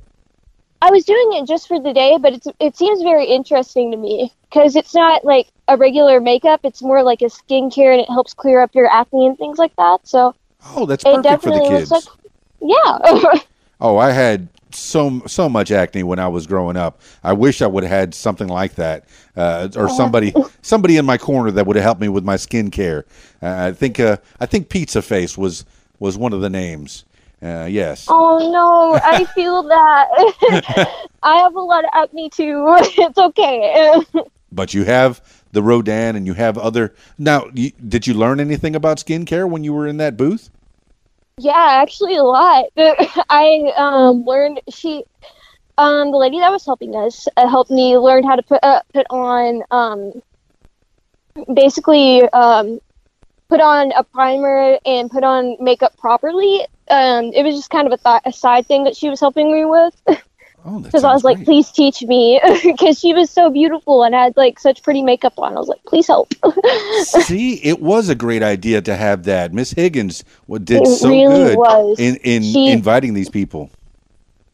I 0.81 0.89
was 0.91 1.03
doing 1.05 1.33
it 1.33 1.47
just 1.47 1.67
for 1.67 1.79
the 1.79 1.93
day 1.93 2.17
but 2.21 2.33
it's 2.33 2.47
it 2.59 2.75
seems 2.75 3.01
very 3.01 3.25
interesting 3.25 3.91
to 3.91 3.97
me 3.97 4.31
because 4.49 4.75
it's 4.75 4.93
not 4.93 5.23
like 5.25 5.47
a 5.67 5.77
regular 5.77 6.19
makeup 6.19 6.59
it's 6.63 6.81
more 6.81 7.03
like 7.03 7.21
a 7.21 7.25
skincare 7.25 7.91
and 7.91 8.01
it 8.01 8.09
helps 8.09 8.33
clear 8.33 8.61
up 8.61 8.73
your 8.75 8.87
acne 8.87 9.27
and 9.27 9.37
things 9.37 9.57
like 9.57 9.75
that 9.75 9.99
so 10.03 10.33
Oh, 10.75 10.85
that's 10.85 11.03
perfect 11.03 11.43
for 11.43 11.51
the 11.51 11.59
kids. 11.67 11.91
like 11.91 12.03
yeah 12.61 13.39
Oh, 13.79 13.97
I 13.97 14.11
had 14.11 14.47
so 14.71 15.21
so 15.27 15.47
much 15.47 15.69
acne 15.71 16.01
when 16.03 16.17
I 16.17 16.27
was 16.27 16.47
growing 16.47 16.75
up. 16.75 16.99
I 17.23 17.33
wish 17.33 17.61
I 17.61 17.67
would 17.67 17.83
have 17.83 17.91
had 17.91 18.15
something 18.15 18.47
like 18.47 18.73
that, 18.75 19.05
uh, 19.35 19.69
or 19.75 19.87
somebody 19.87 20.33
somebody 20.63 20.97
in 20.97 21.05
my 21.05 21.17
corner 21.19 21.51
that 21.51 21.67
would 21.67 21.75
have 21.75 21.83
helped 21.83 22.01
me 22.01 22.09
with 22.09 22.23
my 22.25 22.35
skincare. 22.35 23.03
Uh, 23.41 23.67
I 23.67 23.71
think 23.71 23.99
uh, 23.99 24.17
I 24.39 24.47
think 24.47 24.69
Pizza 24.69 25.01
Face 25.03 25.37
was 25.37 25.63
was 25.99 26.17
one 26.17 26.33
of 26.33 26.41
the 26.41 26.49
names. 26.49 27.05
Uh, 27.41 27.67
yes. 27.69 28.07
oh 28.09 28.49
no 28.51 28.99
i 29.03 29.23
feel 29.35 29.61
that 29.63 30.07
i 31.23 31.37
have 31.37 31.55
a 31.55 31.59
lot 31.59 31.83
of 31.83 31.91
acne 31.93 32.29
too 32.29 32.65
it's 32.97 33.17
okay 33.17 33.93
But 34.51 34.73
you 34.73 34.85
have 34.85 35.21
the 35.51 35.61
Rodan, 35.61 36.15
and 36.15 36.25
you 36.25 36.33
have 36.33 36.57
other. 36.57 36.93
Now, 37.17 37.47
you, 37.53 37.71
did 37.71 38.07
you 38.07 38.13
learn 38.13 38.39
anything 38.39 38.75
about 38.75 38.97
skincare 38.97 39.49
when 39.49 39.63
you 39.63 39.73
were 39.73 39.87
in 39.87 39.97
that 39.97 40.17
booth? 40.17 40.49
Yeah, 41.39 41.53
actually 41.81 42.15
a 42.15 42.23
lot. 42.23 42.65
I 43.29 43.71
um 43.77 44.23
learned 44.25 44.61
she 44.69 45.03
um 45.77 46.11
the 46.11 46.17
lady 46.17 46.39
that 46.39 46.49
was 46.49 46.65
helping 46.65 46.95
us 46.95 47.27
uh, 47.37 47.47
helped 47.47 47.69
me 47.69 47.97
learn 47.97 48.23
how 48.23 48.35
to 48.35 48.43
put 48.43 48.63
uh, 48.63 48.81
put 48.93 49.05
on 49.09 49.61
um 49.69 50.13
basically 51.53 52.21
um 52.29 52.79
put 53.49 53.61
on 53.61 53.91
a 53.93 54.03
primer 54.03 54.77
and 54.85 55.09
put 55.09 55.23
on 55.23 55.57
makeup 55.59 55.95
properly. 55.97 56.65
Um 56.89 57.31
it 57.33 57.43
was 57.43 57.55
just 57.55 57.69
kind 57.69 57.87
of 57.87 57.93
a, 57.93 57.97
th- 57.97 58.21
a 58.25 58.31
side 58.37 58.65
thing 58.67 58.83
that 58.85 58.95
she 58.95 59.09
was 59.09 59.19
helping 59.19 59.51
me 59.51 59.65
with 59.65 60.01
Oh, 60.69 60.81
because 60.81 61.05
I 61.05 61.13
was 61.13 61.23
like, 61.23 61.37
great. 61.37 61.45
please 61.45 61.71
teach 61.71 62.01
me 62.03 62.41
because 62.63 62.99
she 62.99 63.13
was 63.13 63.29
so 63.29 63.49
beautiful 63.49 64.03
and 64.03 64.13
had 64.13 64.35
like 64.35 64.59
such 64.59 64.83
pretty 64.83 65.01
makeup 65.01 65.33
on. 65.37 65.53
I 65.55 65.59
was 65.59 65.69
like, 65.69 65.81
please 65.85 66.07
help. 66.07 66.33
See, 67.03 67.53
it 67.63 67.79
was 67.81 68.09
a 68.09 68.15
great 68.15 68.43
idea 68.43 68.81
to 68.81 68.95
have 68.95 69.23
that. 69.23 69.53
Miss 69.53 69.71
Higgins 69.71 70.25
did 70.63 70.85
so 70.85 71.07
really 71.09 71.45
good 71.55 71.57
was. 71.57 71.99
in 71.99 72.17
in 72.17 72.43
She- 72.43 72.69
inviting 72.69 73.13
these 73.13 73.29
people. 73.29 73.69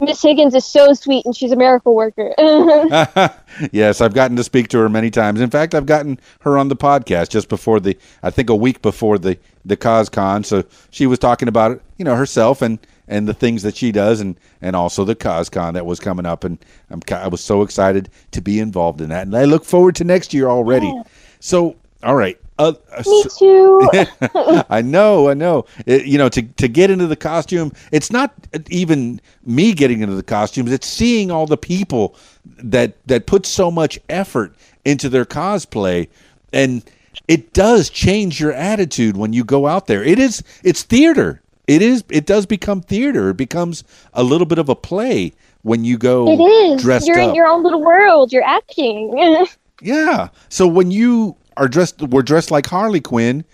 Miss 0.04 0.22
Higgins 0.22 0.54
is 0.54 0.66
so 0.66 0.94
sweet 0.94 1.26
and 1.26 1.36
she's 1.36 1.52
a 1.52 1.56
miracle 1.56 1.96
worker. 1.96 2.34
yes, 3.72 4.02
I've 4.02 4.14
gotten 4.14 4.38
to 4.38 4.44
speak 4.44 4.68
to 4.70 4.78
her 4.80 4.90
many 4.90 5.10
times. 5.10 5.42
In 5.42 5.50
fact, 5.50 5.74
I've 5.74 5.86
gotten 5.86 6.20
her 6.42 6.58
on 6.58 6.68
the 6.68 6.76
podcast 6.76 7.30
just 7.30 7.50
before 7.50 7.80
the, 7.80 7.98
I 8.22 8.30
think 8.30 8.50
a 8.50 8.56
week 8.56 8.82
before 8.82 9.18
the 9.18 9.38
the 9.66 9.78
CosCon. 9.78 10.46
So 10.46 10.64
she 10.90 11.08
was 11.08 11.20
talking 11.20 11.48
about 11.48 11.72
it, 11.72 11.82
you 11.98 12.06
know, 12.06 12.16
herself 12.16 12.62
and 12.62 12.80
and 13.08 13.28
the 13.28 13.34
things 13.34 13.64
that 13.64 13.76
she 13.76 13.92
does, 13.92 14.20
and 14.20 14.38
and 14.62 14.76
also 14.76 15.04
the 15.04 15.16
CosCon 15.16 15.74
that 15.74 15.86
was 15.86 16.00
coming 16.00 16.26
up. 16.26 16.44
And 16.44 16.58
I'm 16.90 17.02
I 17.12 17.28
was 17.28 17.44
so 17.44 17.62
excited 17.62 18.10
to 18.32 18.42
be 18.42 18.60
involved 18.60 19.02
in 19.02 19.10
that, 19.10 19.26
and 19.26 19.36
I 19.36 19.46
look 19.46 19.66
forward 19.66 19.96
to 19.96 20.04
next 20.04 20.34
year 20.34 20.48
already. 20.48 20.92
So, 21.40 21.76
all 22.02 22.16
right. 22.16 22.38
Uh, 22.60 22.74
me 23.06 23.24
too. 23.38 23.90
I 24.70 24.82
know, 24.82 25.30
I 25.30 25.34
know. 25.34 25.66
It- 25.86 26.06
you 26.06 26.18
know, 26.18 26.30
to 26.30 26.42
to 26.42 26.68
get 26.68 26.90
into 26.92 27.08
the 27.08 27.16
costume, 27.16 27.72
it's 27.92 28.12
not 28.12 28.34
even 28.70 29.20
me 29.46 29.74
getting 29.74 30.02
into 30.02 30.16
the 30.16 30.24
costumes. 30.24 30.72
It's 30.72 30.88
seeing 30.88 31.32
all 31.32 31.46
the 31.48 31.58
people 31.58 32.16
that 32.46 32.96
that 33.08 33.26
put 33.26 33.46
so 33.46 33.72
much 33.72 34.00
effort 34.10 34.56
into 34.86 35.10
their 35.10 35.26
cosplay, 35.26 36.08
and 36.52 36.84
it 37.28 37.54
does 37.54 37.90
change 37.90 38.40
your 38.40 38.52
attitude 38.54 39.18
when 39.18 39.34
you 39.34 39.44
go 39.44 39.66
out 39.68 39.88
there. 39.88 40.04
It 40.04 40.20
is 40.20 40.44
it's 40.64 40.84
theater. 40.84 41.42
It 41.68 41.82
is 41.82 42.04
it 42.10 42.26
does 42.26 42.46
become 42.46 42.82
theater. 42.82 43.30
It 43.30 43.38
becomes 43.38 43.84
a 44.14 44.24
little 44.24 44.46
bit 44.46 44.58
of 44.60 44.70
a 44.70 44.76
play 44.76 45.34
when 45.64 45.86
you 45.86 45.98
go 45.98 46.28
It 46.28 46.42
is. 46.44 46.84
You're 47.08 47.20
up. 47.20 47.30
in 47.30 47.36
your 47.36 47.48
own 47.48 47.64
little 47.64 47.82
world. 47.82 48.32
You're 48.32 48.44
acting. 48.44 49.48
Yeah. 49.82 50.30
So 50.48 50.66
when 50.66 50.92
you 50.92 51.36
are 51.58 51.68
dressed, 51.68 52.02
were 52.02 52.24
dressed 52.24 52.52
like 52.52 52.66
Harley 52.68 53.02
Quinn. 53.02 53.46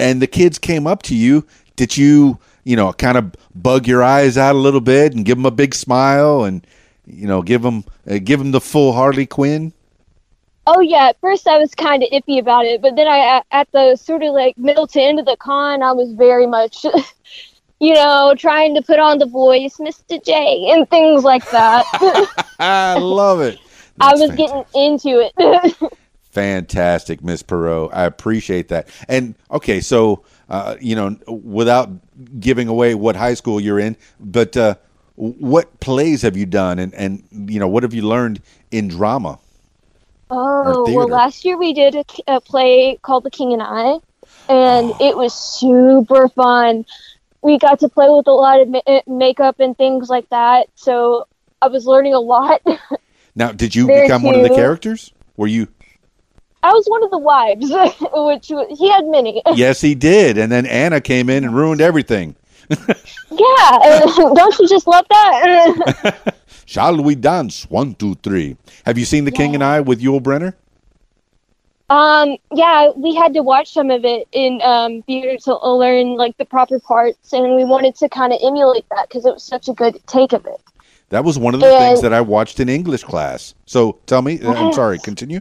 and 0.00 0.20
the 0.20 0.26
kids 0.26 0.58
came 0.58 0.86
up 0.86 1.02
to 1.02 1.14
you, 1.14 1.46
did 1.76 1.96
you, 1.96 2.38
you 2.64 2.76
know, 2.76 2.92
kind 2.92 3.16
of 3.16 3.32
bug 3.54 3.86
your 3.86 4.02
eyes 4.02 4.36
out 4.36 4.54
a 4.54 4.58
little 4.58 4.80
bit 4.80 5.14
and 5.14 5.24
give 5.24 5.36
them 5.36 5.46
a 5.46 5.50
big 5.50 5.74
smile 5.74 6.44
and, 6.44 6.66
you 7.06 7.26
know, 7.26 7.42
give 7.42 7.62
them 7.62 7.84
uh, 8.10 8.18
give 8.22 8.38
them 8.40 8.50
the 8.50 8.60
full 8.60 8.92
Harley 8.92 9.26
Quinn? 9.26 9.72
Oh 10.66 10.80
yeah, 10.80 11.08
at 11.08 11.20
first 11.20 11.46
I 11.46 11.58
was 11.58 11.74
kind 11.74 12.02
of 12.02 12.08
iffy 12.10 12.38
about 12.40 12.64
it, 12.64 12.80
but 12.80 12.96
then 12.96 13.06
I 13.06 13.42
at 13.50 13.68
the 13.72 13.96
sort 13.96 14.22
of 14.22 14.32
like 14.32 14.56
middle 14.56 14.86
to 14.88 15.00
end 15.00 15.20
of 15.20 15.26
the 15.26 15.36
con, 15.36 15.82
I 15.82 15.92
was 15.92 16.12
very 16.12 16.46
much, 16.46 16.84
you 17.80 17.92
know, 17.94 18.34
trying 18.36 18.74
to 18.74 18.82
put 18.82 18.98
on 18.98 19.18
the 19.18 19.26
voice, 19.26 19.76
Mr. 19.76 20.24
J, 20.24 20.70
and 20.70 20.88
things 20.88 21.22
like 21.22 21.48
that. 21.50 21.84
I 22.58 22.98
love 22.98 23.42
it. 23.42 23.58
I 24.00 24.12
was 24.14 24.30
fantastic. 24.30 24.72
getting 24.72 24.92
into 24.92 25.30
it. 25.36 25.83
Fantastic, 26.34 27.22
Miss 27.22 27.44
Perriot. 27.44 27.90
I 27.92 28.04
appreciate 28.04 28.66
that. 28.68 28.88
And 29.08 29.36
okay, 29.52 29.80
so 29.80 30.24
uh, 30.48 30.76
you 30.80 30.96
know, 30.96 31.16
without 31.28 31.90
giving 32.40 32.66
away 32.66 32.96
what 32.96 33.14
high 33.14 33.34
school 33.34 33.60
you're 33.60 33.78
in, 33.78 33.96
but 34.18 34.56
uh, 34.56 34.74
what 35.14 35.78
plays 35.78 36.22
have 36.22 36.36
you 36.36 36.44
done, 36.44 36.80
and 36.80 36.92
and 36.94 37.22
you 37.30 37.60
know, 37.60 37.68
what 37.68 37.84
have 37.84 37.94
you 37.94 38.02
learned 38.02 38.42
in 38.72 38.88
drama? 38.88 39.38
Oh, 40.28 40.90
well, 40.92 41.08
last 41.08 41.44
year 41.44 41.56
we 41.56 41.72
did 41.72 41.94
a, 41.94 42.04
a 42.26 42.40
play 42.40 42.98
called 43.00 43.22
The 43.22 43.30
King 43.30 43.52
and 43.52 43.62
I, 43.62 43.98
and 44.48 44.92
it 45.00 45.16
was 45.16 45.32
super 45.32 46.28
fun. 46.30 46.84
We 47.42 47.58
got 47.58 47.78
to 47.80 47.88
play 47.88 48.08
with 48.08 48.26
a 48.26 48.32
lot 48.32 48.60
of 48.60 48.68
ma- 48.68 48.82
uh, 48.88 49.02
makeup 49.06 49.60
and 49.60 49.76
things 49.78 50.08
like 50.08 50.28
that, 50.30 50.66
so 50.74 51.28
I 51.62 51.68
was 51.68 51.86
learning 51.86 52.14
a 52.14 52.20
lot. 52.20 52.60
Now, 53.36 53.50
did 53.50 53.74
you 53.74 53.88
become 53.88 54.22
one 54.22 54.36
of 54.36 54.42
the 54.42 54.50
characters? 54.50 55.12
Were 55.36 55.48
you? 55.48 55.66
I 56.64 56.72
was 56.72 56.86
one 56.86 57.04
of 57.04 57.10
the 57.10 57.18
wives, 57.18 57.66
which 57.70 58.48
was, 58.48 58.78
he 58.78 58.90
had 58.90 59.04
many. 59.06 59.42
Yes, 59.54 59.82
he 59.82 59.94
did. 59.94 60.38
And 60.38 60.50
then 60.50 60.64
Anna 60.66 61.00
came 61.00 61.28
in 61.28 61.44
and 61.44 61.54
ruined 61.54 61.82
everything. 61.82 62.34
yeah, 62.70 64.00
don't 64.34 64.58
you 64.58 64.66
just 64.66 64.86
love 64.86 65.04
that? 65.10 66.34
Shall 66.64 67.02
we 67.02 67.14
dance? 67.14 67.68
One, 67.68 67.94
two, 67.94 68.14
three. 68.16 68.56
Have 68.86 68.96
you 68.96 69.04
seen 69.04 69.26
The 69.26 69.30
King 69.30 69.54
and 69.54 69.62
I 69.62 69.80
with 69.80 70.00
Yul 70.00 70.20
Brynner? 70.20 70.54
um, 71.90 72.38
yeah, 72.52 72.88
we 72.96 73.14
had 73.14 73.34
to 73.34 73.42
watch 73.42 73.70
some 73.74 73.90
of 73.90 74.06
it 74.06 74.26
in 74.32 74.60
um, 74.62 75.02
theater 75.02 75.36
to 75.44 75.54
learn 75.68 76.16
like 76.16 76.36
the 76.38 76.46
proper 76.46 76.80
parts, 76.80 77.34
and 77.34 77.54
we 77.56 77.64
wanted 77.64 77.94
to 77.96 78.08
kind 78.08 78.32
of 78.32 78.38
emulate 78.42 78.86
that 78.88 79.08
because 79.08 79.26
it 79.26 79.34
was 79.34 79.42
such 79.44 79.68
a 79.68 79.74
good 79.74 80.00
take 80.06 80.32
of 80.32 80.46
it. 80.46 80.60
That 81.10 81.22
was 81.24 81.38
one 81.38 81.52
of 81.52 81.60
the 81.60 81.66
And- 81.66 81.78
things 81.84 82.00
that 82.00 82.14
I 82.14 82.22
watched 82.22 82.58
in 82.58 82.70
English 82.70 83.04
class. 83.04 83.54
So 83.66 83.98
tell 84.06 84.22
me, 84.22 84.40
uh, 84.40 84.54
I'm 84.54 84.72
sorry, 84.72 84.98
continue. 84.98 85.40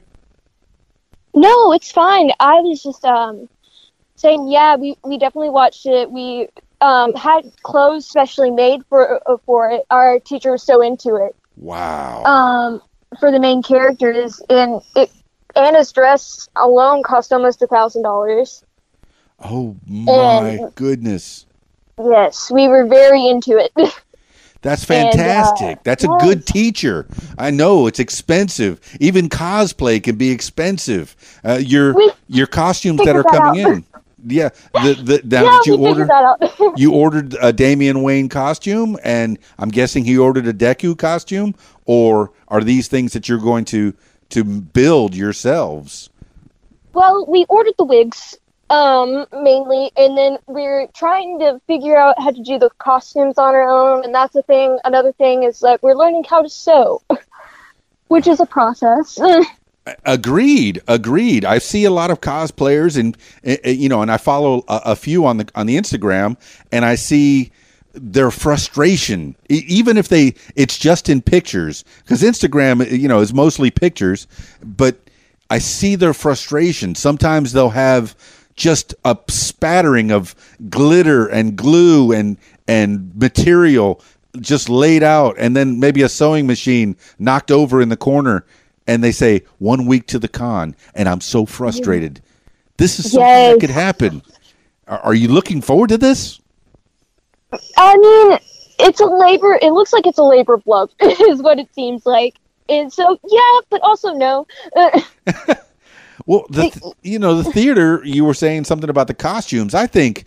No, 1.34 1.74
it's 1.74 1.92
fine. 1.92 2.32
I 2.40 2.60
was 2.62 2.82
just 2.84 3.04
um 3.06 3.50
saying, 4.16 4.48
yeah, 4.48 4.76
we, 4.76 4.98
we 5.04 5.18
definitely 5.18 5.50
watched 5.50 5.86
it. 5.86 6.12
We 6.12 6.48
um 6.82 7.14
had 7.14 7.52
clothes 7.64 8.06
specially 8.06 8.52
made 8.52 8.86
for 8.88 9.22
uh, 9.30 9.38
for 9.46 9.70
it. 9.72 9.86
Our 9.90 10.20
teacher 10.20 10.52
was 10.52 10.64
so 10.64 10.82
into 10.82 11.16
it. 11.16 11.36
Wow. 11.58 12.24
Um, 12.24 12.82
for 13.20 13.32
the 13.32 13.40
main 13.40 13.62
characters, 13.64 14.42
and 14.50 14.82
it 14.96 15.12
Anna's 15.56 15.92
dress 15.92 16.50
alone 16.56 17.04
cost 17.04 17.32
almost 17.32 17.62
a 17.62 17.68
thousand 17.68 18.04
dollars. 18.04 18.64
oh 19.40 19.76
my 19.90 20.50
and- 20.50 20.76
goodness. 20.76 21.46
Yes, 22.04 22.50
we 22.50 22.68
were 22.68 22.88
very 22.88 23.28
into 23.28 23.58
it. 23.58 23.72
That's 24.64 24.90
And, 24.90 25.08
uh, 25.10 25.12
fantastic. 25.12 25.84
That's 25.84 26.04
a 26.04 26.08
yes. 26.08 26.24
good 26.24 26.48
teacher. 26.48 27.06
I 27.38 27.52
know 27.52 27.86
it's 27.86 28.00
expensive. 28.00 28.80
Even 29.00 29.30
cosplay 29.30 30.02
can 30.02 30.16
be 30.16 30.32
expensive. 30.32 31.16
Uh, 31.46 31.60
your 31.62 31.94
We 31.94 32.12
your 32.28 32.48
costumes 32.48 33.02
that 33.06 33.16
are 33.16 33.24
that 33.24 33.32
coming 33.32 33.66
out. 33.66 33.72
in. 33.72 33.86
Yeah. 34.26 34.50
The, 34.74 34.94
the, 34.94 35.22
now 35.26 35.44
yeah, 35.44 35.60
did 35.64 35.66
you 35.68 35.86
order 35.86 36.08
you 36.78 36.94
ordered 36.94 37.36
a 37.42 37.52
Damian 37.52 38.04
Wayne 38.04 38.30
costume, 38.30 38.98
and 39.04 39.38
I'm 39.60 39.70
guessing 39.70 40.06
he 40.06 40.18
ordered 40.18 40.48
a 40.48 40.54
Deku 40.54 40.98
costume, 40.98 41.56
or 41.86 42.32
are 42.48 42.64
these 42.64 42.88
things 42.88 43.14
that 43.14 43.28
you're 43.28 43.40
going 43.40 43.66
to 43.66 43.94
to 44.30 44.44
build 44.44 45.14
yourselves? 45.14 46.10
Well, 46.94 47.26
we 47.28 47.46
ordered 47.50 47.74
the 47.78 47.84
wigs 47.84 48.38
um 48.70 49.26
mainly 49.44 49.92
and 49.98 50.18
then 50.18 50.38
we're 50.48 50.88
trying 50.96 51.40
to 51.40 51.60
figure 51.68 51.98
out 51.98 52.16
how 52.20 52.32
to 52.32 52.42
do 52.44 52.58
the 52.58 52.70
costumes 52.78 53.38
on 53.38 53.54
our 53.54 53.68
own 53.68 54.04
and 54.04 54.16
that's 54.16 54.34
the 54.34 54.44
thing 54.44 54.80
another 54.86 55.12
thing 55.14 55.44
is 55.44 55.60
that 55.60 55.82
we're 55.84 55.96
learning 55.96 56.24
how 56.24 56.42
to 56.42 56.50
sew 56.50 57.02
which 58.08 58.28
is 58.28 58.40
a 58.40 58.46
process 58.46 59.20
Agreed, 60.06 60.82
agreed. 60.88 61.44
I 61.44 61.58
see 61.58 61.84
a 61.84 61.92
lot 61.92 62.10
of 62.10 62.22
cosplayers, 62.22 62.98
and 62.98 63.18
uh, 63.46 63.58
uh, 63.66 63.70
you 63.70 63.90
know, 63.90 64.02
and 64.02 64.10
I 64.10 64.16
follow 64.16 64.64
a, 64.70 64.82
a 64.86 64.96
few 64.96 65.26
on 65.26 65.38
the 65.38 65.50
on 65.56 65.66
the 65.66 65.76
Instagram, 65.76 66.38
and 66.72 66.86
I 66.86 66.96
see 66.96 67.52
their 67.94 68.32
frustration, 68.32 69.36
even 69.50 69.98
if 69.98 70.08
they 70.08 70.36
it's 70.56 70.78
just 70.78 71.10
in 71.10 71.22
pictures, 71.22 71.84
because 71.98 72.24
Instagram, 72.24 72.90
you 72.98 73.10
know, 73.10 73.20
is 73.20 73.34
mostly 73.34 73.72
pictures, 73.72 74.26
but 74.64 74.98
I 75.50 75.60
see 75.60 75.96
their 75.96 76.14
frustration. 76.14 76.96
Sometimes 76.96 77.52
they'll 77.52 77.70
have 77.70 78.16
just 78.56 78.94
a 79.04 79.18
spattering 79.30 80.12
of 80.12 80.36
glitter 80.70 81.28
and 81.28 81.56
glue 81.56 82.12
and 82.12 82.38
and 82.68 83.14
material 83.16 84.02
just 84.40 84.70
laid 84.70 85.04
out. 85.04 85.36
And 85.38 85.56
then 85.56 85.80
maybe 85.80 86.02
a 86.02 86.10
sewing 86.10 86.48
machine 86.48 86.96
knocked 87.20 87.52
over 87.52 87.82
in 87.82 87.90
the 87.90 87.98
corner 87.98 88.46
and 88.88 89.04
they 89.04 89.12
say 89.12 89.44
one 89.60 89.86
week 89.86 90.08
to 90.08 90.20
the 90.20 90.28
con. 90.28 90.76
And 90.96 91.08
i'm 91.08 91.22
so 91.22 91.46
frustrated. 91.46 92.22
This 92.78 93.00
is 93.00 93.12
something 93.12 93.52
that 93.52 93.60
could 93.60 93.70
happen. 93.70 94.22
Are, 94.88 95.00
are 95.00 95.14
you 95.14 95.28
looking 95.28 95.62
forward 95.62 95.90
to 95.90 95.98
this? 95.98 96.40
I 97.78 97.98
mean 97.98 98.40
it's 98.80 99.00
a 99.00 99.06
labor 99.06 99.60
it 99.62 99.72
looks 99.72 99.94
like 99.94 100.08
it's 100.08 100.18
a 100.18 100.24
labor 100.24 100.56
of 100.56 100.66
love 100.66 100.90
is 101.00 101.42
what 101.42 101.60
it 101.60 101.74
seems 101.74 102.06
like. 102.06 102.36
And 102.70 102.92
so 102.92 103.18
yeah 103.30 103.60
but 103.70 103.82
also 103.82 104.14
no 104.14 104.48
Well, 106.26 106.46
the 106.50 106.70
th- 106.70 106.94
you 107.02 107.20
know 107.20 107.42
the 107.42 107.52
theater. 107.52 108.02
You 108.04 108.26
were 108.26 108.34
saying 108.34 108.66
something 108.66 108.90
about 108.90 109.08
the 109.08 109.14
costumes. 109.14 109.74
I 109.74 109.88
think 109.88 110.26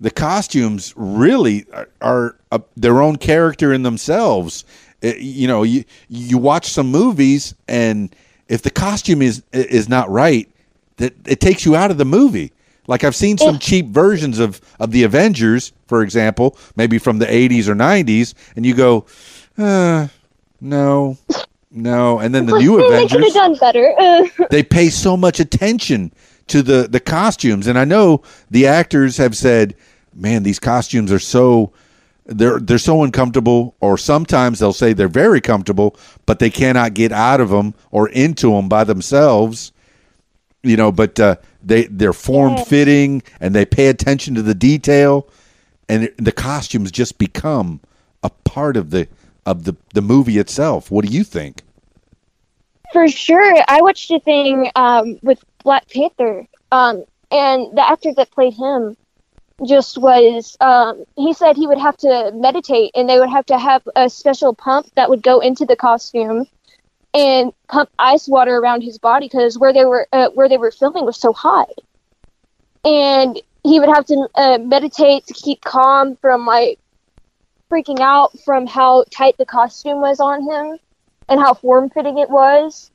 the 0.00 0.10
costumes 0.10 0.92
really 0.96 1.66
are, 1.72 1.88
are 2.00 2.36
a, 2.52 2.60
their 2.76 3.00
own 3.00 3.16
character 3.16 3.72
in 3.72 3.82
themselves. 3.82 4.64
Uh, 5.02 5.08
you 5.18 5.46
know, 5.48 5.62
you 5.62 5.84
you 6.08 6.38
watch 6.38 6.66
some 6.66 6.88
movies, 6.90 7.54
and 7.66 8.14
if 8.48 8.62
the 8.62 8.70
costume 8.70 9.22
is 9.22 9.42
is 9.52 9.88
not 9.88 10.10
right, 10.10 10.48
that 10.96 11.14
it 11.26 11.40
takes 11.40 11.64
you 11.64 11.76
out 11.76 11.90
of 11.90 11.98
the 11.98 12.04
movie. 12.04 12.52
Like 12.86 13.04
I've 13.04 13.16
seen 13.16 13.36
some 13.36 13.58
cheap 13.58 13.86
versions 13.86 14.38
of 14.38 14.60
of 14.80 14.92
the 14.92 15.04
Avengers, 15.04 15.72
for 15.86 16.02
example, 16.02 16.56
maybe 16.74 16.98
from 16.98 17.18
the 17.18 17.26
'80s 17.26 17.68
or 17.68 17.74
'90s, 17.74 18.34
and 18.56 18.64
you 18.64 18.74
go, 18.74 19.04
uh, 19.58 20.08
no. 20.60 21.18
No, 21.82 22.18
and 22.18 22.34
then 22.34 22.46
the 22.46 22.58
new 22.58 22.84
Avengers. 22.84 23.10
they 23.10 23.16
could 23.16 23.24
have 23.24 23.34
done 23.34 23.54
better. 23.56 24.46
they 24.50 24.62
pay 24.62 24.88
so 24.88 25.16
much 25.16 25.40
attention 25.40 26.12
to 26.48 26.62
the 26.62 26.88
the 26.88 27.00
costumes. 27.00 27.66
And 27.66 27.78
i 27.78 27.84
know 27.84 28.22
the 28.50 28.66
actors 28.66 29.16
have 29.18 29.36
said 29.36 29.74
man 30.14 30.42
these 30.42 30.58
costumes 30.58 31.12
are 31.12 31.18
so 31.18 31.72
they're 32.26 32.58
they're 32.58 32.78
so 32.78 33.02
uncomfortable. 33.02 33.74
Or 33.80 33.96
sometimes 33.98 34.58
they'll 34.58 34.72
say 34.72 34.92
they're 34.92 35.08
very 35.08 35.40
comfortable 35.40 35.96
but 36.26 36.38
they 36.38 36.50
cannot 36.50 36.94
get 36.94 37.12
out 37.12 37.40
of 37.40 37.50
them 37.50 37.74
or 37.90 38.08
into 38.08 38.50
them 38.52 38.68
by 38.68 38.84
themselves 38.84 39.72
you 40.62 40.76
know 40.76 40.90
but 40.90 41.18
uh, 41.20 41.36
they 41.62 41.84
they're 41.84 42.12
form 42.12 42.56
fitting 42.64 43.22
and 43.40 43.54
they 43.54 43.64
pay 43.64 43.88
attention 43.88 44.34
to 44.34 44.42
the 44.42 44.54
detail. 44.54 45.28
And 45.88 46.04
it, 46.04 46.14
the 46.18 46.32
costumes 46.32 46.90
just 46.90 47.18
become 47.18 47.80
a 48.22 48.30
part 48.30 48.76
of 48.76 48.90
the 48.90 49.08
of 49.46 49.64
the 49.64 49.76
the 49.94 50.02
movie 50.02 50.38
itself. 50.38 50.90
What 50.90 51.04
do 51.04 51.10
you 51.12 51.24
think 51.24 51.62
For 52.92 53.08
sure. 53.08 53.54
I 53.68 53.82
watched 53.82 54.10
a 54.10 54.20
thing 54.20 54.70
um, 54.74 55.18
with 55.22 55.42
Black 55.62 55.88
Panther, 55.88 56.46
um, 56.72 57.04
and 57.30 57.76
the 57.76 57.88
actor 57.88 58.12
that 58.14 58.30
played 58.30 58.54
him 58.54 58.96
just 59.66 59.98
was, 59.98 60.56
um, 60.60 61.04
he 61.16 61.32
said 61.32 61.56
he 61.56 61.66
would 61.66 61.78
have 61.78 61.96
to 61.98 62.30
meditate 62.34 62.92
and 62.94 63.08
they 63.08 63.18
would 63.18 63.28
have 63.28 63.46
to 63.46 63.58
have 63.58 63.82
a 63.96 64.08
special 64.08 64.54
pump 64.54 64.86
that 64.94 65.10
would 65.10 65.22
go 65.22 65.40
into 65.40 65.64
the 65.64 65.76
costume 65.76 66.46
and 67.12 67.52
pump 67.68 67.90
ice 67.98 68.28
water 68.28 68.56
around 68.56 68.82
his 68.82 68.98
body 68.98 69.26
because 69.26 69.58
where 69.58 69.72
they 69.72 69.84
were 69.84 70.06
uh, 70.12 70.28
where 70.34 70.48
they 70.48 70.58
were 70.58 70.70
filming 70.70 71.04
was 71.04 71.18
so 71.18 71.32
hot. 71.32 71.70
And 72.84 73.40
he 73.64 73.80
would 73.80 73.88
have 73.88 74.06
to 74.06 74.28
uh, 74.36 74.58
meditate 74.58 75.26
to 75.26 75.34
keep 75.34 75.62
calm 75.62 76.14
from 76.16 76.46
like 76.46 76.78
freaking 77.70 78.00
out 78.00 78.38
from 78.44 78.66
how 78.66 79.04
tight 79.10 79.36
the 79.38 79.44
costume 79.44 80.00
was 80.00 80.20
on 80.20 80.42
him 80.42 80.78
and 81.28 81.40
how 81.40 81.54
form 81.54 81.90
fitting 81.90 82.18
it 82.18 82.30
was. 82.30 82.90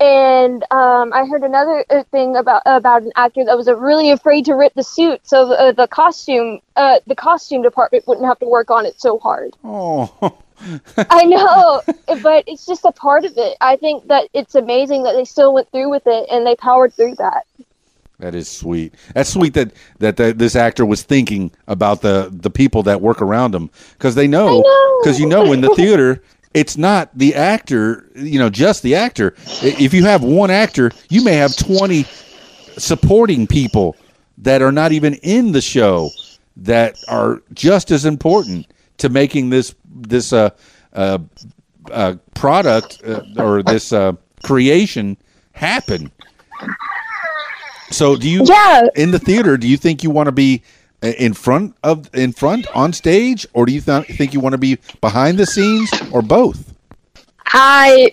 And 0.00 0.62
um, 0.70 1.12
I 1.12 1.26
heard 1.26 1.42
another 1.42 1.84
uh, 1.90 2.04
thing 2.04 2.36
about 2.36 2.62
about 2.66 3.02
an 3.02 3.10
actor 3.16 3.44
that 3.44 3.56
was 3.56 3.66
uh, 3.66 3.74
really 3.74 4.10
afraid 4.10 4.44
to 4.44 4.54
rip 4.54 4.72
the 4.74 4.84
suit, 4.84 5.26
so 5.26 5.52
uh, 5.52 5.72
the 5.72 5.88
costume 5.88 6.60
uh, 6.76 7.00
the 7.08 7.16
costume 7.16 7.62
department 7.62 8.06
wouldn't 8.06 8.26
have 8.26 8.38
to 8.38 8.46
work 8.46 8.70
on 8.70 8.86
it 8.86 9.00
so 9.00 9.18
hard. 9.18 9.56
oh 9.64 10.40
I 10.96 11.24
know, 11.24 11.82
but 12.22 12.44
it's 12.46 12.66
just 12.66 12.84
a 12.84 12.92
part 12.92 13.24
of 13.24 13.36
it. 13.36 13.56
I 13.60 13.76
think 13.76 14.06
that 14.08 14.28
it's 14.32 14.54
amazing 14.54 15.02
that 15.04 15.12
they 15.12 15.24
still 15.24 15.52
went 15.52 15.70
through 15.70 15.90
with 15.90 16.06
it 16.06 16.28
and 16.30 16.46
they 16.46 16.56
powered 16.56 16.94
through 16.94 17.16
that. 17.16 17.46
That 18.18 18.34
is 18.34 18.48
sweet. 18.48 18.94
That's 19.14 19.30
sweet 19.30 19.54
that 19.54 19.72
that 20.00 20.16
the, 20.16 20.32
this 20.32 20.56
actor 20.56 20.84
was 20.84 21.02
thinking 21.02 21.52
about 21.68 22.02
the 22.02 22.28
the 22.32 22.50
people 22.50 22.82
that 22.84 23.00
work 23.00 23.22
around 23.22 23.54
him 23.54 23.70
because 23.92 24.16
they 24.16 24.26
know. 24.26 24.62
because 25.00 25.20
you 25.20 25.26
know 25.26 25.52
in 25.52 25.60
the 25.60 25.72
theater 25.76 26.22
it's 26.54 26.76
not 26.76 27.10
the 27.16 27.34
actor 27.34 28.08
you 28.14 28.38
know 28.38 28.50
just 28.50 28.82
the 28.82 28.94
actor. 28.94 29.34
If 29.62 29.92
you 29.94 30.04
have 30.04 30.22
one 30.22 30.50
actor, 30.50 30.90
you 31.08 31.22
may 31.24 31.34
have 31.34 31.56
twenty 31.56 32.04
supporting 32.76 33.46
people 33.46 33.96
that 34.38 34.62
are 34.62 34.72
not 34.72 34.92
even 34.92 35.14
in 35.14 35.52
the 35.52 35.60
show 35.60 36.10
that 36.56 36.96
are 37.08 37.42
just 37.54 37.90
as 37.90 38.04
important 38.04 38.66
to 38.98 39.08
making 39.08 39.50
this 39.50 39.74
this 39.84 40.32
uh, 40.32 40.50
uh, 40.92 41.18
uh, 41.90 42.14
product 42.34 43.00
uh, 43.06 43.22
or 43.36 43.62
this 43.62 43.92
uh, 43.92 44.12
creation 44.44 45.16
happen. 45.52 46.10
So 47.90 48.16
do 48.16 48.28
you 48.28 48.44
Yeah. 48.44 48.82
in 48.96 49.10
the 49.10 49.18
theater 49.18 49.56
do 49.56 49.66
you 49.66 49.76
think 49.76 50.02
you 50.02 50.10
want 50.10 50.26
to 50.26 50.32
be 50.32 50.62
in 51.02 51.32
front 51.32 51.76
of 51.82 52.12
in 52.14 52.32
front 52.32 52.66
on 52.74 52.92
stage 52.92 53.46
or 53.52 53.66
do 53.66 53.72
you 53.72 53.80
th- 53.80 54.06
think 54.06 54.32
you 54.34 54.40
want 54.40 54.52
to 54.52 54.58
be 54.58 54.78
behind 55.00 55.38
the 55.38 55.46
scenes 55.46 55.90
or 56.12 56.22
both? 56.22 56.74
I 57.46 58.12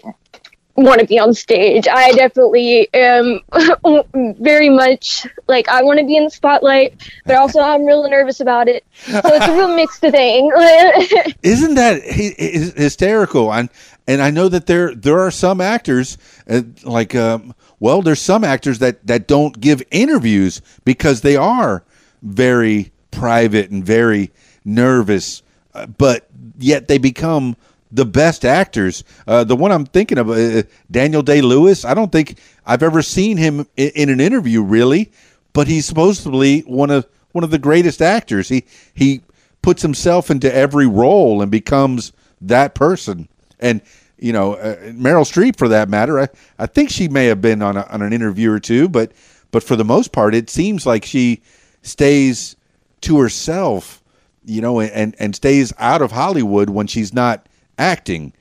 want 0.76 1.00
to 1.00 1.08
be 1.08 1.18
on 1.18 1.34
stage. 1.34 1.88
I 1.88 2.12
definitely 2.12 2.90
am 2.94 3.40
very 4.40 4.70
much 4.70 5.26
like 5.48 5.68
I 5.70 5.82
want 5.84 6.00
to 6.00 6.06
be 6.06 6.18
in 6.18 6.26
the 6.26 6.30
spotlight, 6.30 6.96
but 7.26 7.36
also 7.36 7.60
I'm 7.60 7.86
real 7.86 8.08
nervous 8.10 8.40
about 8.40 8.68
it. 8.68 8.86
So 9.06 9.22
it's 9.24 9.48
a 9.48 9.56
real 9.56 9.68
mixed 9.76 10.02
thing. 10.02 10.52
Isn't 11.44 11.76
that 11.76 12.02
hy- 12.04 12.36
hy- 12.38 12.74
hysterical? 12.82 13.54
And 13.54 13.70
and 14.08 14.22
I 14.22 14.30
know 14.32 14.50
that 14.50 14.68
there 14.68 14.94
there 14.94 15.20
are 15.20 15.32
some 15.32 15.62
actors 15.62 16.18
uh, 16.50 16.62
like 16.84 17.16
um, 17.16 17.56
well, 17.80 18.02
there's 18.02 18.22
some 18.22 18.44
actors 18.44 18.80
that 18.80 19.06
that 19.08 19.28
don't 19.28 19.60
give 19.60 19.82
interviews 19.92 20.62
because 20.84 21.22
they 21.22 21.38
are 21.38 21.84
very 22.26 22.92
private 23.12 23.70
and 23.70 23.86
very 23.86 24.32
nervous, 24.66 25.44
uh, 25.74 25.86
but 25.86 26.28
yet 26.58 26.88
they 26.88 26.98
become 26.98 27.56
the 27.92 28.06
best 28.06 28.44
actors. 28.44 29.04
Uh, 29.28 29.44
the 29.44 29.56
one 29.56 29.72
I'm 29.72 29.86
thinking 29.86 30.18
of, 30.18 30.30
uh, 30.30 30.64
Daniel 30.92 31.22
Day 31.22 31.42
Lewis. 31.42 31.86
I 31.86 31.94
don't 31.94 32.12
think 32.12 32.40
I've 32.66 32.84
ever 32.84 33.02
seen 33.02 33.38
him 33.38 33.68
in, 33.78 33.92
in 33.96 34.10
an 34.10 34.20
interview 34.20 34.62
really, 34.62 35.12
but 35.54 35.68
he's 35.68 35.86
supposedly 35.86 36.62
one 36.62 36.92
of 36.92 37.08
one 37.32 37.44
of 37.44 37.52
the 37.52 37.60
greatest 37.60 38.02
actors. 38.02 38.50
He 38.50 38.66
he 38.94 39.22
puts 39.62 39.82
himself 39.82 40.30
into 40.30 40.54
every 40.54 40.88
role 40.88 41.42
and 41.42 41.50
becomes 41.52 42.12
that 42.42 42.76
person. 42.76 43.28
And 43.60 43.82
you 44.18 44.34
know, 44.34 44.54
uh, 44.54 44.76
Meryl 44.92 45.26
Streep, 45.26 45.58
for 45.58 45.68
that 45.68 45.90
matter, 45.90 46.20
I, 46.20 46.28
I 46.58 46.66
think 46.66 46.90
she 46.90 47.08
may 47.08 47.26
have 47.28 47.42
been 47.42 47.62
on 47.62 47.78
a, 47.78 47.84
on 47.84 48.02
an 48.02 48.14
interview 48.14 48.52
or 48.52 48.60
two, 48.60 48.90
but 48.90 49.12
but 49.52 49.64
for 49.64 49.76
the 49.76 49.86
most 49.86 50.12
part, 50.12 50.36
it 50.36 50.50
seems 50.50 50.86
like 50.86 51.06
she 51.06 51.42
stays 51.86 52.56
to 53.02 53.20
herself, 53.20 54.04
you 54.44 54.62
know, 54.62 54.80
and 54.82 55.16
and 55.20 55.36
stays 55.36 55.72
out 55.78 56.02
of 56.02 56.12
Hollywood 56.12 56.70
when 56.70 56.88
she's 56.88 57.14
not 57.14 57.48
acting. 57.78 58.34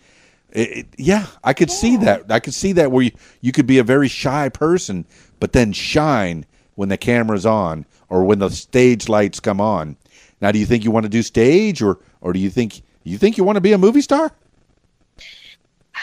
It, 0.51 0.71
it- 0.79 0.87
yeah, 0.99 1.27
I 1.43 1.53
could 1.53 1.71
see 1.71 1.97
that. 1.99 2.31
I 2.31 2.41
could 2.41 2.55
see 2.55 2.73
that 2.73 2.91
where 2.91 3.05
you, 3.05 3.11
you 3.41 3.53
could 3.53 3.67
be 3.67 3.79
a 3.79 3.85
very 3.85 4.09
shy 4.09 4.49
person, 4.49 5.05
but 5.41 5.53
then 5.53 5.73
shine 5.73 6.47
when 6.77 6.89
the 6.89 6.97
camera's 6.97 7.47
on 7.47 7.87
or 8.09 8.25
when 8.25 8.39
the 8.39 8.51
stage 8.51 9.09
lights 9.09 9.41
come 9.41 9.61
on. 9.61 9.97
Now, 10.41 10.53
do 10.53 10.59
you 10.59 10.67
think 10.67 10.85
you 10.85 10.91
want 10.91 11.05
to 11.05 11.11
do 11.11 11.23
stage, 11.23 11.83
or 11.83 11.99
or 12.21 12.33
do 12.33 12.39
you 12.39 12.51
think 12.51 12.83
you 13.05 13.19
think 13.19 13.37
you 13.39 13.45
want 13.45 13.57
to 13.57 13.61
be 13.61 13.73
a 13.73 13.79
movie 13.79 14.01
star? 14.01 14.33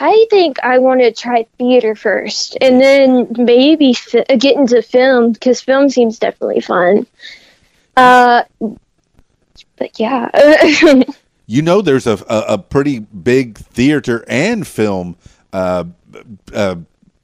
I 0.03 0.25
think 0.31 0.57
I 0.63 0.79
want 0.79 1.01
to 1.01 1.11
try 1.11 1.45
theater 1.59 1.93
first, 1.95 2.57
and 2.59 2.81
then 2.81 3.27
maybe 3.37 3.93
fi- 3.93 4.23
get 4.23 4.55
into 4.57 4.81
film 4.81 5.33
because 5.33 5.61
film 5.61 5.89
seems 5.89 6.17
definitely 6.17 6.61
fun. 6.61 7.05
Uh, 7.95 8.43
but 9.77 9.99
yeah, 9.99 10.29
You 11.45 11.61
know, 11.61 11.81
there's 11.81 12.07
a 12.07 12.13
a, 12.27 12.53
a 12.53 12.57
pretty 12.57 12.99
big 12.99 13.57
theater 13.57 14.25
and 14.27 14.65
film 14.65 15.17
uh, 15.53 15.83
uh, 16.53 16.77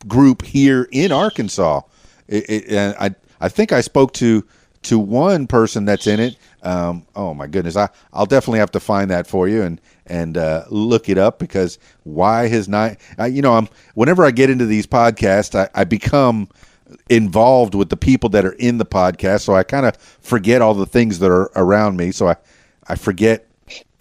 group 0.07 0.43
here 0.43 0.87
in 0.91 1.11
Arkansas. 1.11 1.81
It, 2.27 2.49
it, 2.49 2.67
and 2.69 2.95
I 2.99 3.15
I 3.39 3.49
think 3.49 3.71
I 3.71 3.81
spoke 3.81 4.13
to 4.13 4.45
to 4.83 4.99
one 4.99 5.47
person 5.47 5.85
that's 5.85 6.07
in 6.07 6.19
it. 6.19 6.37
Um, 6.63 7.05
oh 7.15 7.33
my 7.33 7.47
goodness, 7.47 7.75
I 7.75 7.89
I'll 8.13 8.25
definitely 8.25 8.59
have 8.59 8.71
to 8.71 8.79
find 8.79 9.11
that 9.11 9.27
for 9.27 9.47
you 9.47 9.61
and 9.63 9.81
and 10.05 10.37
uh, 10.37 10.63
look 10.69 11.09
it 11.09 11.17
up 11.17 11.39
because 11.39 11.79
why 12.03 12.47
has 12.47 12.67
not 12.67 12.97
you 13.29 13.41
know 13.41 13.53
I'm 13.55 13.67
whenever 13.93 14.25
I 14.25 14.31
get 14.31 14.49
into 14.49 14.65
these 14.65 14.87
podcasts 14.87 15.53
I, 15.53 15.69
I 15.75 15.83
become 15.83 16.49
involved 17.09 17.75
with 17.75 17.89
the 17.89 17.97
people 17.97 18.29
that 18.29 18.45
are 18.45 18.53
in 18.53 18.77
the 18.77 18.85
podcast 18.85 19.41
so 19.41 19.53
I 19.53 19.63
kind 19.63 19.85
of 19.85 19.97
forget 19.97 20.61
all 20.61 20.73
the 20.73 20.85
things 20.85 21.19
that 21.19 21.29
are 21.29 21.51
around 21.55 21.97
me 21.97 22.11
so 22.11 22.29
I 22.29 22.37
I 22.87 22.95
forget 22.95 23.47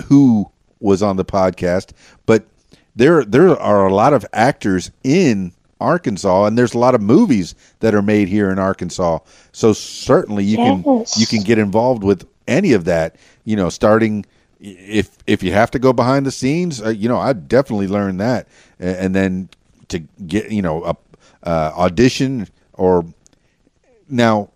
who 0.05 0.51
was 0.81 1.03
on 1.03 1.17
the 1.17 1.25
podcast, 1.25 1.93
but 2.27 2.47
there 2.95 3.25
there 3.25 3.49
are 3.49 3.87
a 3.87 3.95
lot 3.95 4.13
of 4.13 4.25
actors 4.33 4.91
in 5.03 5.53
Arkansas, 5.81 6.47
and 6.47 6.57
there's 6.57 6.75
a 6.75 6.79
lot 6.79 6.95
of 6.95 7.03
movies 7.03 7.55
that 7.81 7.95
are 7.95 8.03
made 8.03 8.29
here 8.29 8.51
in 8.51 8.59
Arkansas. 8.59 9.19
So 9.53 9.73
certainly 9.73 10.45
you 10.45 10.57
can 10.57 11.05
you 11.17 11.27
can 11.27 11.43
get 11.43 11.59
involved 11.59 12.03
with 12.03 12.27
any 12.47 12.73
of 12.73 12.85
that. 12.85 13.17
You 13.45 13.57
know, 13.57 13.69
starting 13.69 14.25
if 14.61 15.19
if 15.27 15.43
you 15.43 15.53
have 15.53 15.71
to 15.73 15.79
go 15.79 15.93
behind 15.93 16.27
the 16.27 16.31
scenes, 16.31 16.81
uh, 16.83 16.89
you 16.89 17.09
know, 17.09 17.19
I 17.19 17.33
definitely 17.33 17.89
learned 17.89 18.21
that, 18.21 18.49
and 18.79 19.15
then 19.15 19.49
to 19.89 20.01
get 20.27 20.51
you 20.51 20.63
know 20.63 20.85
a 20.85 20.97
uh, 21.43 21.73
audition 21.77 22.49
or 22.73 23.05
now 24.09 24.51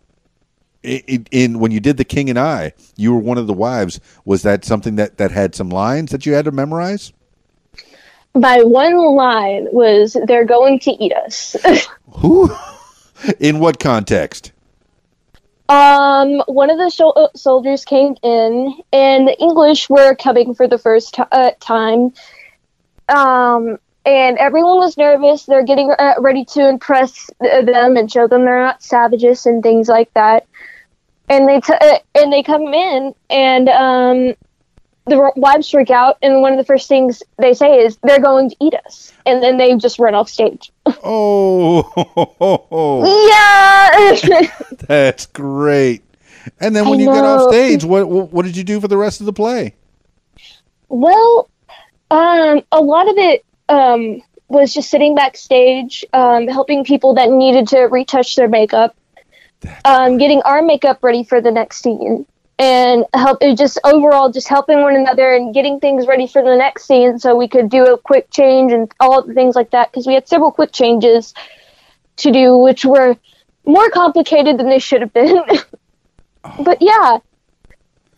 in 0.83 1.59
when 1.59 1.71
you 1.71 1.81
did 1.81 1.99
the 1.99 2.05
king 2.05 2.31
and 2.31 2.39
i 2.39 2.73
you 2.97 3.13
were 3.13 3.19
one 3.19 3.37
of 3.37 3.47
the 3.47 3.53
wives 3.53 4.01
was 4.25 4.43
that 4.43 4.65
something 4.65 4.97
that 4.97 5.19
that 5.19 5.31
had 5.31 5.55
some 5.55 5.69
lines 5.69 6.11
that 6.11 6.25
you 6.25 6.33
had 6.33 6.47
to 6.47 6.51
memorize 6.51 7.13
my 8.35 8.63
one 8.63 8.97
line 9.17 9.69
was, 9.73 10.17
"They're 10.27 10.45
going 10.45 10.79
to 10.81 10.91
eat 10.93 11.13
us." 11.13 11.57
who 12.11 12.51
in 13.39 13.59
what 13.59 13.79
context 13.79 14.53
Um, 15.69 16.43
one 16.47 16.71
of 16.71 16.79
the 16.79 17.13
uh, 17.17 17.29
soldiers 17.37 17.85
came 17.85 18.17
in, 18.23 18.75
and 18.93 19.29
the 19.29 19.39
English 19.39 19.89
were 19.89 20.15
coming 20.15 20.55
for 20.55 20.67
the 20.67 20.79
first 20.79 21.15
ti 21.15 21.23
uh, 21.31 21.53
time. 21.61 22.13
Um, 23.09 23.79
and 24.05 24.39
everyone 24.39 24.79
was 24.79 24.97
nervous. 24.97 25.45
They're 25.45 25.65
getting 25.65 25.91
uh, 25.91 26.15
ready 26.19 26.45
to 26.47 26.69
impress 26.69 27.31
them 27.41 27.97
and 27.97 28.11
show 28.11 28.27
them 28.27 28.45
they're 28.45 28.63
not 28.63 28.83
savages 28.83 29.47
and 29.47 29.63
things 29.63 29.89
like 29.89 30.13
that. 30.15 30.47
And 31.29 31.49
they 31.49 31.61
t- 31.61 31.73
uh, 31.73 31.99
and 32.15 32.33
they 32.33 32.43
come 32.43 32.75
in, 32.75 33.15
and 33.29 33.69
um, 33.69 34.35
the 35.11 35.33
wives 35.37 35.69
freak 35.71 35.91
out. 35.91 36.17
And 36.23 36.41
one 36.41 36.53
of 36.53 36.59
the 36.59 36.65
first 36.65 36.89
things 36.89 37.23
they 37.39 37.53
say 37.53 37.81
is, 37.81 37.99
"They're 38.03 38.21
going 38.21 38.51
to 38.51 38.57
eat 38.61 38.75
us," 38.87 39.13
and 39.27 39.43
then 39.43 39.59
they 39.59 39.77
just 39.77 39.99
run 39.99 40.15
off 40.15 40.29
stage. 40.29 40.73
oh 41.05 41.85
yeah. 43.31 44.51
that's 44.89 45.27
great 45.27 46.03
and 46.59 46.75
then 46.75 46.87
I 46.87 46.91
when 46.91 47.01
you 47.01 47.07
got 47.07 47.25
off 47.25 47.51
stage 47.51 47.85
what, 47.85 48.09
what 48.09 48.33
what 48.33 48.45
did 48.45 48.57
you 48.57 48.65
do 48.65 48.81
for 48.81 48.89
the 48.89 48.97
rest 48.97 49.21
of 49.21 49.27
the 49.27 49.33
play 49.33 49.75
Well, 50.89 51.49
um, 52.11 52.63
a 52.73 52.81
lot 52.81 53.09
of 53.09 53.17
it 53.19 53.45
um, 53.69 54.23
was 54.49 54.75
just 54.75 54.91
sitting 54.91 55.15
backstage, 55.15 56.05
um, 56.13 56.49
helping 56.49 56.85
people 56.85 57.15
that 57.15 57.31
needed 57.31 57.69
to 57.69 57.83
retouch 57.83 58.35
their 58.35 58.49
makeup, 58.49 58.97
um, 59.85 60.19
getting 60.19 60.43
our 60.43 60.63
makeup 60.63 60.99
ready 61.03 61.23
for 61.23 61.41
the 61.41 61.53
next 61.53 61.83
scene, 61.83 62.27
and 62.61 63.07
help 63.15 63.39
it 63.41 63.57
just 63.57 63.81
overall 63.85 64.31
just 64.31 64.47
helping 64.47 64.83
one 64.83 64.95
another 64.95 65.35
and 65.35 65.55
getting 65.55 65.81
things 65.81 66.07
ready 66.07 66.27
for 66.27 66.43
the 66.43 66.55
next 66.55 66.85
scene 66.85 67.19
so 67.19 67.35
we 67.35 67.49
could 67.49 67.71
do 67.71 67.87
a 67.87 67.97
quick 67.97 68.31
change 68.31 68.71
and 68.71 68.93
all 69.01 69.23
the 69.23 69.33
things 69.33 69.57
like 69.57 69.71
that 69.71 69.91
because 69.91 70.07
we 70.07 70.13
had 70.13 70.29
several 70.29 70.53
quick 70.53 70.71
changes 70.71 71.33
to 72.17 72.31
do, 72.31 72.59
which 72.59 72.85
were 72.85 73.17
more 73.65 73.89
complicated 73.89 74.59
than 74.59 74.69
they 74.69 74.79
should 74.79 75.01
have 75.01 75.13
been. 75.13 75.43
Oh. 76.43 76.65
but 76.65 76.81
yeah, 76.81 77.19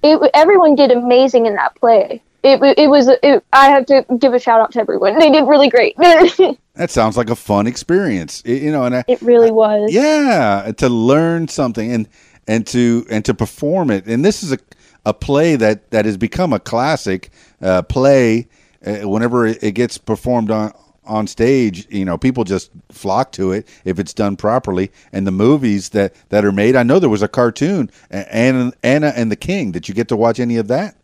it, 0.05 0.31
everyone 0.33 0.77
did 0.77 0.93
amazing 0.93 1.47
in 1.47 1.57
that 1.57 1.75
play. 1.75 2.23
It, 2.45 2.63
it 2.79 2.89
was 2.89 3.09
it, 3.09 3.45
I 3.53 3.71
have 3.71 3.85
to 3.87 4.07
give 4.17 4.33
a 4.33 4.39
shout 4.39 4.61
out 4.61 4.71
to 4.75 4.81
everyone. 4.81 5.19
They 5.19 5.29
did 5.29 5.49
really 5.49 5.69
great. 5.69 5.97
that 6.75 6.91
sounds 6.91 7.17
like 7.17 7.31
a 7.31 7.37
fun 7.37 7.67
experience 7.67 8.43
you 8.47 8.73
know 8.73 8.85
and 8.85 8.97
I, 8.97 9.05
really 9.21 9.51
was. 9.51 9.93
yeah 9.93 10.73
to 10.77 10.89
learn 10.89 11.49
something 11.49 11.93
and 11.93 12.09
and 12.47 12.67
to 12.67 13.07
and 13.11 13.25
to 13.25 13.35
perform 13.35 13.91
it 13.91 14.07
and 14.07 14.25
this 14.25 14.43
is 14.43 14.53
a 14.53 14.59
a 15.05 15.15
play 15.15 15.57
that 15.57 15.91
that 15.91 16.05
has 16.05 16.17
become 16.17 16.53
a 16.53 16.61
classic 16.61 17.31
uh, 17.61 17.83
play 17.83 18.47
uh, 18.87 19.09
whenever 19.09 19.47
it, 19.47 19.73
gets 19.75 19.99
performed 19.99 20.51
on 20.51 20.73
on 21.05 21.27
stage 21.27 21.87
you 21.91 22.05
know 22.05 22.17
people 22.17 22.45
just 22.45 22.71
flock 22.91 23.33
to 23.33 23.51
it 23.51 23.67
if 23.85 23.99
it's 23.99 24.15
done 24.15 24.37
properly 24.37 24.91
and 25.13 25.27
the 25.27 25.33
movies 25.33 25.89
that 25.89 26.15
that 26.29 26.45
are 26.45 26.53
made 26.53 26.77
i 26.77 26.83
know 26.83 26.99
there 26.99 27.11
was 27.11 27.23
a 27.23 27.29
cartoon 27.29 27.91
anna 28.11 28.73
anna 28.85 29.13
and 29.17 29.31
the 29.31 29.37
king 29.37 29.73
did 29.73 29.89
you 29.89 29.95
get 29.95 30.07
to 30.09 30.17
watch 30.17 30.39
any 30.39 30.57
of 30.57 30.69
that 30.69 30.97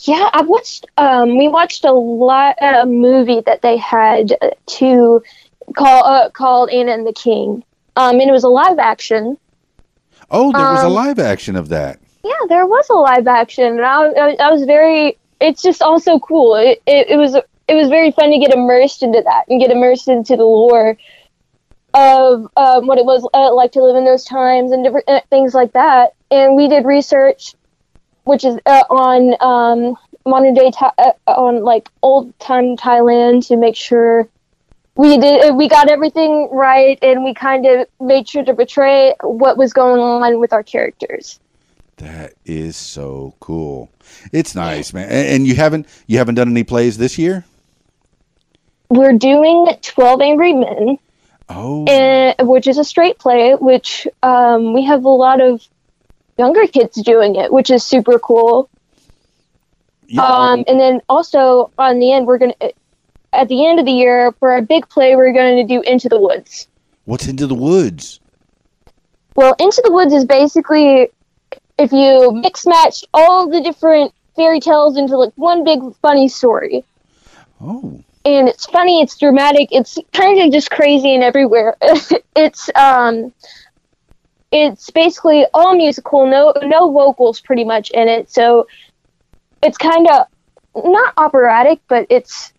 Yeah, 0.00 0.28
I 0.32 0.42
watched. 0.42 0.86
Um, 0.96 1.38
we 1.38 1.46
watched 1.46 1.84
a 1.84 1.92
lot 1.92 2.56
a 2.60 2.84
movie 2.84 3.42
that 3.46 3.62
they 3.62 3.76
had 3.76 4.36
to 4.66 5.22
call 5.76 6.04
uh, 6.04 6.30
called 6.30 6.70
Anna 6.70 6.92
and 6.92 7.06
the 7.06 7.12
King. 7.12 7.62
Um, 7.94 8.18
and 8.18 8.28
it 8.28 8.32
was 8.32 8.42
a 8.42 8.48
live 8.48 8.80
action. 8.80 9.38
Oh, 10.30 10.52
there 10.52 10.70
was 10.70 10.82
a 10.82 10.86
Um, 10.86 10.92
live 10.92 11.18
action 11.18 11.56
of 11.56 11.68
that. 11.68 11.98
Yeah, 12.24 12.32
there 12.48 12.66
was 12.66 12.88
a 12.90 12.94
live 12.94 13.26
action, 13.26 13.64
and 13.64 13.84
I, 13.84 14.04
I, 14.06 14.36
I 14.40 14.50
was 14.50 14.64
very. 14.64 15.18
It's 15.40 15.62
just 15.62 15.82
also 15.82 16.18
cool. 16.18 16.54
It, 16.54 16.82
it, 16.86 17.10
it 17.10 17.16
was 17.16 17.34
it 17.34 17.74
was 17.74 17.88
very 17.88 18.10
fun 18.10 18.30
to 18.30 18.38
get 18.38 18.52
immersed 18.52 19.02
into 19.02 19.20
that 19.22 19.44
and 19.48 19.60
get 19.60 19.70
immersed 19.70 20.08
into 20.08 20.36
the 20.36 20.44
lore 20.44 20.96
of 21.92 22.48
um, 22.56 22.86
what 22.86 22.98
it 22.98 23.04
was 23.04 23.28
uh, 23.34 23.54
like 23.54 23.72
to 23.72 23.82
live 23.82 23.96
in 23.96 24.04
those 24.04 24.24
times 24.24 24.72
and 24.72 24.82
different 24.84 25.08
uh, 25.08 25.20
things 25.30 25.54
like 25.54 25.72
that. 25.72 26.14
And 26.30 26.56
we 26.56 26.68
did 26.68 26.84
research, 26.84 27.54
which 28.24 28.44
is 28.44 28.58
uh, 28.66 28.84
on 28.90 29.36
um, 29.40 29.96
modern 30.26 30.54
day 30.54 30.70
Tha- 30.70 30.94
uh, 30.98 31.12
on 31.30 31.62
like 31.62 31.88
old 32.02 32.36
time 32.38 32.76
Thailand 32.76 33.46
to 33.48 33.56
make 33.56 33.76
sure 33.76 34.28
we 34.96 35.18
did 35.18 35.50
uh, 35.50 35.54
we 35.54 35.68
got 35.68 35.88
everything 35.90 36.48
right 36.52 36.98
and 37.02 37.24
we 37.24 37.34
kind 37.34 37.66
of 37.66 37.86
made 38.00 38.28
sure 38.28 38.44
to 38.44 38.54
portray 38.54 39.14
what 39.22 39.56
was 39.56 39.72
going 39.72 40.00
on 40.00 40.38
with 40.40 40.52
our 40.52 40.62
characters. 40.62 41.40
That 41.96 42.34
is 42.44 42.76
so 42.76 43.34
cool. 43.40 43.90
It's 44.32 44.54
nice, 44.54 44.92
man. 44.92 45.08
And, 45.08 45.28
and 45.28 45.46
you 45.46 45.54
haven't 45.56 45.86
you 46.06 46.18
haven't 46.18 46.34
done 46.36 46.48
any 46.48 46.64
plays 46.64 46.98
this 46.98 47.18
year? 47.18 47.44
we're 48.90 49.12
doing 49.14 49.66
12 49.82 50.20
Angry 50.20 50.52
Men, 50.52 50.98
Oh, 51.48 51.84
and, 51.86 52.48
which 52.48 52.66
is 52.66 52.78
a 52.78 52.84
straight 52.84 53.18
play, 53.18 53.52
which 53.54 54.06
um, 54.22 54.72
we 54.72 54.84
have 54.84 55.04
a 55.04 55.08
lot 55.08 55.40
of 55.40 55.66
younger 56.38 56.66
kids 56.66 57.02
doing 57.02 57.34
it, 57.34 57.52
which 57.52 57.70
is 57.70 57.82
super 57.82 58.18
cool. 58.18 58.68
yeah. 60.06 60.22
Um, 60.22 60.64
and 60.68 60.78
then 60.80 61.00
also 61.08 61.70
on 61.76 61.98
the 61.98 62.12
end, 62.12 62.26
we're 62.26 62.38
going 62.38 62.54
to, 62.60 62.72
at 63.34 63.48
the 63.48 63.66
end 63.66 63.78
of 63.78 63.86
the 63.86 63.92
year, 63.92 64.32
for 64.38 64.56
a 64.56 64.62
big 64.62 64.88
play, 64.88 65.16
we're 65.16 65.32
going 65.32 65.56
to 65.56 65.74
do 65.74 65.82
Into 65.82 66.08
the 66.08 66.20
Woods. 66.20 66.68
what's 67.04 67.26
into 67.26 67.46
the 67.46 67.54
woods? 67.54 68.20
Well, 69.36 69.54
Into 69.58 69.82
the 69.84 69.92
Woods 69.92 70.14
is 70.14 70.24
basically 70.24 71.08
if 71.78 71.92
you 71.92 72.30
mix 72.32 72.66
match 72.66 73.04
all 73.12 73.48
the 73.48 73.60
different 73.60 74.12
fairy 74.36 74.60
tales 74.60 74.96
into 74.96 75.16
like 75.16 75.32
one 75.36 75.64
big 75.64 75.80
funny 76.02 76.28
story. 76.28 76.84
Oh, 77.60 78.02
and 78.24 78.48
it's 78.48 78.66
funny, 78.66 79.02
it's 79.02 79.18
dramatic, 79.18 79.68
it's 79.70 79.98
kind 80.12 80.40
of 80.40 80.50
just 80.50 80.70
crazy 80.70 81.14
and 81.14 81.22
everywhere. 81.22 81.76
it's 82.36 82.70
um, 82.74 83.32
it's 84.50 84.90
basically 84.90 85.46
all 85.52 85.76
musical, 85.76 86.26
no 86.26 86.52
no 86.62 86.90
vocals, 86.92 87.40
pretty 87.40 87.64
much 87.64 87.90
in 87.90 88.08
it. 88.08 88.30
So 88.30 88.66
it's 89.62 89.78
kind 89.78 90.06
of 90.08 90.26
not 90.84 91.14
operatic, 91.16 91.80
but 91.88 92.06
it's 92.10 92.52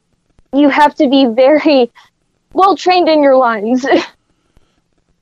you 0.56 0.70
have 0.70 0.96
to 0.96 1.10
be 1.10 1.26
very 1.28 1.92
well 2.54 2.76
trained 2.78 3.10
in 3.10 3.22
your 3.24 3.38
lines. 3.38 3.86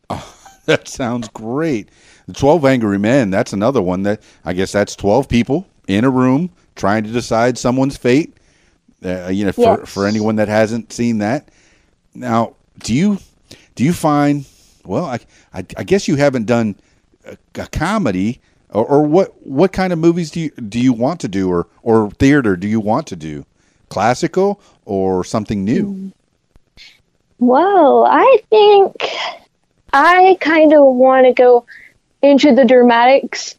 that 0.66 0.88
sounds 0.88 1.30
great. 1.30 1.90
The 2.28 2.34
Twelve 2.34 2.66
Angry 2.66 3.00
Men. 3.00 3.30
That's 3.30 3.54
another 3.54 3.82
one 3.82 4.04
that 4.04 4.22
I 4.46 4.54
guess 4.54 4.72
that's 4.72 4.96
twelve 4.96 5.28
people 5.28 5.68
in 5.88 6.06
a 6.06 6.10
room 6.10 6.50
trying 6.76 7.04
to 7.04 7.12
decide 7.12 7.58
someone's 7.58 7.98
fate. 7.98 8.38
Uh, 9.04 9.28
you 9.30 9.46
know, 9.46 9.52
for 9.52 9.80
Yes. 9.80 9.90
for 9.90 10.08
anyone 10.08 10.38
that 10.38 10.48
hasn't 10.48 10.94
seen 10.94 11.18
that. 11.20 11.50
Now, 12.16 12.56
do 12.80 12.94
you 12.94 13.18
do 13.76 13.84
you 13.84 13.94
find? 13.94 14.46
Well, 14.86 15.06
I 15.06 15.20
I, 15.54 15.66
I 15.78 15.84
guess 15.84 16.08
you 16.08 16.16
haven't 16.16 16.46
done 16.46 16.76
a, 17.26 17.38
a 17.56 17.68
comedy. 17.68 18.40
Or, 18.70 18.86
or 18.86 19.04
what? 19.06 19.46
What 19.46 19.72
kind 19.72 19.94
of 19.94 20.00
movies 20.00 20.32
do 20.32 20.40
you 20.42 20.50
do 20.52 20.80
you 20.80 20.94
want 20.94 21.20
to 21.22 21.28
do, 21.28 21.50
or 21.50 21.68
or 21.84 22.10
theater 22.12 22.56
do 22.58 22.68
you 22.68 22.80
want 22.80 23.06
to 23.08 23.16
do? 23.16 23.46
Classical 23.94 24.60
or 24.86 25.24
something 25.24 25.64
new? 25.64 26.12
Well, 27.40 28.06
I 28.10 28.40
think 28.50 28.96
I 29.92 30.38
kind 30.40 30.74
of 30.74 30.84
want 30.86 31.28
to 31.28 31.34
go 31.34 31.66
into 32.22 32.56
the 32.56 32.66
dramatics 32.66 33.56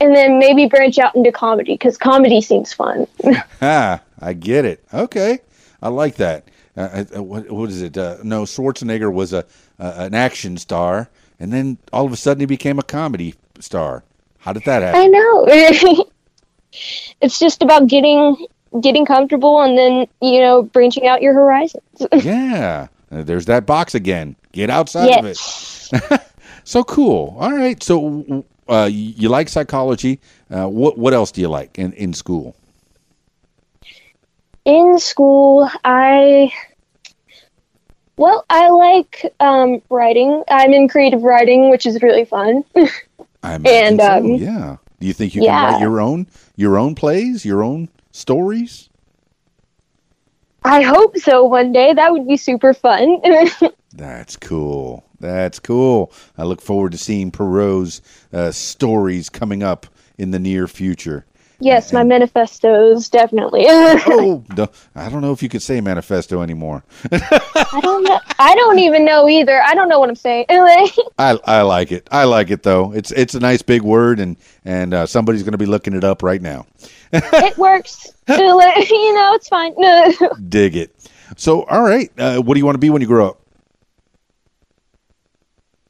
and 0.00 0.14
then 0.14 0.38
maybe 0.38 0.66
branch 0.66 0.98
out 0.98 1.14
into 1.14 1.30
comedy 1.30 1.74
because 1.74 1.96
comedy 1.96 2.40
seems 2.40 2.72
fun. 2.72 3.06
Ah, 3.62 4.00
I 4.20 4.32
get 4.32 4.64
it. 4.64 4.84
Okay, 4.92 5.38
I 5.80 5.88
like 5.88 6.16
that. 6.16 6.48
Uh, 6.76 7.04
uh, 7.16 7.22
what, 7.22 7.50
what 7.50 7.70
is 7.70 7.80
it? 7.80 7.96
Uh, 7.96 8.16
no, 8.24 8.42
Schwarzenegger 8.42 9.12
was 9.12 9.32
a 9.32 9.44
uh, 9.78 9.94
an 9.96 10.14
action 10.14 10.56
star, 10.56 11.08
and 11.38 11.52
then 11.52 11.78
all 11.92 12.06
of 12.06 12.12
a 12.12 12.16
sudden 12.16 12.40
he 12.40 12.46
became 12.46 12.78
a 12.78 12.82
comedy 12.82 13.34
star. 13.60 14.04
How 14.38 14.52
did 14.52 14.64
that 14.64 14.82
happen? 14.82 15.00
I 15.00 15.06
know. 15.06 15.46
it's 17.20 17.38
just 17.38 17.62
about 17.62 17.86
getting 17.86 18.46
getting 18.80 19.04
comfortable 19.04 19.60
and 19.60 19.76
then, 19.76 20.06
you 20.20 20.40
know, 20.40 20.62
branching 20.62 21.06
out 21.06 21.22
your 21.22 21.34
horizons. 21.34 21.82
yeah, 22.24 22.88
uh, 23.10 23.22
there's 23.22 23.46
that 23.46 23.66
box 23.66 23.94
again. 23.94 24.36
Get 24.52 24.70
outside 24.70 25.18
of 25.18 25.24
it. 25.24 25.38
yes. 25.38 26.28
So 26.64 26.84
cool. 26.84 27.36
All 27.38 27.52
right. 27.52 27.82
So 27.82 28.44
uh, 28.68 28.88
you 28.90 29.28
like 29.28 29.48
psychology? 29.48 30.20
Uh, 30.50 30.68
what 30.68 30.98
what 30.98 31.12
else 31.12 31.32
do 31.32 31.40
you 31.40 31.48
like 31.48 31.78
in 31.78 31.92
in 31.94 32.12
school? 32.12 32.54
In 34.64 34.98
school, 34.98 35.68
I 35.84 36.52
well, 38.16 38.44
I 38.48 38.68
like 38.68 39.34
um, 39.40 39.82
writing. 39.90 40.44
I'm 40.48 40.72
in 40.72 40.88
creative 40.88 41.22
writing, 41.22 41.70
which 41.70 41.86
is 41.86 42.00
really 42.02 42.24
fun. 42.24 42.64
I 43.42 43.54
And, 43.64 44.00
so, 44.00 44.18
um, 44.18 44.26
yeah. 44.26 44.76
Do 45.00 45.06
you 45.08 45.12
think 45.12 45.34
you 45.34 45.42
can 45.42 45.50
write 45.50 45.80
your 45.80 46.00
own 46.00 46.28
your 46.54 46.78
own 46.78 46.94
plays, 46.94 47.44
your 47.44 47.64
own 47.64 47.88
stories? 48.12 48.88
I 50.64 50.82
hope 50.82 51.16
so 51.18 51.44
one 51.44 51.72
day. 51.72 51.92
That 51.92 52.12
would 52.12 52.26
be 52.28 52.36
super 52.36 52.72
fun. 52.72 53.20
That's 53.94 54.36
cool. 54.36 55.04
That's 55.18 55.58
cool. 55.58 56.12
I 56.38 56.44
look 56.44 56.60
forward 56.60 56.92
to 56.92 56.98
seeing 56.98 57.30
Perriot's 57.30 58.00
uh, 58.32 58.52
stories 58.52 59.28
coming 59.28 59.62
up 59.62 59.86
in 60.18 60.30
the 60.30 60.38
near 60.38 60.66
future. 60.68 61.24
yes, 61.60 61.92
my 61.92 62.02
manifestos 62.04 63.08
definitely. 63.08 63.64
Oh, 63.68 64.44
no, 64.56 64.68
I 64.94 65.08
don't 65.08 65.20
know 65.20 65.32
if 65.32 65.42
you 65.42 65.48
could 65.48 65.62
say 65.62 65.80
manifesto 65.80 66.42
anymore. 66.42 66.82
I 67.12 67.80
don't 67.82 68.02
know. 68.04 68.18
I 68.38 68.54
don't 68.54 68.78
even 68.80 69.04
know 69.04 69.28
either. 69.28 69.62
I 69.62 69.74
don't 69.74 69.88
know 69.88 70.00
what 70.00 70.08
I'm 70.08 70.16
saying. 70.16 70.46
I 70.50 71.38
I 71.44 71.62
like 71.62 71.92
it. 71.92 72.08
I 72.10 72.24
like 72.24 72.50
it 72.50 72.62
though. 72.62 72.92
It's 72.92 73.10
it's 73.12 73.34
a 73.34 73.40
nice 73.40 73.62
big 73.62 73.82
word, 73.82 74.18
and 74.20 74.36
and 74.64 74.92
uh, 74.94 75.06
somebody's 75.06 75.42
going 75.44 75.52
to 75.52 75.58
be 75.58 75.66
looking 75.66 75.94
it 75.94 76.02
up 76.04 76.22
right 76.22 76.42
now. 76.42 76.66
it 77.14 77.58
works. 77.58 78.12
you 78.28 78.36
know, 79.14 79.34
it's 79.34 79.48
fine. 79.48 79.74
Dig 80.48 80.76
it. 80.76 80.94
So, 81.36 81.64
all 81.64 81.82
right. 81.82 82.10
Uh, 82.18 82.40
what 82.40 82.54
do 82.54 82.60
you 82.60 82.64
want 82.64 82.74
to 82.74 82.80
be 82.80 82.90
when 82.90 83.02
you 83.02 83.08
grow 83.08 83.28
up? 83.28 83.38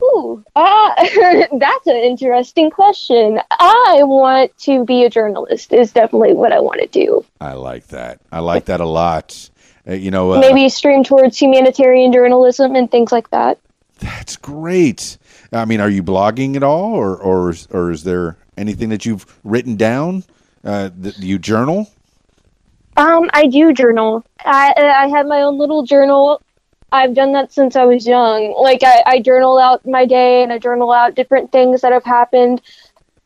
Ooh, 0.03 0.45
uh, 0.57 0.95
that's 0.97 1.87
an 1.87 1.97
interesting 1.97 2.71
question. 2.71 3.41
I 3.53 4.01
want 4.03 4.57
to 4.59 4.85
be 4.85 5.05
a 5.05 5.11
journalist. 5.11 5.73
Is 5.73 5.93
definitely 5.93 6.33
what 6.33 6.53
I 6.53 6.59
want 6.59 6.81
to 6.81 6.89
do. 6.89 7.25
I 7.41 7.53
like 7.53 7.87
that. 7.89 8.21
I 8.33 8.41
like 8.41 8.65
that 8.65 8.81
a 8.81 8.87
lot. 8.87 9.49
Uh, 9.87 9.93
you 9.93 10.11
know, 10.11 10.33
uh, 10.33 10.41
Maybe 10.41 10.69
stream 10.71 11.05
towards 11.05 11.39
humanitarian 11.39 12.13
journalism 12.13 12.75
and 12.75 12.91
things 12.91 13.13
like 13.13 13.31
that. 13.31 13.61
That's 14.01 14.37
great. 14.37 15.19
I 15.53 15.65
mean, 15.67 15.81
are 15.81 15.89
you 15.89 16.03
blogging 16.03 16.57
at 16.57 16.65
all, 16.65 16.95
or 16.95 17.17
or 17.17 17.55
or 17.71 17.93
is 17.93 18.03
there 18.03 18.37
anything 18.57 18.89
that 18.89 19.07
you've 19.07 19.25
written 19.45 19.77
down? 19.77 20.25
Uh, 20.65 20.91
that 20.99 21.19
you 21.19 21.39
journal? 21.39 21.91
Um, 22.97 23.31
I 23.33 23.47
do 23.47 23.73
journal. 23.73 24.25
I 24.39 24.75
I 24.77 25.09
have 25.09 25.27
my 25.27 25.43
own 25.43 25.59
little 25.59 25.85
journal. 25.85 26.41
I've 26.93 27.15
done 27.15 27.33
that 27.33 27.53
since 27.53 27.75
I 27.75 27.85
was 27.85 28.07
young. 28.07 28.55
Like 28.61 28.83
I, 28.85 29.03
I 29.07 29.21
journal 29.21 29.59
out 29.59 29.87
my 29.87 30.05
day 30.05 30.43
and 30.43 30.53
I 30.53 30.59
journal 30.59 30.93
out 30.93 31.15
different 31.15 31.51
things 31.51 31.81
that 31.81 31.93
have 31.93 32.05
happened. 32.05 32.61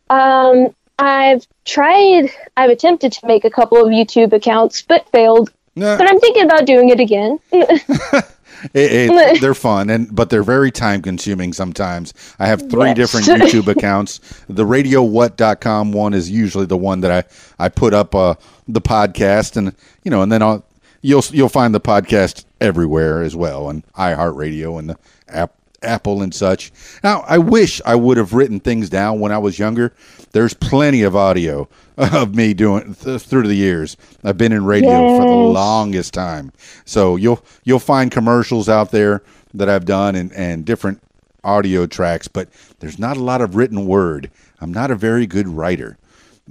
Um, 0.09 0.74
I've 0.99 1.47
tried. 1.64 2.30
I've 2.57 2.70
attempted 2.70 3.12
to 3.12 3.26
make 3.26 3.45
a 3.45 3.51
couple 3.51 3.84
of 3.84 3.89
YouTube 3.89 4.32
accounts, 4.32 4.82
but 4.82 5.11
failed. 5.11 5.53
But 5.99 6.09
I'm 6.09 6.20
thinking 6.20 6.45
about 6.45 6.64
doing 6.64 6.89
it 6.89 7.01
again. 7.01 7.39
it- 8.74 9.11
it- 9.11 9.40
they're 9.40 9.54
fun, 9.54 9.90
and 9.90 10.14
but 10.14 10.30
they're 10.30 10.42
very 10.42 10.70
time 10.70 11.02
consuming 11.02 11.52
sometimes. 11.52 12.14
I 12.38 12.46
have 12.46 12.68
three 12.70 12.88
Yes. 12.88 12.96
different 12.96 13.26
YouTube 13.42 13.66
accounts. 13.68 14.20
The 14.48 14.64
RadioWhat.com 14.64 15.92
one 15.92 16.14
is 16.14 16.30
usually 16.30 16.66
the 16.66 16.76
one 16.76 17.00
that 17.00 17.11
I 17.59 17.64
I 17.64 17.68
put 17.68 17.94
up 17.94 18.14
uh, 18.14 18.34
the 18.68 18.80
podcast, 18.80 19.57
and 19.57 19.74
you 20.04 20.11
know, 20.11 20.22
and 20.22 20.30
then 20.30 20.42
I'll 20.42 20.64
you'll 21.02 21.24
you'll 21.30 21.48
find 21.48 21.74
the 21.74 21.80
podcast 21.80 22.44
everywhere 22.61 23.22
as 23.22 23.34
well, 23.36 23.68
and 23.70 23.84
iHeartRadio 23.94 24.78
and 24.78 24.90
the 24.90 24.96
app. 25.28 25.52
Apple 25.82 26.22
and 26.22 26.34
such. 26.34 26.72
Now, 27.04 27.20
I 27.28 27.36
wish 27.38 27.82
I 27.84 27.94
would 27.94 28.16
have 28.16 28.32
written 28.32 28.59
things 28.61 28.88
down 28.88 29.20
when 29.20 29.30
I 29.30 29.38
was 29.38 29.59
younger. 29.59 29.92
There's 30.37 30.53
plenty 30.53 31.01
of 31.01 31.16
audio 31.16 31.66
of 31.97 32.34
me 32.34 32.53
doing 32.53 32.95
th- 32.95 33.22
through 33.22 33.49
the 33.49 33.55
years. 33.55 33.97
I've 34.22 34.37
been 34.37 34.53
in 34.53 34.66
radio 34.66 35.16
for 35.16 35.24
the 35.24 35.34
longest 35.34 36.12
time. 36.12 36.53
So 36.84 37.16
you'll 37.16 37.43
you'll 37.64 37.78
find 37.78 38.11
commercials 38.11 38.68
out 38.68 38.91
there 38.91 39.22
that 39.55 39.70
I've 39.70 39.87
done 39.87 40.14
and, 40.14 40.30
and 40.34 40.66
different 40.66 41.03
audio 41.43 41.87
tracks, 41.87 42.28
but 42.28 42.51
there's 42.80 42.99
not 42.99 43.16
a 43.16 43.22
lot 43.22 43.41
of 43.41 43.57
written 43.57 43.87
word. 43.87 44.30
I'm 44.61 44.74
not 44.74 44.91
a 44.91 44.95
very 44.95 45.26
good 45.26 45.49
writer. 45.49 45.97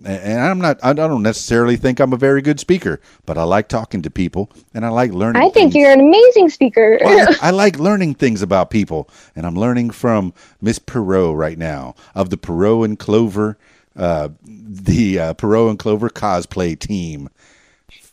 and 0.04 0.42
I'm 0.42 0.58
not. 0.58 0.80
I 0.84 0.94
don't 0.94 1.22
necessarily 1.22 1.78
think 1.78 2.00
I'm 2.00 2.12
a 2.12 2.18
very 2.18 2.42
good 2.42 2.60
speaker, 2.60 3.00
but 3.28 3.38
I 3.38 3.44
like 3.44 3.68
talking 3.68 4.02
to 4.02 4.10
people, 4.10 4.50
and 4.74 4.84
I 4.84 4.90
like 4.90 5.12
learning. 5.12 5.44
I 5.44 5.50
think 5.50 5.74
things. 5.74 5.76
you're 5.76 5.94
an 5.94 6.00
amazing 6.00 6.50
speaker. 6.50 6.98
Well, 7.04 7.36
I, 7.40 7.48
I 7.50 7.52
like 7.52 7.78
learning 7.78 8.16
things 8.16 8.42
about 8.42 8.72
people, 8.72 9.08
and 9.36 9.46
I'm 9.46 9.56
learning 9.56 9.92
from 9.92 10.34
Miss 10.60 10.80
Perriot 10.80 11.38
right 11.38 11.60
now 11.60 11.94
of 12.16 12.32
the 12.32 12.38
Perriot 12.38 12.86
and 12.86 12.98
Clover, 12.98 13.60
uh, 13.96 14.30
the 14.44 15.20
uh, 15.20 15.34
Perriot 15.36 15.70
and 15.72 15.80
Clover 15.80 16.10
cosplay 16.10 16.78
team. 16.78 17.30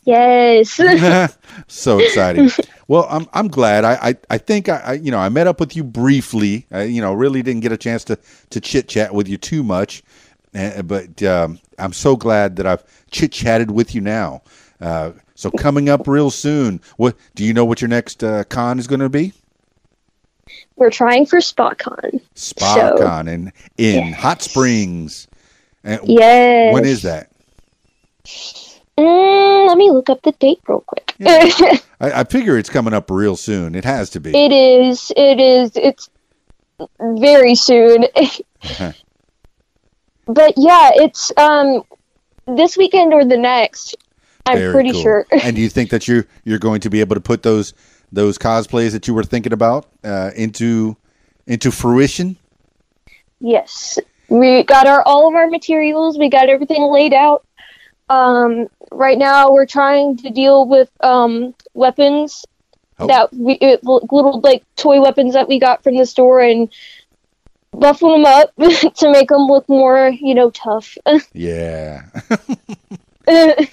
yes. 0.03 0.79
so 1.67 1.99
exciting. 1.99 2.49
well, 2.87 3.07
I'm 3.09 3.27
I'm 3.33 3.47
glad. 3.47 3.85
I 3.85 3.93
I, 4.09 4.15
I 4.29 4.37
think 4.37 4.69
I, 4.69 4.77
I 4.77 4.93
you 4.93 5.11
know 5.11 5.19
I 5.19 5.29
met 5.29 5.47
up 5.47 5.59
with 5.59 5.75
you 5.75 5.83
briefly. 5.83 6.65
I, 6.71 6.83
you 6.83 7.01
know, 7.01 7.13
really 7.13 7.41
didn't 7.41 7.61
get 7.61 7.71
a 7.71 7.77
chance 7.77 8.03
to 8.05 8.17
to 8.49 8.59
chit 8.61 8.87
chat 8.87 9.13
with 9.13 9.27
you 9.27 9.37
too 9.37 9.63
much, 9.63 10.03
uh, 10.55 10.81
but 10.83 11.21
um, 11.23 11.59
I'm 11.79 11.93
so 11.93 12.15
glad 12.15 12.55
that 12.57 12.65
I've 12.67 12.83
chit 13.11 13.31
chatted 13.31 13.71
with 13.71 13.93
you 13.95 14.01
now. 14.01 14.41
Uh, 14.81 15.11
so 15.35 15.49
coming 15.51 15.89
up 15.89 16.07
real 16.07 16.29
soon. 16.31 16.79
What 16.97 17.15
do 17.35 17.43
you 17.43 17.53
know? 17.53 17.65
What 17.65 17.81
your 17.81 17.87
next 17.89 18.23
uh, 18.23 18.43
con 18.45 18.79
is 18.79 18.87
going 18.87 18.99
to 19.01 19.09
be? 19.09 19.33
We're 20.75 20.89
trying 20.89 21.25
for 21.25 21.39
SpaCon. 21.39 22.19
Spa 22.35 22.75
So- 22.75 22.97
Con 22.97 23.27
in 23.27 23.53
in. 23.77 24.11
Hot 24.13 24.41
Springs. 24.41 25.27
And 25.83 26.01
Yes. 26.05 26.73
When 26.73 26.85
is 26.85 27.01
that? 27.03 27.29
Mm, 28.97 29.67
let 29.67 29.77
me 29.77 29.89
look 29.91 30.09
up 30.09 30.21
the 30.21 30.31
date 30.33 30.59
real 30.67 30.81
quick. 30.81 31.15
I, 31.25 31.81
I 31.99 32.23
figure 32.25 32.57
it's 32.57 32.69
coming 32.69 32.93
up 32.93 33.09
real 33.09 33.35
soon. 33.35 33.75
It 33.75 33.85
has 33.85 34.09
to 34.11 34.19
be. 34.19 34.31
it 34.35 34.51
is. 34.51 35.11
It 35.17 35.39
is. 35.39 35.71
It's 35.75 36.09
very 36.99 37.55
soon. 37.55 38.05
but 40.27 40.53
yeah, 40.57 40.91
it's 40.95 41.31
um 41.37 41.83
this 42.45 42.77
weekend 42.77 43.13
or 43.13 43.25
the 43.25 43.37
next. 43.37 43.95
I'm 44.45 44.57
Very 44.57 44.73
pretty 44.73 44.91
cool. 44.91 45.01
sure. 45.01 45.25
and 45.31 45.55
do 45.55 45.61
you 45.61 45.69
think 45.69 45.89
that 45.91 46.07
you 46.07 46.25
you're 46.43 46.59
going 46.59 46.81
to 46.81 46.89
be 46.89 46.99
able 46.99 47.15
to 47.15 47.21
put 47.21 47.43
those 47.43 47.73
those 48.11 48.37
cosplays 48.37 48.91
that 48.91 49.07
you 49.07 49.13
were 49.13 49.23
thinking 49.23 49.53
about 49.53 49.87
uh, 50.03 50.31
into 50.35 50.97
into 51.47 51.71
fruition? 51.71 52.37
Yes, 53.39 53.97
we 54.29 54.63
got 54.63 54.87
our 54.87 55.01
all 55.03 55.27
of 55.27 55.35
our 55.35 55.47
materials. 55.47 56.17
We 56.17 56.29
got 56.29 56.49
everything 56.49 56.81
laid 56.83 57.13
out. 57.13 57.45
Um, 58.09 58.67
right 58.91 59.17
now, 59.17 59.51
we're 59.51 59.65
trying 59.65 60.17
to 60.17 60.29
deal 60.29 60.67
with 60.67 60.89
um, 61.01 61.53
weapons 61.73 62.45
Oh. 62.99 63.07
that 63.07 63.33
we 63.33 63.53
it, 63.53 63.83
little 63.83 64.39
like 64.41 64.63
toy 64.75 65.01
weapons 65.01 65.33
that 65.33 65.47
we 65.49 65.57
got 65.59 65.83
from 65.83 65.97
the 65.97 66.05
store 66.05 66.39
and 66.41 66.69
buffing 67.75 68.15
them 68.15 68.25
up 68.25 68.55
to 68.97 69.11
make 69.11 69.29
them 69.29 69.47
look 69.47 69.67
more, 69.67 70.09
you 70.09 70.35
know, 70.35 70.51
tough. 70.51 70.95
Yeah. 71.33 72.03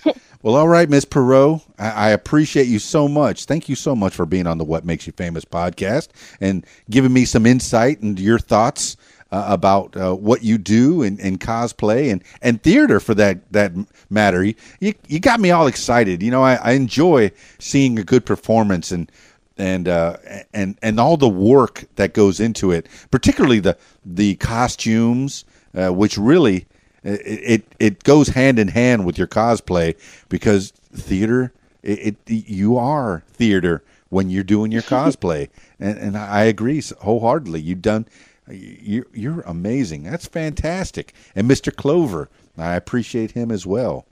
Well, 0.43 0.57
all 0.57 0.69
right, 0.69 0.89
Miss 0.89 1.05
Perriot. 1.05 1.61
I, 1.79 1.91
I 1.91 2.09
appreciate 2.11 2.67
you 2.67 2.79
so 2.79 3.07
much. 3.09 3.45
Thank 3.45 3.69
you 3.69 3.75
so 3.75 3.95
much 3.95 4.15
for 4.15 4.25
being 4.25 4.47
on 4.47 4.57
the 4.57 4.65
What 4.65 4.87
Makes 4.87 5.07
You 5.07 5.13
Famous 5.13 5.45
podcast 5.45 6.09
and 6.41 6.65
giving 6.89 7.13
me 7.13 7.27
some 7.27 7.45
insight 7.45 8.01
and 8.01 8.19
your 8.19 8.39
thoughts 8.39 8.97
uh, 9.33 9.45
about 9.49 9.97
uh, 9.97 10.15
what 10.15 10.43
you 10.43 10.59
do 10.59 11.03
in, 11.03 11.19
in 11.21 11.39
cosplay 11.39 12.11
and, 12.11 12.23
and 12.43 12.63
theater 12.63 13.01
for 13.01 13.15
that 13.15 13.51
that 13.53 13.73
matter. 14.09 14.43
You, 14.45 14.55
you 14.81 14.95
you 15.09 15.21
got 15.21 15.41
me 15.41 15.51
all 15.51 15.67
excited. 15.67 16.23
You 16.23 16.31
know, 16.31 16.43
I, 16.43 16.55
I 16.57 16.73
enjoy 16.73 17.33
seeing 17.59 17.99
a 17.99 18.05
good 18.05 18.27
performance 18.27 18.91
and 18.91 19.11
and 19.57 19.89
uh, 19.89 20.17
and 20.53 20.79
and 20.83 20.99
all 20.99 21.17
the 21.17 21.29
work 21.29 21.85
that 21.97 22.15
goes 22.15 22.41
into 22.41 22.71
it, 22.73 22.89
particularly 23.11 23.61
the 23.61 23.77
the 24.05 24.37
costumes, 24.37 25.45
uh, 25.75 25.91
which 25.91 26.19
really 26.19 26.67
it, 27.03 27.21
it 27.25 27.65
it 27.79 28.05
goes 28.05 28.29
hand 28.29 28.59
in 28.59 28.69
hand 28.69 29.07
with 29.07 29.19
your 29.19 29.27
cosplay 29.27 29.97
because 30.29 30.71
theater 30.93 31.53
it, 31.83 32.17
it 32.27 32.47
you 32.47 32.77
are 32.77 33.23
theater 33.33 33.83
when 34.09 34.29
you're 34.29 34.45
doing 34.45 34.73
your 34.73 34.83
cosplay 34.95 35.49
and 35.79 35.99
and 35.99 36.17
I 36.17 36.45
agree 36.45 36.83
wholeheartedly 37.01 37.61
you've 37.61 37.83
done 37.83 38.07
you're 38.53 39.07
you're 39.13 39.41
amazing 39.43 40.03
that's 40.03 40.27
fantastic 40.27 41.15
and 41.35 41.51
Mr. 41.51 41.75
Clover 41.75 42.29
I 42.59 42.75
appreciate 42.77 43.33
him 43.33 43.51
as 43.51 43.67
well 43.67 44.07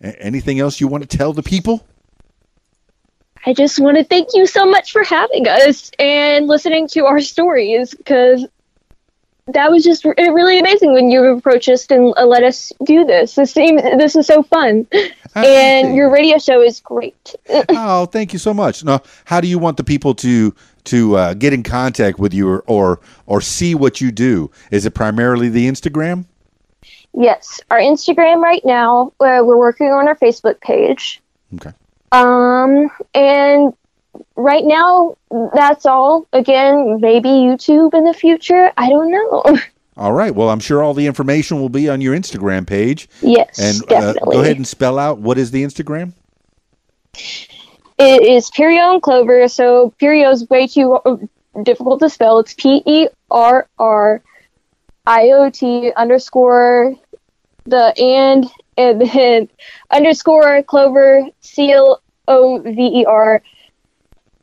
anything 0.00 0.60
else 0.60 0.80
you 0.80 0.88
want 0.88 1.08
to 1.08 1.16
tell 1.16 1.32
the 1.32 1.42
people 1.42 1.86
I 3.46 3.52
just 3.52 3.78
want 3.78 3.98
to 3.98 4.04
thank 4.04 4.28
you 4.32 4.46
so 4.46 4.64
much 4.64 4.92
for 4.92 5.04
having 5.04 5.46
us 5.46 5.90
and 5.98 6.46
listening 6.46 6.88
to 6.88 7.04
our 7.04 7.20
stories 7.20 7.94
because 7.94 8.46
that 9.48 9.70
was 9.70 9.84
just 9.84 10.04
really 10.04 10.58
amazing 10.58 10.94
when 10.94 11.10
you 11.10 11.22
approached 11.24 11.68
us 11.68 11.86
and 11.90 12.14
uh, 12.16 12.24
let 12.24 12.42
us 12.42 12.72
do 12.84 13.04
this. 13.04 13.34
This 13.34 13.52
seems, 13.52 13.82
this 13.82 14.16
is 14.16 14.26
so 14.26 14.42
fun, 14.42 14.86
and 15.34 15.94
your 15.94 16.10
radio 16.10 16.38
show 16.38 16.62
is 16.62 16.80
great. 16.80 17.34
oh, 17.68 18.06
thank 18.06 18.32
you 18.32 18.38
so 18.38 18.54
much. 18.54 18.82
Now, 18.84 19.02
how 19.26 19.42
do 19.42 19.48
you 19.48 19.58
want 19.58 19.76
the 19.76 19.84
people 19.84 20.14
to 20.16 20.54
to 20.84 21.16
uh, 21.16 21.34
get 21.34 21.52
in 21.52 21.62
contact 21.62 22.18
with 22.18 22.32
you 22.34 22.48
or, 22.48 22.64
or 22.66 23.00
or 23.26 23.40
see 23.40 23.74
what 23.74 24.00
you 24.00 24.10
do? 24.12 24.50
Is 24.70 24.84
it 24.86 24.92
primarily 24.94 25.48
the 25.48 25.68
Instagram? 25.68 26.26
yes, 27.16 27.60
our 27.70 27.78
Instagram 27.78 28.42
right 28.42 28.64
now. 28.64 29.12
Uh, 29.20 29.40
we're 29.42 29.56
working 29.58 29.86
on 29.88 30.08
our 30.08 30.16
Facebook 30.16 30.60
page. 30.60 31.22
Okay. 31.54 31.72
Um, 32.12 32.90
and 33.14 33.72
right 34.36 34.64
now, 34.64 35.16
that's 35.54 35.86
all. 35.86 36.26
Again, 36.32 37.00
maybe 37.00 37.28
YouTube 37.28 37.94
in 37.94 38.04
the 38.04 38.12
future. 38.14 38.72
I 38.76 38.88
don't 38.88 39.10
know. 39.10 39.42
All 39.96 40.12
right. 40.12 40.34
Well, 40.34 40.50
I'm 40.50 40.58
sure 40.58 40.82
all 40.82 40.92
the 40.92 41.06
information 41.06 41.60
will 41.60 41.68
be 41.68 41.88
on 41.88 42.00
your 42.00 42.16
Instagram 42.16 42.66
page. 42.66 43.08
yes, 43.20 43.60
And 43.60 43.82
uh, 43.92 44.00
definitely. 44.00 44.34
go 44.34 44.42
ahead 44.42 44.56
and 44.56 44.66
spell 44.66 44.98
out 44.98 45.18
what 45.18 45.38
is 45.38 45.52
the 45.52 45.62
Instagram? 45.62 46.14
It 47.98 48.22
is 48.22 48.50
Perriot 48.50 48.94
and 48.94 49.02
Clover. 49.02 49.48
So 49.48 49.94
Perriot 50.00 50.32
is 50.32 50.48
way 50.50 50.66
too 50.66 50.94
uh, 50.94 51.16
difficult 51.62 52.00
to 52.00 52.10
spell. 52.10 52.40
It's 52.40 52.54
P 52.54 52.82
E 52.84 53.08
R 53.30 53.68
R 53.78 54.22
I 55.06 55.30
O 55.30 55.50
T 55.50 55.92
underscore 55.96 56.94
the 57.64 57.94
and 57.98 58.46
and 58.76 59.00
then 59.00 59.48
underscore 59.90 60.62
Clover 60.62 61.28
C 61.40 61.72
L 61.72 62.02
O 62.26 62.58
V 62.58 63.00
E 63.00 63.04
R 63.04 63.42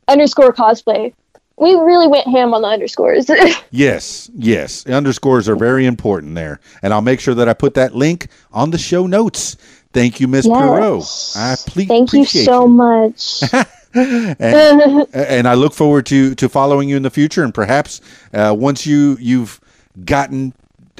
underscore 0.08 0.52
cosplay. 0.52 1.12
We 1.56 1.74
really 1.74 2.08
went 2.08 2.26
ham 2.26 2.54
on 2.54 2.62
the 2.62 2.68
underscores. 2.68 3.30
Yes, 3.74 4.30
yes. 4.34 4.86
Underscores 4.86 5.48
are 5.48 5.56
very 5.56 5.86
important 5.86 6.34
there, 6.34 6.60
and 6.82 6.92
I'll 6.92 7.00
make 7.00 7.20
sure 7.20 7.34
that 7.34 7.48
I 7.48 7.54
put 7.54 7.72
that 7.74 7.94
link 7.94 8.28
on 8.52 8.70
the 8.70 8.76
show 8.76 9.06
notes. 9.06 9.56
Thank 9.92 10.20
you, 10.20 10.28
Miss 10.28 10.46
Perriot. 10.46 11.36
I 11.36 11.56
ple- 11.66 11.84
Thank 11.84 12.12
you 12.12 12.24
so 12.24 12.66
much. 12.66 13.42
and, 13.94 15.06
and 15.14 15.48
I 15.48 15.54
look 15.54 15.74
forward 15.74 16.06
to 16.06 16.34
to 16.34 16.48
following 16.48 16.88
you 16.88 16.96
in 16.96 17.02
the 17.02 17.10
future, 17.10 17.44
and 17.44 17.52
perhaps 17.54 18.00
uh, 18.32 18.54
once 18.58 18.86
you 18.86 19.16
you've 19.20 19.60
gotten 20.04 20.54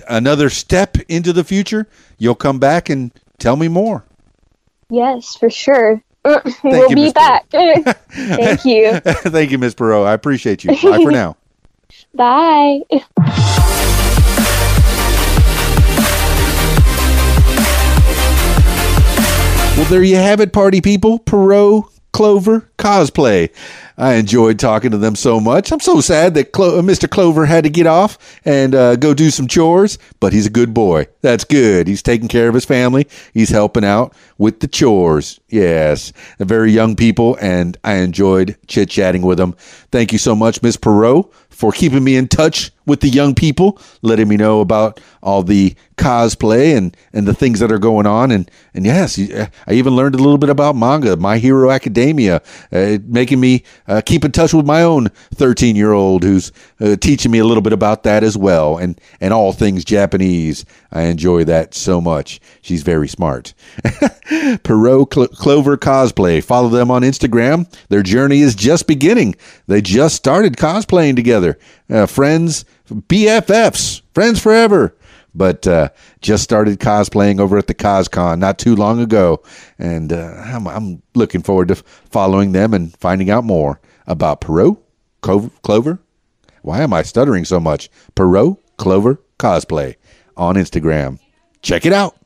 another 0.09 0.51
step 0.51 0.97
into 1.09 1.33
the 1.33 1.45
future, 1.45 1.87
you'll 2.19 2.35
come 2.35 2.59
back 2.59 2.91
and 2.91 3.13
tell 3.39 3.57
me 3.57 3.69
more. 3.69 4.05
yes, 4.91 5.37
for 5.37 5.51
sure. 5.51 6.03
we'll 6.25 6.91
you, 6.91 6.95
be 6.95 7.03
Miss 7.03 7.13
back. 7.13 7.47
Thank 7.51 8.65
you. 8.65 9.01
Thank 9.01 9.51
you, 9.51 9.59
Miss 9.59 9.75
Perriot. 9.75 10.07
I 10.07 10.13
appreciate 10.13 10.65
you. 10.65 10.71
Bye 10.71 11.03
for 11.03 11.11
now. 11.11 11.37
Bye. 12.15 12.81
Well, 19.83 19.91
there 19.91 20.05
you 20.05 20.15
have 20.15 20.39
it, 20.39 20.53
party 20.53 20.81
people. 20.81 21.19
Perriot, 21.19 21.83
Clover, 22.13 22.71
cosplay. 22.79 23.51
I 23.99 24.15
enjoyed 24.15 24.61
talking 24.61 24.93
to 24.93 24.97
them 24.97 25.17
so 25.17 25.41
much. 25.41 25.73
I'm 25.73 25.81
so 25.81 26.01
sad 26.01 26.35
that 26.35 26.53
Clo- 26.53 26.79
uh, 26.79 26.83
Mr. 26.83 27.11
Clover 27.11 27.47
had 27.47 27.65
to 27.65 27.71
get 27.71 27.89
off 27.89 28.17
and 28.45 28.77
uh, 28.77 28.95
go 28.95 29.13
do 29.13 29.29
some 29.31 29.49
chores, 29.49 29.99
but 30.21 30.33
he's 30.33 30.47
a 30.47 30.51
good 30.51 30.73
boy. 30.73 31.09
That's 31.21 31.43
good. 31.43 31.89
He's 31.89 32.01
taking 32.01 32.29
care 32.29 32.47
of 32.47 32.55
his 32.55 32.65
family. 32.65 33.09
He's 33.35 33.49
helping 33.49 33.85
out 33.85 34.15
with 34.39 34.61
the 34.61 34.69
chores. 34.69 35.41
Yes, 35.49 36.13
very 36.39 36.71
young 36.71 36.95
people, 36.95 37.37
and 37.41 37.77
I 37.83 37.95
enjoyed 37.95 38.57
chit 38.69 38.89
chatting 38.89 39.23
with 39.23 39.39
them. 39.39 39.55
Thank 39.91 40.13
you 40.13 40.19
so 40.19 40.37
much, 40.37 40.63
Miss 40.63 40.77
Perriot, 40.77 41.29
for 41.51 41.73
keeping 41.73 42.05
me 42.05 42.15
in 42.15 42.29
touch 42.29 42.71
with 42.87 43.01
the 43.01 43.09
young 43.09 43.35
people, 43.35 43.79
letting 44.03 44.29
me 44.29 44.37
know 44.37 44.61
about 44.61 45.01
all 45.23 45.43
the 45.43 45.75
cosplay 45.97 46.77
and, 46.77 46.97
and 47.13 47.29
the 47.29 47.35
things 47.35 47.61
that 47.61 47.71
are 47.71 47.79
going 47.79 48.07
on. 48.07 48.31
And, 48.31 48.51
and 48.75 48.85
yes, 48.85 49.19
I 49.19 49.73
even 49.73 49.95
learned 49.95 50.15
a 50.15 50.19
little 50.19 50.39
bit 50.39 50.51
about 50.51 50.75
manga, 50.75 51.17
My 51.17 51.39
Hero 51.39 51.71
Academia, 51.71 52.43
uh, 52.73 52.99
making 53.07 53.41
me 53.41 53.63
uh, 53.87 54.01
keep 54.05 54.25
in 54.25 54.33
touch 54.33 54.53
with 54.53 54.67
my 54.67 54.83
own 54.83 55.09
13 55.35 55.77
year 55.77 55.93
old 55.93 56.25
who's 56.25 56.51
uh, 56.81 56.97
teaching 56.97 57.31
me 57.31 57.39
a 57.39 57.45
little 57.45 57.63
bit 57.63 57.73
about 57.73 58.03
that 58.03 58.25
as 58.25 58.37
well 58.37 58.79
and, 58.79 59.01
and 59.21 59.33
all 59.33 59.53
things 59.53 59.85
Japanese. 59.85 60.65
I 60.91 61.03
enjoy 61.03 61.45
that 61.45 61.75
so 61.75 62.01
much. 62.01 62.41
She's 62.61 62.83
very 62.83 63.09
smart. 63.09 63.55
Perriot 64.65 65.11
Clo- 65.11 65.29
Clover 65.29 65.77
Cosplay. 65.77 66.43
Follow 66.43 66.69
them 66.69 66.91
on 66.91 67.03
Instagram. 67.03 67.73
Their 67.89 68.03
journey 68.03 68.41
is 68.41 68.55
just 68.55 68.87
beginning. 68.87 69.37
They 69.67 69.81
just 69.81 70.17
started 70.17 70.57
cosplaying 70.57 71.17
together. 71.17 71.59
Uh, 71.89 72.07
friends, 72.07 72.65
BFFs, 72.91 74.03
friends 74.15 74.41
forever. 74.41 74.97
but 75.35 75.67
uh, 75.67 75.89
just 76.21 76.45
started 76.45 76.79
cosplaying 76.79 77.41
over 77.41 77.57
at 77.57 77.67
the 77.67 77.75
CosCon 77.75 78.39
not 78.39 78.59
too 78.59 78.77
long 78.77 79.01
ago, 79.01 79.43
and 79.79 80.13
uh, 80.13 80.35
I'm, 80.45 80.67
I'm 80.67 81.03
looking 81.15 81.43
forward 81.43 81.69
to 81.69 81.77
following 81.77 82.53
them 82.53 82.75
and 82.75 82.95
finding 82.99 83.31
out 83.31 83.45
more 83.45 83.81
about 84.07 84.41
Perriot, 84.43 84.77
Clover. 85.23 85.99
Why 86.63 86.83
am 86.83 86.93
I 86.93 87.03
stuttering 87.03 87.45
so 87.47 87.59
much? 87.59 87.89
Perriot, 88.15 88.59
Clover, 88.77 89.21
cosplay 89.39 89.97
on 90.37 90.57
Instagram. 90.57 91.19
Check 91.63 91.87
it 91.87 91.93
out. 91.93 92.17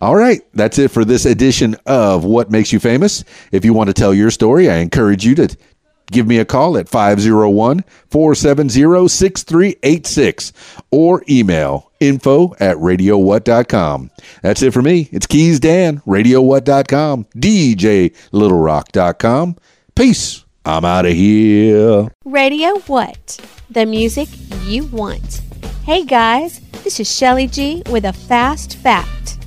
All 0.00 0.16
right, 0.16 0.40
that's 0.54 0.78
it 0.78 0.90
for 0.90 1.04
this 1.04 1.26
edition 1.26 1.76
of 1.86 2.24
What 2.24 2.50
Makes 2.50 2.72
You 2.72 2.80
Famous. 2.80 3.24
If 3.52 3.64
you 3.64 3.74
want 3.74 3.88
to 3.88 3.94
tell 3.94 4.14
your 4.14 4.30
story, 4.30 4.70
I 4.70 4.76
encourage 4.78 5.24
you 5.24 5.34
to 5.36 5.54
give 6.10 6.26
me 6.26 6.38
a 6.38 6.44
call 6.44 6.76
at 6.76 6.88
501 6.88 7.84
470 8.08 9.08
6386 9.08 10.52
or 10.90 11.22
email 11.28 11.92
info 12.00 12.54
at 12.60 12.76
radiowhat.com. 12.76 14.10
That's 14.42 14.62
it 14.62 14.72
for 14.72 14.82
me. 14.82 15.08
It's 15.12 15.26
Keys 15.26 15.60
Dan, 15.60 16.00
radiowhat.com, 16.00 17.26
djlittlerock.com. 17.36 19.56
Peace. 19.94 20.44
I'm 20.64 20.84
out 20.84 21.06
of 21.06 21.12
here. 21.12 22.08
Radio 22.24 22.78
What? 22.80 23.40
The 23.70 23.86
music 23.86 24.28
you 24.64 24.84
want. 24.84 25.40
Hey 25.84 26.04
guys, 26.04 26.60
this 26.84 27.00
is 27.00 27.10
Shelly 27.10 27.46
G 27.46 27.82
with 27.90 28.04
a 28.04 28.12
fast 28.12 28.76
fact. 28.76 29.38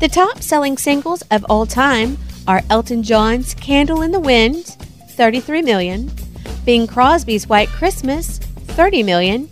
The 0.00 0.08
top 0.08 0.42
selling 0.42 0.78
singles 0.78 1.22
of 1.30 1.44
all 1.48 1.66
time 1.66 2.16
are 2.48 2.62
Elton 2.70 3.02
John's 3.02 3.54
Candle 3.54 4.02
in 4.02 4.10
the 4.10 4.18
Wind, 4.18 4.76
33 5.12 5.62
million, 5.62 6.10
Bing 6.64 6.86
Crosby's 6.86 7.48
White 7.48 7.68
Christmas, 7.68 8.38
30 8.38 9.02
million, 9.02 9.48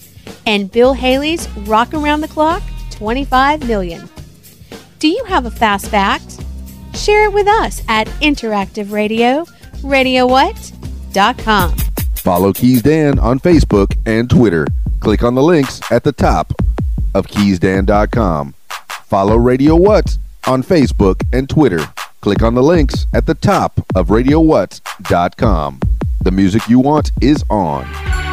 and 0.46 0.70
Bill 0.70 0.92
Haley's 0.94 1.48
Rock 1.58 1.94
Around 1.94 2.22
the 2.22 2.28
Clock, 2.28 2.62
25 2.90 3.66
million. 3.66 4.08
Do 4.98 5.08
you 5.08 5.24
have 5.24 5.46
a 5.46 5.50
fast 5.50 5.88
fact? 5.88 6.44
Share 6.94 7.24
it 7.24 7.32
with 7.32 7.46
us 7.46 7.82
at 7.88 8.06
Interactive 8.20 8.92
Radio, 8.92 9.44
radiowhat.com. 9.82 11.76
Follow 12.16 12.52
Keys 12.52 12.82
Dan 12.82 13.18
on 13.18 13.40
Facebook 13.40 13.96
and 14.04 14.28
Twitter. 14.28 14.66
Click 15.00 15.22
on 15.22 15.34
the 15.34 15.42
links 15.42 15.80
at 15.90 16.04
the 16.04 16.12
top 16.12 16.52
of 17.14 17.26
keysdan.com. 17.26 18.54
Follow 19.06 19.36
Radio 19.36 19.74
What 19.74 20.18
on 20.46 20.62
Facebook 20.62 21.22
and 21.32 21.48
Twitter. 21.48 21.80
Click 22.20 22.42
on 22.42 22.54
the 22.54 22.62
links 22.62 23.06
at 23.14 23.24
the 23.24 23.34
top 23.34 23.80
of 23.94 24.08
radiowhat.com. 24.08 25.80
The 26.22 26.30
music 26.30 26.68
you 26.68 26.78
want 26.78 27.12
is 27.22 27.42
on. 27.48 28.29